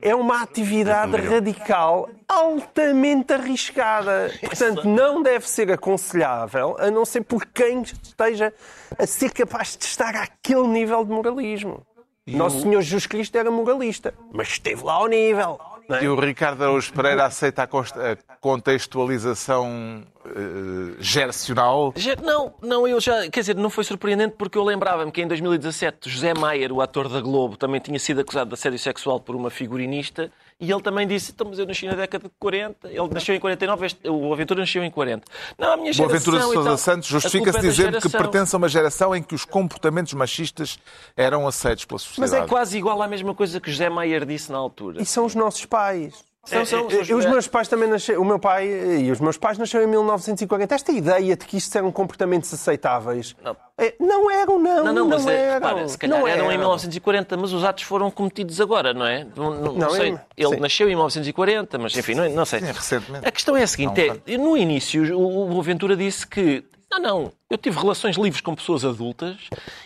é 0.00 0.14
uma 0.14 0.40
atividade 0.40 1.16
radical 1.16 2.08
altamente 2.28 3.32
arriscada. 3.32 4.32
Portanto, 4.40 4.86
não 4.86 5.20
deve 5.20 5.48
ser 5.50 5.72
aconselhável, 5.72 6.76
a 6.78 6.92
não 6.92 7.04
ser 7.04 7.22
por 7.22 7.44
quem 7.44 7.82
esteja 7.82 8.54
a 8.96 9.04
ser 9.04 9.32
capaz 9.32 9.76
de 9.76 9.84
estar 9.84 10.14
àquele 10.14 10.68
nível 10.68 11.04
de 11.04 11.10
moralismo. 11.10 11.84
E 12.24 12.36
Nosso 12.36 12.58
o... 12.58 12.60
Senhor 12.60 12.82
Jesus 12.82 13.08
Cristo 13.08 13.36
era 13.36 13.50
moralista, 13.50 14.14
mas 14.32 14.46
esteve 14.46 14.84
lá 14.84 14.92
ao 14.92 15.08
nível. 15.08 15.58
É? 15.88 16.04
E 16.04 16.08
o 16.08 16.18
Ricardo 16.18 16.62
Araújo 16.62 16.92
Pereira 16.92 17.26
aceita 17.26 17.62
a 17.62 18.36
contextualização 18.40 20.02
uh, 20.24 20.96
gercional? 20.98 21.92
Não, 22.22 22.54
não, 22.62 22.88
eu 22.88 23.00
já, 23.00 23.28
quer 23.28 23.40
dizer, 23.40 23.56
não 23.56 23.68
foi 23.68 23.84
surpreendente 23.84 24.34
porque 24.38 24.56
eu 24.56 24.64
lembrava-me 24.64 25.12
que 25.12 25.20
em 25.20 25.28
2017 25.28 26.08
José 26.08 26.32
Maier, 26.32 26.72
o 26.72 26.80
ator 26.80 27.08
da 27.08 27.20
Globo, 27.20 27.56
também 27.56 27.80
tinha 27.80 27.98
sido 27.98 28.20
acusado 28.20 28.48
de 28.48 28.54
assédio 28.54 28.78
sexual 28.78 29.20
por 29.20 29.36
uma 29.36 29.50
figurinista 29.50 30.30
e 30.60 30.70
ele 30.70 30.80
também 30.80 31.06
disse, 31.06 31.32
então, 31.32 31.48
mas 31.48 31.58
eu 31.58 31.66
nasci 31.66 31.86
na 31.86 31.94
década 31.94 32.28
de 32.28 32.34
40, 32.38 32.88
ele 32.88 33.08
nasceu 33.08 33.34
em 33.34 33.40
49, 33.40 33.86
este, 33.86 34.08
o 34.08 34.32
Aventura 34.32 34.60
nasceu 34.60 34.84
em 34.84 34.90
40. 34.90 35.24
Não, 35.58 35.72
a 35.72 35.76
minha 35.76 35.92
geração... 35.92 36.06
O 36.06 36.16
Aventura 36.16 36.38
de 36.38 36.52
Sousa 36.52 36.76
Santos 36.76 37.08
justifica-se 37.08 37.58
é 37.58 37.60
dizendo 37.60 38.00
que 38.00 38.08
pertence 38.08 38.54
a 38.54 38.58
uma 38.58 38.68
geração 38.68 39.14
em 39.14 39.22
que 39.22 39.34
os 39.34 39.44
comportamentos 39.44 40.12
machistas 40.14 40.78
eram 41.16 41.46
aceitos 41.46 41.84
pela 41.84 41.98
sociedade. 41.98 42.32
Mas 42.32 42.40
é 42.40 42.46
quase 42.46 42.78
igual 42.78 43.02
à 43.02 43.08
mesma 43.08 43.34
coisa 43.34 43.60
que 43.60 43.70
José 43.70 43.88
Maier 43.88 44.24
disse 44.24 44.52
na 44.52 44.58
altura. 44.58 45.02
E 45.02 45.06
são 45.06 45.24
os 45.24 45.34
nossos 45.34 45.64
pais. 45.66 46.24
São, 46.44 46.64
são, 46.66 46.90
são, 46.90 47.18
os 47.18 47.24
meus 47.24 47.48
pais 47.48 47.68
também 47.68 47.88
nasceram, 47.88 48.20
o 48.20 48.24
meu 48.24 48.38
pai 48.38 48.66
e 48.66 49.10
os 49.10 49.18
meus 49.18 49.38
pais 49.38 49.56
nasceram 49.56 49.84
em 49.84 49.88
1940. 49.88 50.74
Esta 50.74 50.92
ideia 50.92 51.36
de 51.36 51.46
que 51.46 51.56
isto 51.56 51.76
eram 51.76 51.90
comportamentos 51.90 52.52
aceitáveis 52.52 53.34
não, 53.42 53.56
é, 53.78 53.94
não 53.98 54.30
eram, 54.30 54.58
não. 54.58 54.84
Não, 54.84 54.92
não, 54.92 55.08
mas 55.08 55.24
não 55.24 55.32
é, 55.32 55.36
eram. 55.36 55.68
Repara, 55.68 55.88
se 55.88 55.98
calhar 55.98 56.20
não 56.20 56.28
eram, 56.28 56.52
em 56.52 56.58
1940, 56.58 57.36
mas 57.36 57.52
os 57.52 57.64
atos 57.64 57.84
foram 57.84 58.10
cometidos 58.10 58.60
agora, 58.60 58.92
não 58.92 59.06
é? 59.06 59.26
Não, 59.34 59.54
não, 59.54 59.72
não 59.72 59.90
sei. 59.90 60.14
É, 60.14 60.20
Ele 60.36 60.54
sim. 60.54 60.60
nasceu 60.60 60.86
em 60.86 60.94
1940, 60.94 61.78
mas 61.78 61.96
enfim, 61.96 62.14
não, 62.14 62.28
não 62.28 62.44
sei. 62.44 62.60
Sim, 62.60 62.66
recentemente. 62.66 63.26
A 63.26 63.32
questão 63.32 63.56
é 63.56 63.62
a 63.62 63.66
seguinte: 63.66 64.00
é, 64.26 64.36
no 64.36 64.56
início, 64.56 65.18
o, 65.18 65.56
o 65.56 65.62
Ventura 65.62 65.96
disse 65.96 66.26
que 66.26 66.62
não, 66.90 67.00
não. 67.00 67.32
Eu 67.50 67.58
tive 67.58 67.78
relações 67.78 68.16
livres 68.16 68.40
com 68.40 68.54
pessoas 68.54 68.84
adultas 68.84 69.36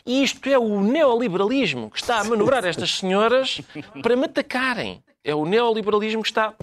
e 0.05 0.23
isto 0.23 0.47
é 0.49 0.59
o 0.59 0.81
neoliberalismo 0.81 1.90
que 1.90 2.01
está 2.01 2.21
a 2.21 2.25
manobrar 2.25 2.64
estas 2.64 2.99
senhoras 2.99 3.61
para 4.03 4.16
me 4.16 4.25
atacarem. 4.25 5.03
É 5.29 5.35
o 5.35 5.45
neoliberalismo 5.45 6.23
que 6.23 6.29
está. 6.29 6.55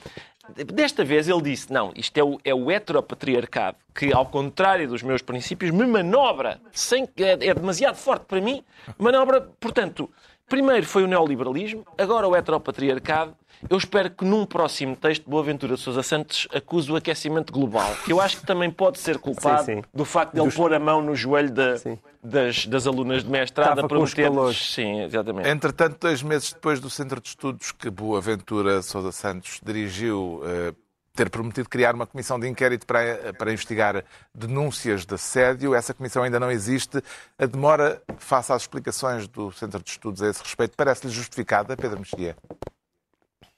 Desta 0.73 1.05
vez 1.05 1.29
ele 1.29 1.41
disse: 1.41 1.71
não, 1.71 1.91
isto 1.95 2.17
é 2.17 2.23
o, 2.23 2.39
é 2.43 2.53
o 2.53 2.71
heteropatriarcado, 2.71 3.77
que, 3.93 4.11
ao 4.11 4.25
contrário 4.25 4.87
dos 4.87 5.03
meus 5.03 5.21
princípios, 5.21 5.69
me 5.69 5.85
manobra, 5.85 6.59
sem, 6.71 7.07
é, 7.17 7.47
é 7.47 7.53
demasiado 7.53 7.95
forte 7.95 8.25
para 8.25 8.41
mim, 8.41 8.63
manobra. 8.97 9.41
Portanto, 9.59 10.09
primeiro 10.47 10.85
foi 10.85 11.03
o 11.03 11.07
neoliberalismo, 11.07 11.85
agora 11.97 12.27
o 12.27 12.35
heteropatriarcado, 12.35 13.35
eu 13.69 13.77
espero 13.77 14.11
que 14.11 14.23
num 14.23 14.45
próximo 14.45 14.95
texto, 14.95 15.29
Boaventura 15.29 15.77
Sousa 15.77 16.03
Santos 16.03 16.47
acuse 16.53 16.91
o 16.91 16.95
aquecimento 16.95 17.51
global, 17.51 17.95
que 18.03 18.11
eu 18.11 18.21
acho 18.21 18.39
que 18.39 18.45
também 18.45 18.69
pode 18.69 18.99
ser 18.99 19.17
culpado 19.17 19.65
sim, 19.65 19.75
sim. 19.77 19.83
do 19.93 20.05
facto 20.05 20.33
de 20.33 20.39
ele 20.39 20.47
Dos... 20.47 20.55
pôr 20.55 20.73
a 20.73 20.79
mão 20.79 21.01
no 21.01 21.15
joelho 21.15 21.51
da, 21.51 21.75
das, 22.21 22.65
das, 22.65 22.85
alunas 22.85 23.23
de 23.23 23.29
mestrado 23.29 23.79
a 23.79 23.87
prometer 23.87 24.29
Sim, 24.53 25.01
exatamente. 25.01 25.47
Entretanto, 25.49 25.97
dois 26.01 26.21
meses 26.21 26.53
depois 26.53 26.79
do 26.79 26.89
Centro 26.89 27.19
de 27.21 27.29
Estudos 27.29 27.71
que 27.71 27.89
Boaventura 27.89 28.81
Sousa 28.81 29.11
Santos 29.11 29.59
dirigiu, 29.63 30.41
uh, 30.43 30.75
ter 31.15 31.29
prometido 31.29 31.69
criar 31.69 31.95
uma 31.95 32.05
comissão 32.05 32.39
de 32.39 32.47
inquérito 32.47 32.85
para, 32.85 33.33
para 33.33 33.51
investigar 33.51 34.03
denúncias 34.33 35.05
de 35.05 35.15
assédio. 35.15 35.73
Essa 35.73 35.93
comissão 35.93 36.23
ainda 36.23 36.39
não 36.39 36.51
existe. 36.51 37.01
A 37.39 37.45
demora, 37.45 38.01
face 38.17 38.51
às 38.51 38.63
explicações 38.63 39.27
do 39.27 39.51
Centro 39.51 39.81
de 39.81 39.89
Estudos 39.89 40.21
a 40.21 40.29
esse 40.29 40.43
respeito, 40.43 40.73
parece-lhe 40.75 41.11
justificada, 41.11 41.75
Pedro 41.77 41.99
Mexia? 41.99 42.35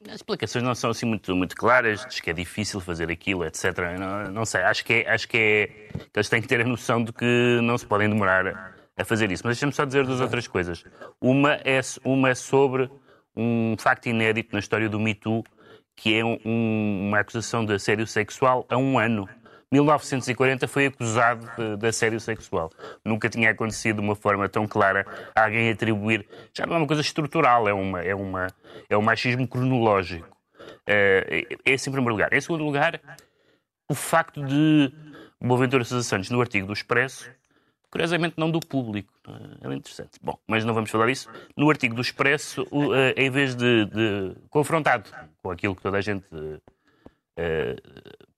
As 0.07 0.15
explicações 0.15 0.63
não 0.63 0.75
são 0.75 0.91
assim 0.91 1.05
muito, 1.05 1.35
muito 1.35 1.55
claras, 1.55 2.05
diz 2.05 2.19
que 2.19 2.29
é 2.29 2.33
difícil 2.33 2.79
fazer 2.79 3.11
aquilo, 3.11 3.43
etc. 3.43 3.77
Não, 3.99 4.31
não 4.31 4.45
sei, 4.45 4.61
acho 4.61 4.85
que, 4.85 4.93
é, 4.93 5.09
acho 5.09 5.27
que, 5.27 5.37
é, 5.37 5.67
que 5.97 6.09
eles 6.15 6.29
têm 6.29 6.41
que 6.41 6.47
ter 6.47 6.61
a 6.61 6.63
noção 6.63 7.03
de 7.03 7.11
que 7.11 7.59
não 7.63 7.77
se 7.77 7.85
podem 7.85 8.07
demorar 8.07 8.75
a 8.95 9.03
fazer 9.03 9.31
isso. 9.31 9.43
Mas 9.45 9.57
deixa-me 9.57 9.73
só 9.73 9.85
dizer 9.85 10.05
duas 10.05 10.21
outras 10.21 10.47
coisas. 10.47 10.83
Uma 11.19 11.53
é, 11.55 11.79
uma 12.05 12.29
é 12.29 12.35
sobre 12.35 12.89
um 13.35 13.75
facto 13.77 14.07
inédito 14.07 14.49
na 14.53 14.59
história 14.59 14.87
do 14.87 14.99
Me 14.99 15.13
Too, 15.13 15.43
que 15.97 16.15
é 16.15 16.23
um, 16.23 16.37
uma 16.45 17.19
acusação 17.19 17.65
de 17.65 17.73
assédio 17.73 18.07
sexual 18.07 18.65
a 18.69 18.77
um 18.77 18.97
ano 18.99 19.27
1940 19.71 20.67
foi 20.67 20.85
acusado 20.85 21.49
de, 21.57 21.75
de 21.75 21.87
assédio 21.87 22.19
sexual. 22.19 22.71
Nunca 23.03 23.27
tinha 23.27 23.49
acontecido 23.49 23.97
de 23.97 24.01
uma 24.01 24.15
forma 24.15 24.47
tão 24.47 24.65
clara 24.65 25.05
a 25.35 25.43
alguém 25.43 25.69
atribuir. 25.69 26.25
Já 26.53 26.65
não 26.65 26.75
é 26.75 26.77
uma 26.77 26.87
coisa 26.87 27.01
estrutural, 27.01 27.67
é, 27.67 27.73
uma, 27.73 28.01
é, 28.01 28.15
uma, 28.15 28.47
é 28.89 28.95
um 28.95 29.01
machismo 29.01 29.45
cronológico. 29.47 30.27
Uh, 30.87 31.57
esse 31.65 31.89
em 31.89 31.91
primeiro 31.91 32.13
lugar. 32.13 32.31
Em 32.31 32.39
segundo 32.39 32.63
lugar, 32.63 33.01
o 33.89 33.95
facto 33.95 34.41
de 34.45 34.93
Boaventura 35.41 35.83
Sousa 35.83 36.07
Santos, 36.07 36.29
no 36.29 36.39
artigo 36.39 36.67
do 36.67 36.73
Expresso, 36.73 37.29
curiosamente 37.89 38.35
não 38.37 38.51
do 38.51 38.59
público, 38.59 39.13
é 39.61 39.73
interessante. 39.73 40.19
Bom, 40.21 40.37
mas 40.47 40.63
não 40.63 40.73
vamos 40.73 40.89
falar 40.89 41.07
disso. 41.07 41.29
No 41.55 41.69
artigo 41.69 41.95
do 41.95 42.01
Expresso, 42.01 42.63
uh, 42.71 42.93
em 43.15 43.29
vez 43.29 43.55
de, 43.55 43.85
de, 43.85 44.35
confrontado 44.49 45.09
com 45.41 45.51
aquilo 45.51 45.75
que 45.75 45.81
toda 45.81 45.97
a 45.97 46.01
gente 46.01 46.25
uh, 46.33 46.61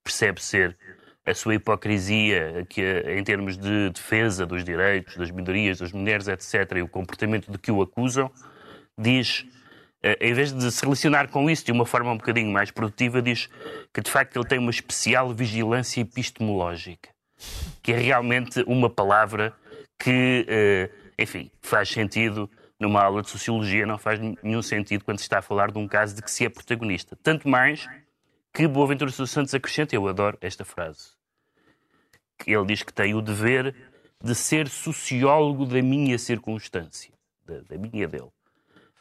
percebe 0.04 0.42
ser 0.42 0.78
a 1.26 1.34
sua 1.34 1.56
hipocrisia 1.56 2.66
que, 2.68 2.82
em 2.82 3.24
termos 3.24 3.58
de 3.58 3.90
defesa 3.92 4.46
dos 4.46 4.64
direitos 4.64 5.16
das 5.16 5.30
minorias, 5.30 5.80
das 5.80 5.92
mulheres, 5.92 6.28
etc., 6.28 6.78
e 6.78 6.82
o 6.82 6.88
comportamento 6.88 7.52
de 7.52 7.58
que 7.58 7.72
o 7.72 7.82
acusam, 7.82 8.32
diz, 8.98 9.46
em 10.20 10.34
vez 10.34 10.52
de 10.52 10.72
se 10.72 10.82
relacionar 10.84 11.28
com 11.28 11.48
isso 11.48 11.64
de 11.66 11.72
uma 11.72 11.86
forma 11.86 12.12
um 12.12 12.18
bocadinho 12.18 12.52
mais 12.52 12.72
produtiva, 12.72 13.22
diz 13.22 13.48
que 13.94 14.02
de 14.02 14.10
facto 14.10 14.38
ele 14.38 14.48
tem 14.48 14.58
uma 14.58 14.72
especial 14.72 15.32
vigilância 15.32 16.02
epistemológica, 16.02 17.10
que 17.82 17.92
é 17.94 17.98
realmente 17.98 18.64
uma 18.68 18.90
palavra 18.90 19.54
que, 19.98 20.46
eh, 20.48 20.90
enfim, 21.18 21.52
faz 21.62 21.90
sentido 21.90 22.50
numa 22.80 23.04
aula 23.04 23.22
de 23.22 23.30
sociologia, 23.30 23.86
não 23.86 23.98
faz 23.98 24.20
nenhum 24.42 24.62
sentido 24.62 25.04
quando 25.04 25.18
se 25.18 25.24
está 25.24 25.40
a 25.40 25.42
falar 25.42 25.72
de 25.72 25.78
um 25.78 25.88
caso 25.88 26.16
de 26.16 26.22
que 26.22 26.32
se 26.32 26.46
é 26.46 26.50
protagonista. 26.50 27.18
Tanto 27.22 27.48
mais 27.50 27.88
que 28.54 28.68
Boaventura 28.68 29.12
dos 29.12 29.30
Santos 29.30 29.54
acrescenta, 29.54 29.96
eu 29.96 30.08
adoro 30.08 30.38
esta 30.40 30.64
frase, 30.64 31.10
ele 32.48 32.66
diz 32.66 32.84
que 32.84 32.94
tem 32.94 33.14
o 33.14 33.22
dever 33.22 33.76
de 34.24 34.34
ser 34.36 34.68
sociólogo 34.68 35.66
da 35.66 35.82
minha 35.82 36.18
circunstância, 36.18 37.12
da, 37.46 37.62
da 37.62 37.78
minha 37.78 38.08
dele. 38.08 38.30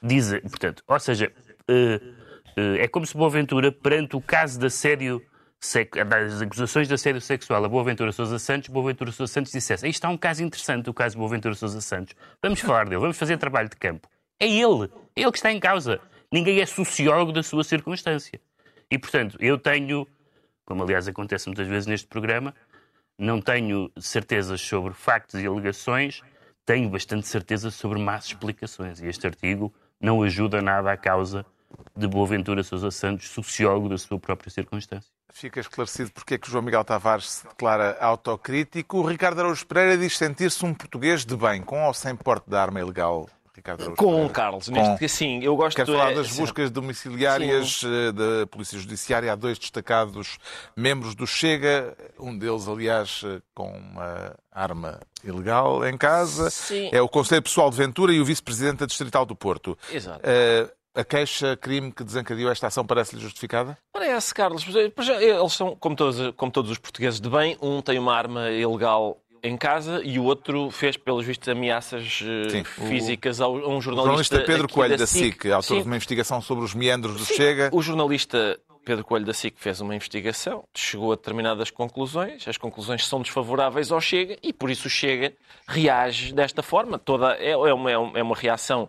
Diz, 0.03 0.31
portanto, 0.42 0.83
ou 0.87 0.99
seja, 1.01 1.32
uh, 1.68 2.61
uh, 2.61 2.76
é 2.78 2.86
como 2.89 3.07
se 3.07 3.16
Boaventura, 3.16 3.72
perante 3.72 4.16
o 4.16 4.20
caso 4.20 4.59
de 4.59 4.66
assédio, 4.66 5.22
das 5.61 6.40
acusações 6.40 6.86
de 6.86 6.94
assédio 6.94 7.20
sexual 7.20 7.64
a 7.64 7.68
Boaventura 7.68 8.12
Sousa 8.12 8.38
Santos, 8.38 8.68
Boaventura 8.68 9.11
Sousa 9.11 9.32
Santos 9.32 9.50
dissesse: 9.52 9.88
Isto 9.88 10.06
é 10.06 10.11
um 10.11 10.16
caso 10.16 10.42
interessante, 10.42 10.88
o 10.88 10.94
caso 10.94 11.16
de 11.16 11.20
Boaventura 11.20 11.54
Sousa 11.54 11.80
Santos. 11.80 12.14
Vamos 12.40 12.61
falar 12.61 12.84
dele, 12.84 13.00
vamos 13.00 13.18
fazer 13.18 13.36
trabalho 13.38 13.68
de 13.68 13.76
campo. 13.76 14.09
É 14.38 14.46
ele, 14.46 14.88
é 15.16 15.22
ele 15.22 15.32
que 15.32 15.38
está 15.38 15.50
em 15.50 15.59
causa. 15.59 16.00
Ninguém 16.32 16.61
é 16.61 16.66
sociólogo 16.66 17.32
da 17.32 17.42
sua 17.42 17.64
circunstância. 17.64 18.40
E, 18.90 18.98
portanto, 18.98 19.36
eu 19.40 19.59
tenho, 19.59 20.06
como 20.64 20.82
aliás 20.82 21.09
acontece 21.09 21.48
muitas 21.48 21.66
vezes 21.66 21.86
neste 21.86 22.06
programa, 22.06 22.54
não 23.18 23.40
tenho 23.40 23.90
certezas 23.98 24.61
sobre 24.61 24.94
factos 24.94 25.40
e 25.40 25.46
alegações, 25.46 26.22
tenho 26.64 26.88
bastante 26.88 27.26
certeza 27.26 27.70
sobre 27.70 27.98
más 27.98 28.26
explicações. 28.26 29.00
E 29.00 29.06
este 29.06 29.26
artigo 29.26 29.74
não 30.00 30.22
ajuda 30.22 30.62
nada 30.62 30.92
à 30.92 30.96
causa 30.96 31.44
de 31.96 32.06
Boaventura 32.06 32.62
Sousa 32.62 32.90
Santos, 32.90 33.28
sociólogo 33.28 33.88
da 33.88 33.98
sua 33.98 34.18
própria 34.18 34.50
circunstância. 34.50 35.10
Fica 35.32 35.60
esclarecido 35.60 36.10
porque 36.12 36.34
é 36.34 36.38
que 36.38 36.50
João 36.50 36.62
Miguel 36.62 36.84
Tavares 36.84 37.30
se 37.30 37.46
declara 37.46 37.96
autocrítico. 38.00 38.98
O 38.98 39.06
Ricardo 39.06 39.40
Araújo 39.40 39.66
Pereira 39.66 39.96
diz 39.96 40.16
sentir-se 40.16 40.64
um 40.64 40.72
português 40.72 41.24
de 41.24 41.36
bem, 41.36 41.62
com 41.62 41.84
ou 41.84 41.94
sem 41.94 42.16
porte 42.16 42.48
de 42.48 42.56
arma 42.56 42.80
ilegal 42.80 43.28
Ricardo 43.58 43.82
Araújo 43.82 43.96
Com 43.96 44.12
Pereira. 44.12 44.32
Carlos, 44.32 44.68
neste 44.68 44.98
que 44.98 45.08
sim, 45.08 45.40
eu 45.42 45.54
gosto 45.56 45.76
Quero 45.76 45.92
falar 45.92 46.12
é, 46.12 46.14
das 46.14 46.30
buscas 46.32 46.70
domiciliárias 46.70 47.82
eh, 47.84 48.12
da 48.12 48.46
Polícia 48.46 48.78
Judiciária. 48.78 49.32
Há 49.32 49.36
dois 49.36 49.58
destacados 49.58 50.38
membros 50.76 51.14
do 51.14 51.26
Chega, 51.26 51.96
um 52.18 52.36
deles, 52.36 52.68
aliás, 52.68 53.22
eh, 53.24 53.40
com 53.54 53.70
uma 53.70 54.34
arma 54.50 55.00
ilegal 55.24 55.86
em 55.86 55.96
casa. 55.96 56.50
Sim. 56.50 56.88
É 56.92 57.02
o 57.02 57.08
Conselho 57.08 57.42
Pessoal 57.42 57.70
de 57.70 57.76
Ventura 57.76 58.12
e 58.12 58.20
o 58.20 58.24
Vice-Presidente 58.24 58.78
da 58.78 58.86
Distrital 58.86 59.26
do 59.26 59.34
Porto. 59.34 59.76
Exato. 59.92 60.20
Eh, 60.22 60.68
a 60.99 61.05
queixa-crime 61.05 61.92
que 61.92 62.03
desencadeou 62.03 62.51
esta 62.51 62.66
ação 62.66 62.84
parece-lhe 62.84 63.22
justificada? 63.22 63.78
Parece, 63.92 64.34
Carlos. 64.34 64.64
Pois 64.94 65.07
já, 65.07 65.22
Eles 65.22 65.53
são, 65.53 65.76
como 65.76 65.94
todos, 65.94 66.34
como 66.36 66.51
todos 66.51 66.72
os 66.72 66.78
portugueses 66.78 67.20
de 67.20 67.30
bem, 67.30 67.57
um 67.62 67.80
tem 67.80 67.99
uma 67.99 68.12
arma 68.12 68.51
ilegal 68.51 69.16
em 69.40 69.57
casa 69.57 70.03
e 70.03 70.18
o 70.18 70.24
outro 70.24 70.68
fez, 70.72 70.96
pelos 70.96 71.24
vistos, 71.24 71.49
ameaças 71.49 72.20
eh, 72.24 72.51
Sim, 72.51 72.64
físicas 72.64 73.40
a 73.40 73.49
um 73.49 73.76
O 73.76 73.80
jornalista. 73.80 73.94
jornalista 73.94 74.40
Pedro 74.40 74.68
Coelho 74.68 74.96
da 74.96 75.07
SIC, 75.07 75.46
autor 75.46 75.62
Sim, 75.62 75.82
de 75.82 75.86
uma 75.86 75.94
investigação 75.94 76.42
sobre 76.42 76.64
os 76.64 76.74
meandros 76.74 77.16
do 77.16 77.24
sim. 77.24 77.34
Chega. 77.34 77.70
O 77.72 77.80
jornalista 77.80 78.59
Pedro 78.84 79.05
Coelho 79.05 79.26
da 79.26 79.32
SIC 79.32 79.55
fez 79.57 79.80
uma 79.80 79.94
investigação, 79.94 80.64
chegou 80.74 81.12
a 81.12 81.14
determinadas 81.14 81.70
conclusões, 81.70 82.49
as 82.49 82.57
conclusões 82.57 83.07
são 83.07 83.20
desfavoráveis 83.20 83.92
ao 83.92 84.01
Chega 84.01 84.36
e 84.42 84.53
por 84.53 84.70
isso 84.70 84.88
o 84.88 84.90
Chega 84.90 85.32
reage 85.68 86.32
desta 86.32 86.62
forma. 86.62 86.99
Toda, 86.99 87.36
é, 87.36 87.51
é 87.51 87.74
uma, 87.74 87.90
é 87.92 88.22
uma 88.22 88.34
reação 88.34 88.88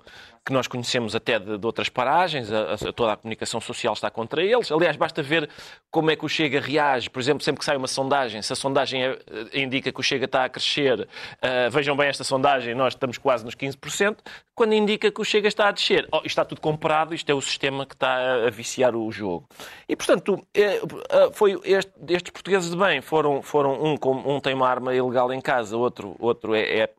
que 0.49 0.53
nós 0.53 0.67
conhecemos 0.67 1.15
até 1.15 1.37
de, 1.37 1.59
de 1.59 1.65
outras 1.65 1.89
paragens, 1.89 2.51
a- 2.51 2.73
a- 2.73 2.91
toda 2.91 3.13
a 3.13 3.15
comunicação 3.15 3.61
social 3.61 3.93
está 3.93 4.09
contra 4.09 4.43
eles. 4.43 4.71
Aliás, 4.71 4.95
basta 4.97 5.21
ver 5.21 5.47
como 5.91 6.09
é 6.09 6.15
que 6.15 6.25
o 6.25 6.27
Chega 6.27 6.59
reage. 6.59 7.07
Por 7.07 7.19
exemplo, 7.19 7.43
sempre 7.43 7.59
que 7.59 7.65
sai 7.65 7.77
uma 7.77 7.87
sondagem, 7.87 8.41
se 8.41 8.51
a 8.51 8.55
sondagem 8.55 9.03
é- 9.03 9.19
indica 9.53 9.91
que 9.91 9.99
o 9.99 10.03
Chega 10.03 10.25
está 10.25 10.43
a 10.45 10.49
crescer, 10.49 11.07
ah, 11.41 11.69
vejam 11.69 11.95
bem 11.95 12.07
esta 12.07 12.23
sondagem, 12.23 12.73
nós 12.73 12.93
estamos 12.93 13.17
quase 13.19 13.45
nos 13.45 13.53
15%, 13.53 14.17
quando 14.55 14.73
indica 14.73 15.11
que 15.11 15.21
o 15.21 15.23
Chega 15.23 15.47
está 15.47 15.67
a 15.67 15.71
descer. 15.71 16.07
Oh, 16.11 16.17
isto 16.17 16.27
está 16.27 16.43
tudo 16.43 16.59
comprado, 16.59 17.13
isto 17.13 17.29
é 17.29 17.33
o 17.35 17.41
sistema 17.41 17.85
que 17.85 17.93
está 17.93 18.45
a- 18.47 18.49
viciar 18.49 18.95
o 18.95 19.11
jogo. 19.11 19.47
E, 19.87 19.95
portanto, 19.95 20.43
é, 20.53 20.81
foi 21.31 21.59
este- 21.63 21.93
estes 22.09 22.31
portugueses 22.31 22.71
de 22.71 22.75
bem 22.77 23.01
foram, 23.01 23.41
foram 23.43 23.79
um, 23.81 23.95
um 24.25 24.39
tem 24.39 24.53
uma 24.55 24.67
arma 24.67 24.95
ilegal 24.95 25.31
em 25.31 25.39
casa, 25.39 25.77
outro, 25.77 26.15
outro 26.19 26.55
é- 26.55 26.79
é 26.79 26.89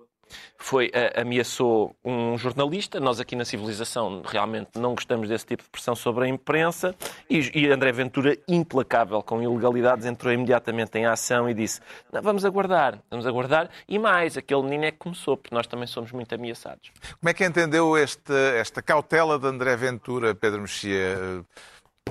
foi, 0.56 0.90
a- 0.94 1.20
ameaçou 1.22 1.94
um 2.04 2.36
jornalista. 2.38 2.98
Nós 3.00 3.20
aqui 3.20 3.34
na 3.36 3.44
Civilização 3.44 4.22
realmente 4.24 4.70
não 4.78 4.94
gostamos 4.94 5.28
desse 5.28 5.46
tipo 5.46 5.62
de 5.62 5.68
pressão 5.70 5.94
sobre 5.94 6.24
a 6.24 6.28
imprensa. 6.28 6.94
E, 7.28 7.38
e 7.54 7.68
André 7.70 7.92
Ventura, 7.92 8.36
implacável 8.48 9.22
com 9.22 9.42
ilegalidades, 9.42 10.06
entrou 10.06 10.32
imediatamente 10.32 10.98
em 10.98 11.06
ação 11.06 11.48
e 11.48 11.54
disse: 11.54 11.80
"Não, 12.12 12.20
vamos 12.22 12.44
aguardar, 12.44 12.98
vamos 13.10 13.26
aguardar. 13.26 13.70
E 13.88 13.98
mais, 13.98 14.36
aquele 14.36 14.62
menino 14.62 14.84
é 14.84 14.90
que 14.90 14.98
começou, 14.98 15.36
porque 15.36 15.54
nós 15.54 15.66
também 15.66 15.86
somos 15.86 16.12
muito 16.12 16.34
ameaçados. 16.34 16.90
Como 17.18 17.30
é 17.30 17.34
que 17.34 17.44
entendeu 17.44 17.96
este- 17.96 18.32
esta 18.58 18.82
cautela 18.82 19.38
de 19.38 19.46
André 19.46 19.76
Ventura, 19.76 20.34
Pedro 20.34 20.60
Mexia, 20.62 21.16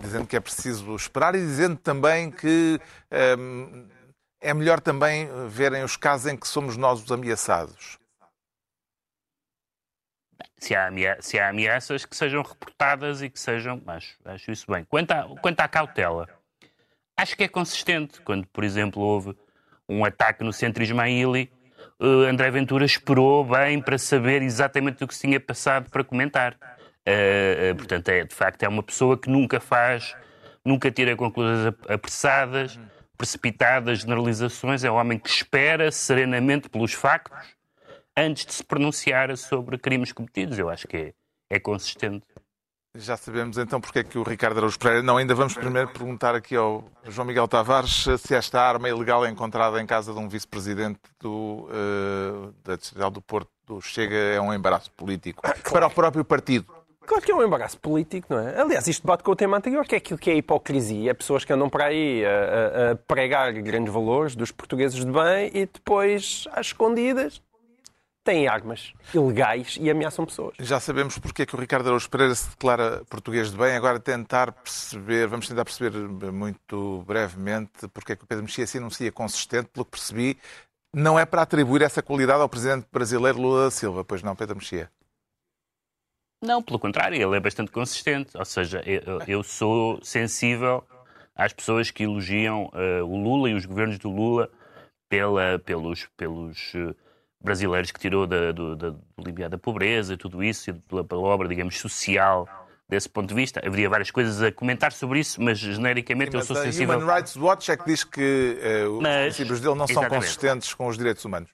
dizendo 0.01 0.25
que 0.25 0.35
é 0.35 0.39
preciso 0.39 0.95
esperar 0.95 1.35
e 1.35 1.39
dizendo 1.39 1.75
também 1.77 2.31
que 2.31 2.79
ehm, 3.11 3.85
é 4.41 4.53
melhor 4.53 4.79
também 4.79 5.27
verem 5.49 5.83
os 5.83 5.97
casos 5.97 6.31
em 6.31 6.37
que 6.37 6.47
somos 6.47 6.77
nós 6.77 7.03
os 7.03 7.11
ameaçados? 7.11 7.98
Se 10.57 10.75
há, 10.75 10.89
se 11.19 11.39
há 11.39 11.49
ameaças 11.49 12.05
que 12.05 12.15
sejam 12.15 12.41
reportadas 12.41 13.21
e 13.21 13.29
que 13.29 13.39
sejam. 13.39 13.81
Acho, 13.87 14.15
acho 14.25 14.51
isso 14.51 14.71
bem. 14.71 14.83
Quanto 14.85 15.11
à, 15.11 15.23
quanto 15.41 15.59
à 15.59 15.67
cautela, 15.67 16.27
acho 17.17 17.35
que 17.35 17.43
é 17.43 17.47
consistente. 17.47 18.21
Quando, 18.21 18.45
por 18.47 18.63
exemplo, 18.63 19.01
houve 19.01 19.35
um 19.87 20.05
ataque 20.05 20.43
no 20.43 20.53
centro 20.53 20.83
Ismaili, 20.83 21.51
eh, 21.99 22.29
André 22.29 22.51
Ventura 22.51 22.85
esperou 22.85 23.43
bem 23.43 23.81
para 23.81 23.97
saber 23.97 24.41
exatamente 24.41 25.03
o 25.03 25.07
que 25.07 25.15
se 25.15 25.21
tinha 25.21 25.39
passado 25.39 25.89
para 25.89 26.03
comentar. 26.03 26.55
Eh, 27.05 27.69
eh, 27.69 27.73
portanto, 27.73 28.09
é, 28.09 28.23
de 28.23 28.35
facto, 28.35 28.61
é 28.63 28.67
uma 28.67 28.83
pessoa 28.83 29.17
que 29.17 29.29
nunca 29.29 29.59
faz, 29.59 30.15
nunca 30.63 30.91
tira 30.91 31.15
conclusões 31.15 31.65
ap- 31.65 31.89
apressadas, 31.91 32.79
precipitadas, 33.17 33.99
generalizações. 33.99 34.83
É 34.83 34.91
um 34.91 34.95
homem 34.95 35.17
que 35.17 35.29
espera 35.29 35.91
serenamente 35.91 36.69
pelos 36.69 36.93
factos 36.93 37.37
antes 38.19 38.45
de 38.45 38.53
se 38.53 38.63
pronunciar 38.63 39.35
sobre 39.37 39.77
crimes 39.77 40.11
cometidos. 40.11 40.57
Eu 40.59 40.69
acho 40.69 40.87
que 40.87 40.97
é, 40.97 41.13
é 41.49 41.59
consistente. 41.59 42.25
Já 42.95 43.15
sabemos 43.15 43.57
então 43.57 43.79
porque 43.79 43.99
é 43.99 44.03
que 44.03 44.17
o 44.17 44.23
Ricardo 44.23 44.57
Araújo 44.57 44.79
Pereira. 44.79 45.03
Não, 45.03 45.17
ainda 45.17 45.35
vamos 45.35 45.53
primeiro 45.53 45.89
perguntar 45.89 46.33
aqui 46.33 46.55
ao 46.55 46.83
João 47.07 47.27
Miguel 47.27 47.47
Tavares 47.47 48.05
se 48.17 48.33
esta 48.33 48.59
arma 48.59 48.89
ilegal 48.89 49.23
é 49.25 49.29
encontrada 49.29 49.79
em 49.79 49.85
casa 49.85 50.11
de 50.11 50.17
um 50.19 50.27
vice-presidente 50.27 50.99
do, 51.19 51.69
eh, 51.71 52.49
da 52.63 52.75
Distrital 52.75 53.11
do 53.11 53.21
Porto 53.21 53.49
do 53.67 53.79
Chega 53.79 54.15
é 54.15 54.41
um 54.41 54.51
embaraço 54.51 54.91
político 54.93 55.43
para 55.71 55.85
o 55.85 55.91
próprio 55.91 56.25
partido. 56.25 56.65
Claro 57.05 57.23
que 57.23 57.31
é 57.31 57.35
um 57.35 57.43
embaraço 57.43 57.77
político, 57.79 58.27
não 58.33 58.39
é? 58.47 58.59
Aliás, 58.59 58.87
isto 58.87 59.05
bate 59.05 59.23
com 59.23 59.31
o 59.31 59.35
tema 59.35 59.57
anterior, 59.57 59.85
que 59.85 59.93
é 59.95 59.97
aquilo 59.99 60.17
que 60.19 60.29
é 60.31 60.33
a 60.33 60.37
hipocrisia. 60.37 61.11
É 61.11 61.13
pessoas 61.13 61.45
que 61.45 61.53
andam 61.53 61.69
para 61.69 61.85
aí 61.85 62.23
a, 62.25 62.29
a- 62.29 62.91
a 62.91 62.95
pregar 62.95 63.51
grandes 63.53 63.93
valores 63.93 64.35
dos 64.35 64.51
portugueses 64.51 65.03
de 65.05 65.11
bem 65.11 65.51
e 65.53 65.65
depois, 65.67 66.47
às 66.51 66.67
escondidas, 66.67 67.39
têm 68.23 68.47
armas 68.47 68.93
ilegais 69.13 69.77
e 69.79 69.89
ameaçam 69.89 70.25
pessoas. 70.25 70.55
Já 70.59 70.79
sabemos 70.79 71.17
porque 71.17 71.43
é 71.43 71.45
que 71.45 71.55
o 71.55 71.59
Ricardo 71.59 71.87
Araújo 71.87 72.09
Pereira 72.09 72.35
se 72.35 72.49
declara 72.49 73.03
português 73.09 73.51
de 73.51 73.57
bem. 73.57 73.75
Agora 73.75 73.99
tentar 73.99 74.51
perceber, 74.51 75.27
vamos 75.27 75.47
tentar 75.47 75.65
perceber 75.65 75.91
muito 76.31 77.03
brevemente 77.07 77.87
porque 77.93 78.13
é 78.13 78.15
que 78.15 78.23
o 78.23 78.27
Pedro 78.27 78.43
Mexia 78.43 78.67
se 78.67 78.77
anuncia 78.77 79.11
consistente, 79.11 79.69
pelo 79.69 79.85
que 79.85 79.91
percebi, 79.91 80.37
não 80.93 81.19
é 81.19 81.25
para 81.25 81.43
atribuir 81.43 81.81
essa 81.81 82.01
qualidade 82.01 82.41
ao 82.41 82.49
presidente 82.49 82.87
brasileiro 82.91 83.39
Lula 83.39 83.65
da 83.65 83.71
Silva, 83.71 84.03
pois 84.03 84.23
não, 84.23 84.35
Pedro 84.35 84.55
Mexia? 84.55 84.91
Não, 86.41 86.63
pelo 86.63 86.79
contrário, 86.79 87.21
ele 87.21 87.35
é 87.35 87.39
bastante 87.39 87.69
consistente. 87.69 88.37
Ou 88.37 88.45
seja, 88.45 88.81
eu, 88.85 89.19
eu 89.27 89.43
sou 89.43 89.99
sensível 90.01 90.83
às 91.35 91.53
pessoas 91.53 91.91
que 91.91 92.03
elogiam 92.03 92.71
eh, 92.73 93.01
o 93.03 93.15
Lula 93.15 93.49
e 93.49 93.53
os 93.53 93.65
governos 93.65 93.99
do 93.99 94.09
Lula 94.09 94.49
pela, 95.09 95.59
pelos, 95.59 96.07
pelos 96.17 96.73
eh, 96.75 96.95
brasileiros 97.41 97.91
que 97.91 97.99
tirou 97.99 98.27
da, 98.27 98.51
do, 98.51 98.75
da, 98.75 98.89
do 98.89 99.49
da 99.49 99.57
pobreza 99.57 100.13
e 100.13 100.17
tudo 100.17 100.43
isso, 100.43 100.69
e 100.69 100.73
pela, 100.73 101.03
pela 101.03 101.21
obra, 101.21 101.47
digamos, 101.47 101.79
social 101.79 102.47
desse 102.87 103.07
ponto 103.07 103.29
de 103.29 103.35
vista. 103.35 103.61
Haveria 103.65 103.89
várias 103.89 104.11
coisas 104.11 104.41
a 104.41 104.51
comentar 104.51 104.91
sobre 104.91 105.19
isso, 105.19 105.41
mas 105.41 105.59
genericamente 105.59 106.33
eu 106.33 106.39
Mas 106.39 106.47
sou 106.47 106.57
a 106.57 106.61
sensível. 106.63 106.97
Human 106.97 107.15
Rights 107.15 107.35
Watch 107.35 107.71
é 107.71 107.77
que 107.77 107.85
diz 107.85 108.03
que 108.03 108.57
eh, 108.61 108.85
os 108.85 109.01
Mas- 109.01 109.35
princípios 109.35 109.61
dele 109.61 109.75
não 109.75 109.87
são 109.87 109.93
exatamente. 110.01 110.15
consistentes 110.25 110.73
com 110.73 110.87
os 110.87 110.97
direitos 110.97 111.23
humanos. 111.23 111.49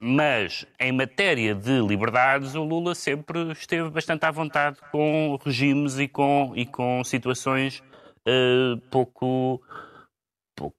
Mas, 0.00 0.64
em 0.78 0.92
matéria 0.92 1.56
de 1.56 1.80
liberdades, 1.80 2.54
o 2.54 2.62
Lula 2.62 2.94
sempre 2.94 3.50
esteve 3.50 3.90
bastante 3.90 4.24
à 4.24 4.30
vontade 4.30 4.76
com 4.92 5.36
regimes 5.44 5.98
e 5.98 6.06
com, 6.06 6.52
e 6.54 6.64
com 6.64 7.02
situações 7.02 7.82
eh, 8.24 8.76
pouco, 8.92 9.60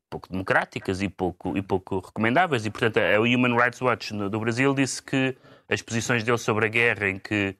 pouco, 0.09 0.29
democráticas 0.29 1.01
e 1.01 1.09
pouco, 1.09 1.57
e 1.57 1.61
pouco 1.61 1.99
recomendáveis. 1.99 2.65
E, 2.65 2.69
portanto, 2.69 2.97
a 2.97 3.19
Human 3.19 3.55
Rights 3.55 3.81
Watch 3.81 4.13
do 4.13 4.39
Brasil 4.39 4.73
disse 4.73 5.01
que 5.03 5.35
as 5.69 5.81
posições 5.81 6.23
dele 6.23 6.37
sobre 6.37 6.65
a 6.65 6.69
guerra, 6.69 7.09
em 7.09 7.19
que, 7.19 7.55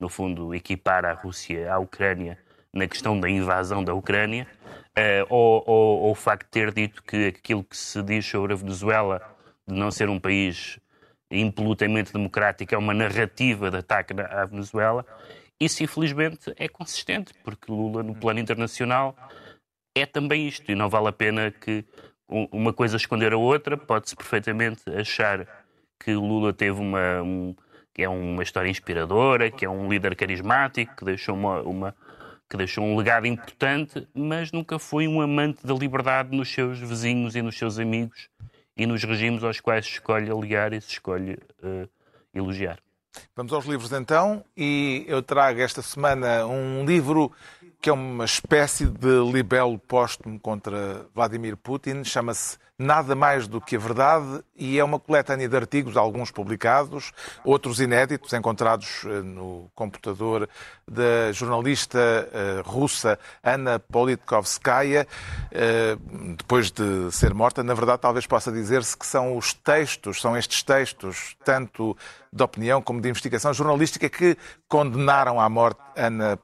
no 0.00 0.08
fundo, 0.08 0.54
equipara 0.54 1.10
a 1.10 1.14
Rússia 1.14 1.72
à 1.72 1.78
Ucrânia 1.78 2.38
na 2.72 2.88
questão 2.88 3.18
da 3.20 3.28
invasão 3.28 3.84
da 3.84 3.92
Ucrânia, 3.94 4.46
eh, 4.96 5.24
ou, 5.28 5.62
ou- 5.66 6.00
ou 6.04 6.10
o 6.12 6.14
facto 6.14 6.46
de 6.46 6.50
ter 6.50 6.72
dito 6.72 7.02
que 7.02 7.26
aquilo 7.26 7.62
que 7.62 7.76
se 7.76 8.02
diz 8.02 8.24
sobre 8.26 8.52
a 8.54 8.56
Venezuela 8.56 9.20
de 9.68 9.74
não 9.74 9.90
ser 9.90 10.08
um 10.08 10.18
país 10.18 10.78
impolutamente 11.30 12.12
democrático 12.12 12.74
é 12.74 12.78
uma 12.78 12.92
narrativa 12.94 13.70
de 13.70 13.76
ataque 13.78 14.14
à 14.20 14.44
Venezuela. 14.44 15.04
Isso, 15.60 15.82
infelizmente, 15.82 16.52
é 16.56 16.68
consistente, 16.68 17.32
porque 17.44 17.70
Lula, 17.70 18.02
no 18.02 18.14
plano 18.14 18.40
internacional, 18.40 19.16
é 19.94 20.06
também 20.06 20.46
isto. 20.48 20.70
E 20.70 20.74
não 20.74 20.88
vale 20.88 21.08
a 21.08 21.12
pena 21.12 21.50
que 21.50 21.84
um- 22.28 22.48
uma 22.52 22.72
coisa 22.72 22.96
esconder 22.96 23.32
a 23.32 23.36
outra. 23.38 23.76
Pode-se 23.76 24.16
perfeitamente 24.16 24.82
achar 24.90 25.46
que 25.98 26.14
Lula 26.14 26.52
teve 26.52 26.80
uma, 26.80 27.22
um- 27.22 27.54
que 27.94 28.02
é 28.02 28.08
uma 28.08 28.42
história 28.42 28.68
inspiradora, 28.70 29.50
que 29.50 29.64
é 29.64 29.68
um 29.70 29.88
líder 29.88 30.16
carismático, 30.16 30.96
que 30.96 31.04
deixou 31.04 31.34
uma, 31.34 31.60
uma- 31.62 31.96
que 32.48 32.56
deixou 32.56 32.84
um 32.84 32.96
legado 32.96 33.26
importante, 33.26 34.06
mas 34.14 34.52
nunca 34.52 34.78
foi 34.78 35.06
um 35.08 35.20
amante 35.20 35.66
da 35.66 35.74
liberdade 35.74 36.36
nos 36.36 36.52
seus 36.52 36.78
vizinhos 36.78 37.34
e 37.34 37.42
nos 37.42 37.56
seus 37.56 37.78
amigos 37.78 38.28
e 38.76 38.86
nos 38.86 39.02
regimes 39.04 39.42
aos 39.44 39.60
quais 39.60 39.84
se 39.86 39.92
escolhe 39.92 40.30
aliar 40.30 40.72
e 40.72 40.80
se 40.80 40.90
escolhe 40.90 41.38
eh, 41.62 41.88
elogiar. 42.34 42.78
Vamos 43.36 43.52
aos 43.52 43.66
livros 43.66 43.92
então, 43.92 44.42
e 44.56 45.04
eu 45.06 45.22
trago 45.22 45.60
esta 45.60 45.82
semana 45.82 46.46
um 46.46 46.84
livro 46.84 47.30
que 47.82 47.90
é 47.90 47.92
uma 47.92 48.24
espécie 48.24 48.86
de 48.86 49.20
libelo 49.32 49.76
póstumo 49.76 50.38
contra 50.38 51.04
Vladimir 51.12 51.56
Putin, 51.56 52.04
chama-se 52.04 52.56
nada 52.82 53.14
mais 53.14 53.46
do 53.46 53.60
que 53.60 53.76
a 53.76 53.78
verdade 53.78 54.42
e 54.56 54.78
é 54.78 54.84
uma 54.84 54.98
coletânea 54.98 55.48
de 55.48 55.56
artigos, 55.56 55.96
alguns 55.96 56.30
publicados, 56.30 57.12
outros 57.44 57.80
inéditos, 57.80 58.32
encontrados 58.32 59.04
eh, 59.04 59.22
no 59.22 59.70
computador 59.74 60.48
da 60.86 61.32
jornalista 61.32 61.98
uh, 61.98 62.68
russa 62.68 63.18
Anna 63.42 63.78
Politkovskaya, 63.78 65.06
uh, 65.52 66.34
depois 66.36 66.70
de 66.70 67.10
ser 67.10 67.32
morta. 67.32 67.62
Na 67.62 67.72
verdade, 67.72 68.02
talvez 68.02 68.26
possa 68.26 68.52
dizer-se 68.52 68.96
que 68.96 69.06
são 69.06 69.36
os 69.36 69.54
textos, 69.54 70.20
são 70.20 70.36
estes 70.36 70.62
textos, 70.62 71.36
tanto 71.44 71.96
de 72.32 72.42
opinião 72.42 72.82
como 72.82 73.00
de 73.00 73.08
investigação 73.08 73.54
jornalística, 73.54 74.08
que 74.08 74.36
condenaram 74.68 75.40
à 75.40 75.48
morte 75.48 75.80
Anna 75.96 76.36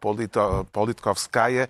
Politkovskaya. 0.72 1.68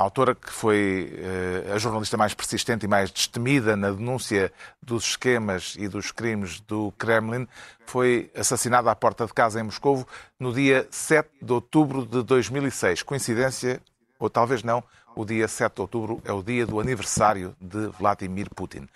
A 0.00 0.02
autora 0.02 0.34
que 0.34 0.50
foi 0.50 1.12
uh, 1.12 1.74
a 1.74 1.78
jornalista 1.78 2.16
mais 2.16 2.32
persistente 2.32 2.86
e 2.86 2.88
mais 2.88 3.10
destemida 3.10 3.76
na 3.76 3.90
denúncia 3.90 4.50
dos 4.82 5.04
esquemas 5.04 5.76
e 5.78 5.88
dos 5.88 6.10
crimes 6.10 6.58
do 6.60 6.90
Kremlin, 6.92 7.46
foi 7.84 8.30
assassinada 8.34 8.90
à 8.90 8.96
porta 8.96 9.26
de 9.26 9.34
casa 9.34 9.60
em 9.60 9.62
Moscou 9.62 10.08
no 10.38 10.54
dia 10.54 10.88
7 10.90 11.28
de 11.42 11.52
outubro 11.52 12.06
de 12.06 12.22
2006. 12.22 13.02
Coincidência, 13.02 13.78
ou 14.18 14.30
talvez 14.30 14.62
não, 14.62 14.82
o 15.14 15.22
dia 15.22 15.46
7 15.46 15.74
de 15.74 15.80
outubro 15.82 16.22
é 16.24 16.32
o 16.32 16.42
dia 16.42 16.64
do 16.64 16.80
aniversário 16.80 17.54
de 17.60 17.88
Vladimir 17.88 18.48
Putin. 18.54 18.88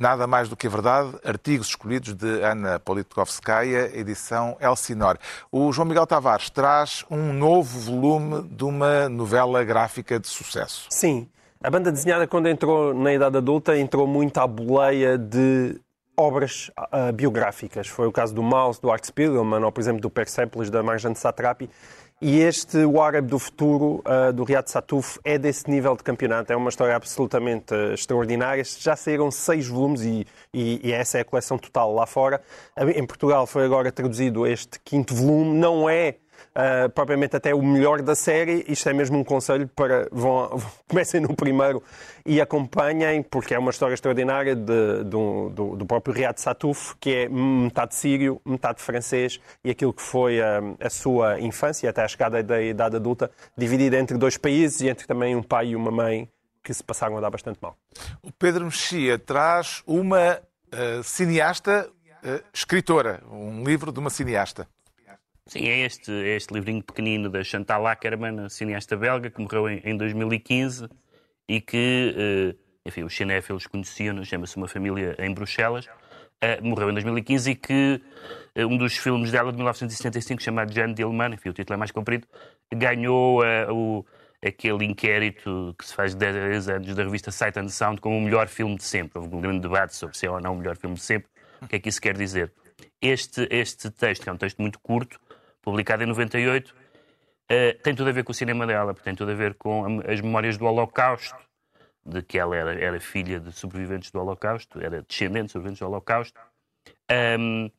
Nada 0.00 0.26
mais 0.26 0.48
do 0.48 0.56
que 0.56 0.66
a 0.66 0.70
verdade, 0.70 1.10
artigos 1.22 1.66
escolhidos 1.66 2.14
de 2.14 2.42
Ana 2.42 2.80
Politkovskaya, 2.80 3.94
edição 3.94 4.56
Elsinor. 4.58 5.18
O 5.52 5.70
João 5.74 5.86
Miguel 5.86 6.06
Tavares 6.06 6.48
traz 6.48 7.04
um 7.10 7.34
novo 7.34 7.78
volume 7.78 8.48
de 8.48 8.64
uma 8.64 9.10
novela 9.10 9.62
gráfica 9.62 10.18
de 10.18 10.26
sucesso. 10.26 10.86
Sim. 10.88 11.28
A 11.62 11.68
banda 11.68 11.92
desenhada, 11.92 12.26
quando 12.26 12.48
entrou 12.48 12.94
na 12.94 13.12
idade 13.12 13.36
adulta, 13.36 13.76
entrou 13.76 14.06
muito 14.06 14.38
à 14.38 14.46
boleia 14.46 15.18
de 15.18 15.78
obras 16.16 16.70
uh, 16.78 17.12
biográficas. 17.12 17.86
Foi 17.86 18.06
o 18.06 18.12
caso 18.12 18.34
do 18.34 18.42
Mouse, 18.42 18.80
do 18.80 18.90
Art 18.90 19.04
Spiegelman, 19.04 19.62
ou, 19.62 19.70
por 19.70 19.82
exemplo, 19.82 20.00
do 20.00 20.08
Persepolis, 20.08 20.70
da 20.70 20.82
Marjane 20.82 21.14
Satrapi. 21.14 21.68
E 22.22 22.40
este 22.40 22.84
O 22.84 23.00
Árabe 23.00 23.28
do 23.28 23.38
Futuro, 23.38 24.04
uh, 24.04 24.30
do 24.30 24.44
Riyad 24.44 24.70
Satuf, 24.70 25.18
é 25.24 25.38
desse 25.38 25.70
nível 25.70 25.96
de 25.96 26.02
campeonato. 26.02 26.52
É 26.52 26.56
uma 26.56 26.68
história 26.68 26.94
absolutamente 26.94 27.72
uh, 27.72 27.94
extraordinária. 27.94 28.62
Já 28.62 28.94
saíram 28.94 29.30
seis 29.30 29.66
volumes 29.66 30.02
e, 30.02 30.26
e, 30.52 30.86
e, 30.86 30.92
essa 30.92 31.16
é 31.16 31.22
a 31.22 31.24
coleção 31.24 31.56
total 31.56 31.94
lá 31.94 32.04
fora. 32.04 32.42
Em 32.94 33.06
Portugal 33.06 33.46
foi 33.46 33.64
agora 33.64 33.90
traduzido 33.90 34.46
este 34.46 34.78
quinto 34.84 35.14
volume. 35.14 35.56
Não 35.58 35.88
é 35.88 36.16
uh, 36.50 36.88
propriamente 36.90 37.36
até 37.36 37.54
o 37.54 37.62
melhor 37.62 38.02
da 38.02 38.14
série. 38.14 38.64
Isto 38.68 38.88
é 38.88 38.92
mesmo 38.92 39.18
um 39.18 39.24
conselho 39.24 39.68
para 39.68 40.08
vão, 40.10 40.60
comecem 40.88 41.20
no 41.20 41.34
primeiro 41.34 41.82
e 42.24 42.40
acompanhem, 42.40 43.22
porque 43.22 43.54
é 43.54 43.58
uma 43.58 43.70
história 43.70 43.94
extraordinária 43.94 44.54
de, 44.54 45.04
de, 45.04 45.50
do, 45.54 45.76
do, 45.76 45.86
próprio 45.86 46.14
Riyad 46.14 46.40
Satuf, 46.40 46.94
que 47.00 47.14
é 47.14 47.28
metade 47.28 47.94
sírio, 47.94 48.40
metade 48.44 48.80
francês, 48.80 49.40
e 49.64 49.70
aquilo 49.70 49.92
que 49.92 50.02
foi 50.02 50.40
a, 50.40 50.60
a 50.80 50.90
sua 50.90 51.40
infância 51.40 51.88
até 51.88 52.02
a 52.02 52.08
chegada 52.08 52.42
da 52.42 52.60
idade 52.60 52.96
adulta, 52.96 53.30
dividida 53.56 53.96
entre 53.98 54.18
dois 54.18 54.36
países 54.36 54.80
e 54.80 54.88
entre 54.88 55.06
também 55.06 55.34
um 55.34 55.42
pai 55.42 55.68
e 55.68 55.76
uma 55.76 55.90
mãe 55.90 56.28
que 56.62 56.74
se 56.74 56.84
passaram 56.84 57.16
a 57.16 57.20
dar 57.20 57.30
bastante 57.30 57.58
mal. 57.60 57.76
O 58.22 58.30
Pedro 58.30 58.66
Mexia 58.66 59.18
traz 59.18 59.82
uma 59.86 60.38
uh, 60.38 61.02
cineasta 61.02 61.90
uh, 62.22 62.44
escritora, 62.52 63.22
um 63.30 63.64
livro 63.64 63.90
de 63.90 63.98
uma 63.98 64.10
cineasta. 64.10 64.68
Sim, 65.50 65.66
é 65.66 65.80
este, 65.80 66.12
é 66.12 66.36
este 66.36 66.54
livrinho 66.54 66.80
pequenino 66.80 67.28
da 67.28 67.42
Chantal 67.42 67.84
Ackerman, 67.84 68.48
cineasta 68.48 68.96
belga, 68.96 69.30
que 69.30 69.40
morreu 69.42 69.68
em, 69.68 69.82
em 69.84 69.96
2015 69.96 70.88
e 71.48 71.60
que, 71.60 72.14
eh, 72.16 72.56
enfim, 72.86 73.02
os 73.02 73.12
cinéfilos 73.12 73.66
conheciam, 73.66 74.24
chama-se 74.24 74.56
Uma 74.56 74.68
Família 74.68 75.16
em 75.18 75.34
Bruxelas, 75.34 75.88
eh, 76.40 76.60
morreu 76.60 76.90
em 76.90 76.92
2015 76.92 77.50
e 77.50 77.56
que 77.56 78.00
eh, 78.54 78.64
um 78.64 78.76
dos 78.78 78.96
filmes 78.96 79.32
dela 79.32 79.50
de 79.50 79.56
1975, 79.56 80.40
chamado 80.40 80.72
Jeanne 80.72 80.94
Dillman, 80.94 81.34
enfim, 81.34 81.48
o 81.48 81.52
título 81.52 81.74
é 81.74 81.78
mais 81.78 81.90
comprido, 81.90 82.28
ganhou 82.72 83.42
o, 83.72 84.06
aquele 84.40 84.84
inquérito 84.84 85.74
que 85.76 85.84
se 85.84 85.92
faz 85.92 86.14
de 86.14 86.32
10 86.32 86.68
anos 86.68 86.94
da 86.94 87.02
revista 87.02 87.32
Sight 87.32 87.58
and 87.58 87.70
Sound 87.70 88.00
como 88.00 88.16
o 88.16 88.20
melhor 88.20 88.46
filme 88.46 88.76
de 88.76 88.84
sempre. 88.84 89.18
Houve 89.18 89.34
um 89.34 89.40
grande 89.40 89.62
debate 89.62 89.96
sobre 89.96 90.16
se 90.16 90.26
é 90.26 90.30
ou 90.30 90.40
não 90.40 90.54
o 90.54 90.58
melhor 90.58 90.76
filme 90.76 90.94
de 90.94 91.02
sempre. 91.02 91.28
O 91.60 91.66
que 91.66 91.74
é 91.74 91.80
que 91.80 91.88
isso 91.88 92.00
quer 92.00 92.16
dizer? 92.16 92.52
Este, 93.02 93.48
este 93.50 93.90
texto, 93.90 94.22
que 94.22 94.28
é 94.28 94.32
um 94.32 94.36
texto 94.36 94.62
muito 94.62 94.78
curto, 94.78 95.18
publicada 95.62 96.04
em 96.04 96.06
98, 96.06 96.70
uh, 96.70 96.74
eh, 97.48 97.72
tem 97.82 97.94
tudo 97.94 98.10
a 98.10 98.12
ver 98.12 98.24
com 98.24 98.32
o 98.32 98.34
cinema 98.34 98.66
dela, 98.66 98.94
tem 98.94 99.14
tudo 99.14 99.30
a 99.30 99.34
ver 99.34 99.54
com 99.54 100.00
as 100.06 100.20
memórias 100.20 100.56
do 100.56 100.64
Holocausto, 100.64 101.38
de 102.04 102.22
que 102.22 102.38
ela 102.38 102.56
era, 102.56 102.72
era 102.78 103.00
filha 103.00 103.38
de 103.38 103.52
sobreviventes 103.52 104.10
do 104.10 104.20
Holocausto, 104.20 104.80
era 104.80 105.02
descendente 105.02 105.46
de 105.46 105.52
sobreviventes 105.52 105.80
do 105.80 105.86
Holocausto. 105.86 106.40
Um, 107.38 107.70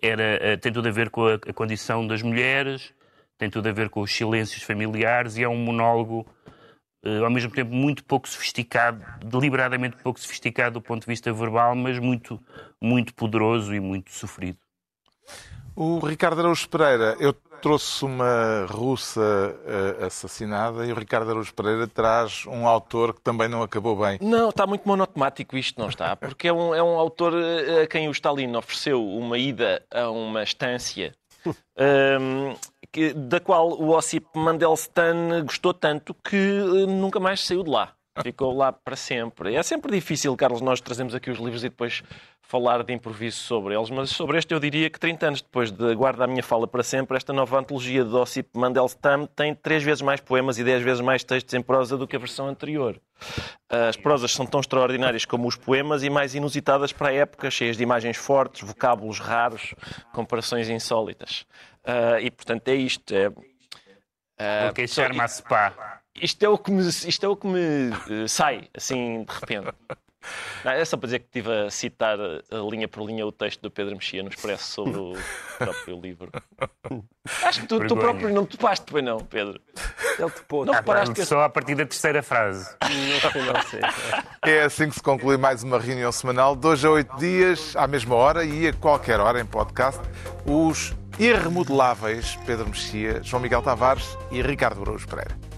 era, 0.00 0.54
uh, 0.54 0.58
tem 0.58 0.72
tudo 0.72 0.88
a 0.88 0.92
ver 0.92 1.10
com 1.10 1.26
a, 1.26 1.34
a, 1.34 1.52
condição 1.52 2.06
das 2.06 2.22
mulheres, 2.22 2.92
tem 3.38 3.50
tudo 3.50 3.68
a 3.68 3.72
ver 3.72 3.88
com 3.88 4.00
os 4.00 4.14
silêncios 4.14 4.62
familiares 4.62 5.36
e 5.36 5.42
é 5.42 5.48
um 5.48 5.56
monólogo 5.56 6.26
uh, 7.04 7.24
ao 7.24 7.30
mesmo 7.30 7.50
tempo 7.50 7.72
muito 7.74 8.04
pouco 8.04 8.28
sofisticado, 8.28 9.02
deliberadamente 9.24 9.96
pouco 9.96 10.20
sofisticado 10.20 10.74
do 10.74 10.82
ponto 10.82 11.02
de 11.02 11.06
vista 11.06 11.32
verbal, 11.32 11.74
mas 11.74 11.98
muito, 11.98 12.40
muito 12.80 13.14
poderoso 13.14 13.74
e 13.74 13.80
muito 13.80 14.12
sofrido. 14.12 14.58
O 15.76 15.98
Ricardo 15.98 16.38
Araújo 16.38 16.68
Pereira, 16.68 17.16
eu 17.18 17.32
trouxe 17.60 18.04
uma 18.04 18.64
russa 18.68 19.20
uh, 19.20 20.04
assassinada 20.04 20.86
e 20.86 20.92
o 20.92 20.94
Ricardo 20.94 21.30
Araújo 21.30 21.52
Pereira 21.52 21.88
traz 21.88 22.44
um 22.46 22.68
autor 22.68 23.12
que 23.12 23.20
também 23.20 23.48
não 23.48 23.60
acabou 23.60 23.96
bem. 23.96 24.18
Não, 24.20 24.50
está 24.50 24.68
muito 24.68 24.86
monotemático 24.86 25.56
isto, 25.56 25.80
não 25.80 25.88
está? 25.88 26.14
Porque 26.14 26.46
é 26.46 26.52
um, 26.52 26.72
é 26.72 26.82
um 26.82 26.96
autor 26.96 27.32
eh, 27.34 27.82
a 27.82 27.86
quem 27.88 28.06
o 28.06 28.12
Stalin 28.12 28.54
ofereceu 28.54 29.04
uma 29.04 29.36
ida 29.36 29.82
a 29.92 30.08
uma 30.10 30.44
estância 30.44 31.12
um, 31.44 31.52
ehm, 31.76 32.56
que, 32.92 33.12
da 33.12 33.40
qual 33.40 33.70
o 33.70 33.88
Ossip 33.90 34.26
Mandelstam 34.32 35.42
gostou 35.44 35.74
tanto 35.74 36.14
que 36.14 36.36
eh, 36.36 36.86
nunca 36.86 37.18
mais 37.18 37.44
saiu 37.44 37.64
de 37.64 37.70
lá. 37.70 37.94
Ficou 38.22 38.56
lá 38.56 38.72
para 38.72 38.94
sempre. 38.94 39.56
É 39.56 39.62
sempre 39.64 39.90
difícil, 39.90 40.36
Carlos, 40.36 40.60
nós 40.60 40.80
trazemos 40.80 41.16
aqui 41.16 41.30
os 41.30 41.38
livros 41.38 41.64
e 41.64 41.68
depois 41.68 42.02
falar 42.46 42.82
de 42.84 42.92
improviso 42.92 43.38
sobre 43.38 43.74
eles, 43.74 43.90
mas 43.90 44.10
sobre 44.10 44.38
este 44.38 44.52
eu 44.54 44.60
diria 44.60 44.88
que 44.88 44.98
30 44.98 45.26
anos 45.26 45.42
depois 45.42 45.70
de 45.70 45.94
Guarda 45.94 46.24
a 46.24 46.26
Minha 46.26 46.42
Fala 46.42 46.66
para 46.66 46.82
Sempre, 46.82 47.16
esta 47.16 47.32
nova 47.32 47.58
antologia 47.58 48.04
de 48.04 48.14
Ossip 48.14 48.48
Mandelstam 48.54 49.26
tem 49.26 49.54
três 49.54 49.82
vezes 49.82 50.02
mais 50.02 50.20
poemas 50.20 50.58
e 50.58 50.64
dez 50.64 50.82
vezes 50.82 51.00
mais 51.00 51.24
textos 51.24 51.52
em 51.54 51.62
prosa 51.62 51.96
do 51.96 52.06
que 52.06 52.14
a 52.14 52.18
versão 52.18 52.46
anterior. 52.46 53.00
As 53.68 53.96
prosas 53.96 54.32
são 54.32 54.46
tão 54.46 54.60
extraordinárias 54.60 55.24
como 55.24 55.48
os 55.48 55.56
poemas 55.56 56.02
e 56.02 56.10
mais 56.10 56.34
inusitadas 56.34 56.92
para 56.92 57.08
a 57.08 57.12
época, 57.12 57.50
cheias 57.50 57.76
de 57.76 57.82
imagens 57.82 58.16
fortes, 58.16 58.66
vocábulos 58.66 59.18
raros, 59.18 59.74
comparações 60.12 60.68
insólitas. 60.68 61.46
Uh, 61.84 62.18
e, 62.20 62.30
portanto, 62.30 62.68
é 62.68 62.74
isto. 62.74 63.14
É, 63.14 63.28
uh, 63.28 63.32
Vou 64.64 64.72
queixar-me 64.74 65.20
a 65.20 65.28
spa. 65.28 66.00
Isto 66.14 66.44
é 66.44 66.48
o 66.48 66.56
que 66.56 66.70
me, 66.70 66.86
isto 66.86 67.26
é 67.26 67.28
o 67.28 67.36
que 67.36 67.46
me 67.46 67.90
uh, 67.90 68.28
sai, 68.28 68.68
assim, 68.74 69.24
de 69.24 69.32
repente. 69.32 69.74
Não, 70.64 70.72
é 70.72 70.84
só 70.84 70.96
para 70.96 71.06
dizer 71.06 71.18
que 71.20 71.26
estive 71.26 71.52
a 71.52 71.70
citar 71.70 72.18
linha 72.70 72.88
por 72.88 73.04
linha 73.06 73.26
o 73.26 73.32
texto 73.32 73.60
do 73.60 73.70
Pedro 73.70 73.94
Mexia 73.94 74.22
no 74.22 74.28
Expresso 74.28 74.64
sobre 74.64 74.98
o 74.98 75.12
próprio 75.58 76.00
livro. 76.00 76.30
Acho 77.42 77.62
que 77.62 77.66
tu, 77.66 77.86
tu 77.86 77.96
próprio 77.96 78.28
não 78.30 78.44
topaste, 78.44 78.84
pois 78.90 79.02
não, 79.04 79.18
Pedro? 79.18 79.60
Ele 80.18 80.30
topou. 80.30 80.64
Não 80.64 80.74
ah, 80.74 80.76
reparaste 80.76 81.14
que... 81.14 81.24
Só 81.24 81.42
a 81.42 81.48
partir 81.48 81.74
da 81.74 81.86
terceira 81.86 82.22
frase. 82.22 82.74
Não, 82.82 83.62
sei. 83.62 83.80
É 84.44 84.62
assim 84.62 84.88
que 84.88 84.94
se 84.94 85.02
conclui 85.02 85.36
mais 85.36 85.62
uma 85.62 85.78
reunião 85.78 86.12
semanal, 86.12 86.58
hoje 86.62 86.86
a 86.86 86.90
oito 86.90 87.16
dias, 87.16 87.74
à 87.76 87.86
mesma 87.86 88.14
hora 88.14 88.44
e 88.44 88.68
a 88.68 88.72
qualquer 88.72 89.20
hora 89.20 89.40
em 89.40 89.46
podcast, 89.46 90.00
os 90.44 90.94
irremodeláveis 91.18 92.36
Pedro 92.44 92.66
Mexia, 92.66 93.22
João 93.22 93.42
Miguel 93.42 93.62
Tavares 93.62 94.16
e 94.30 94.42
Ricardo 94.42 94.82
Araújo 94.82 95.06
Pereira. 95.08 95.53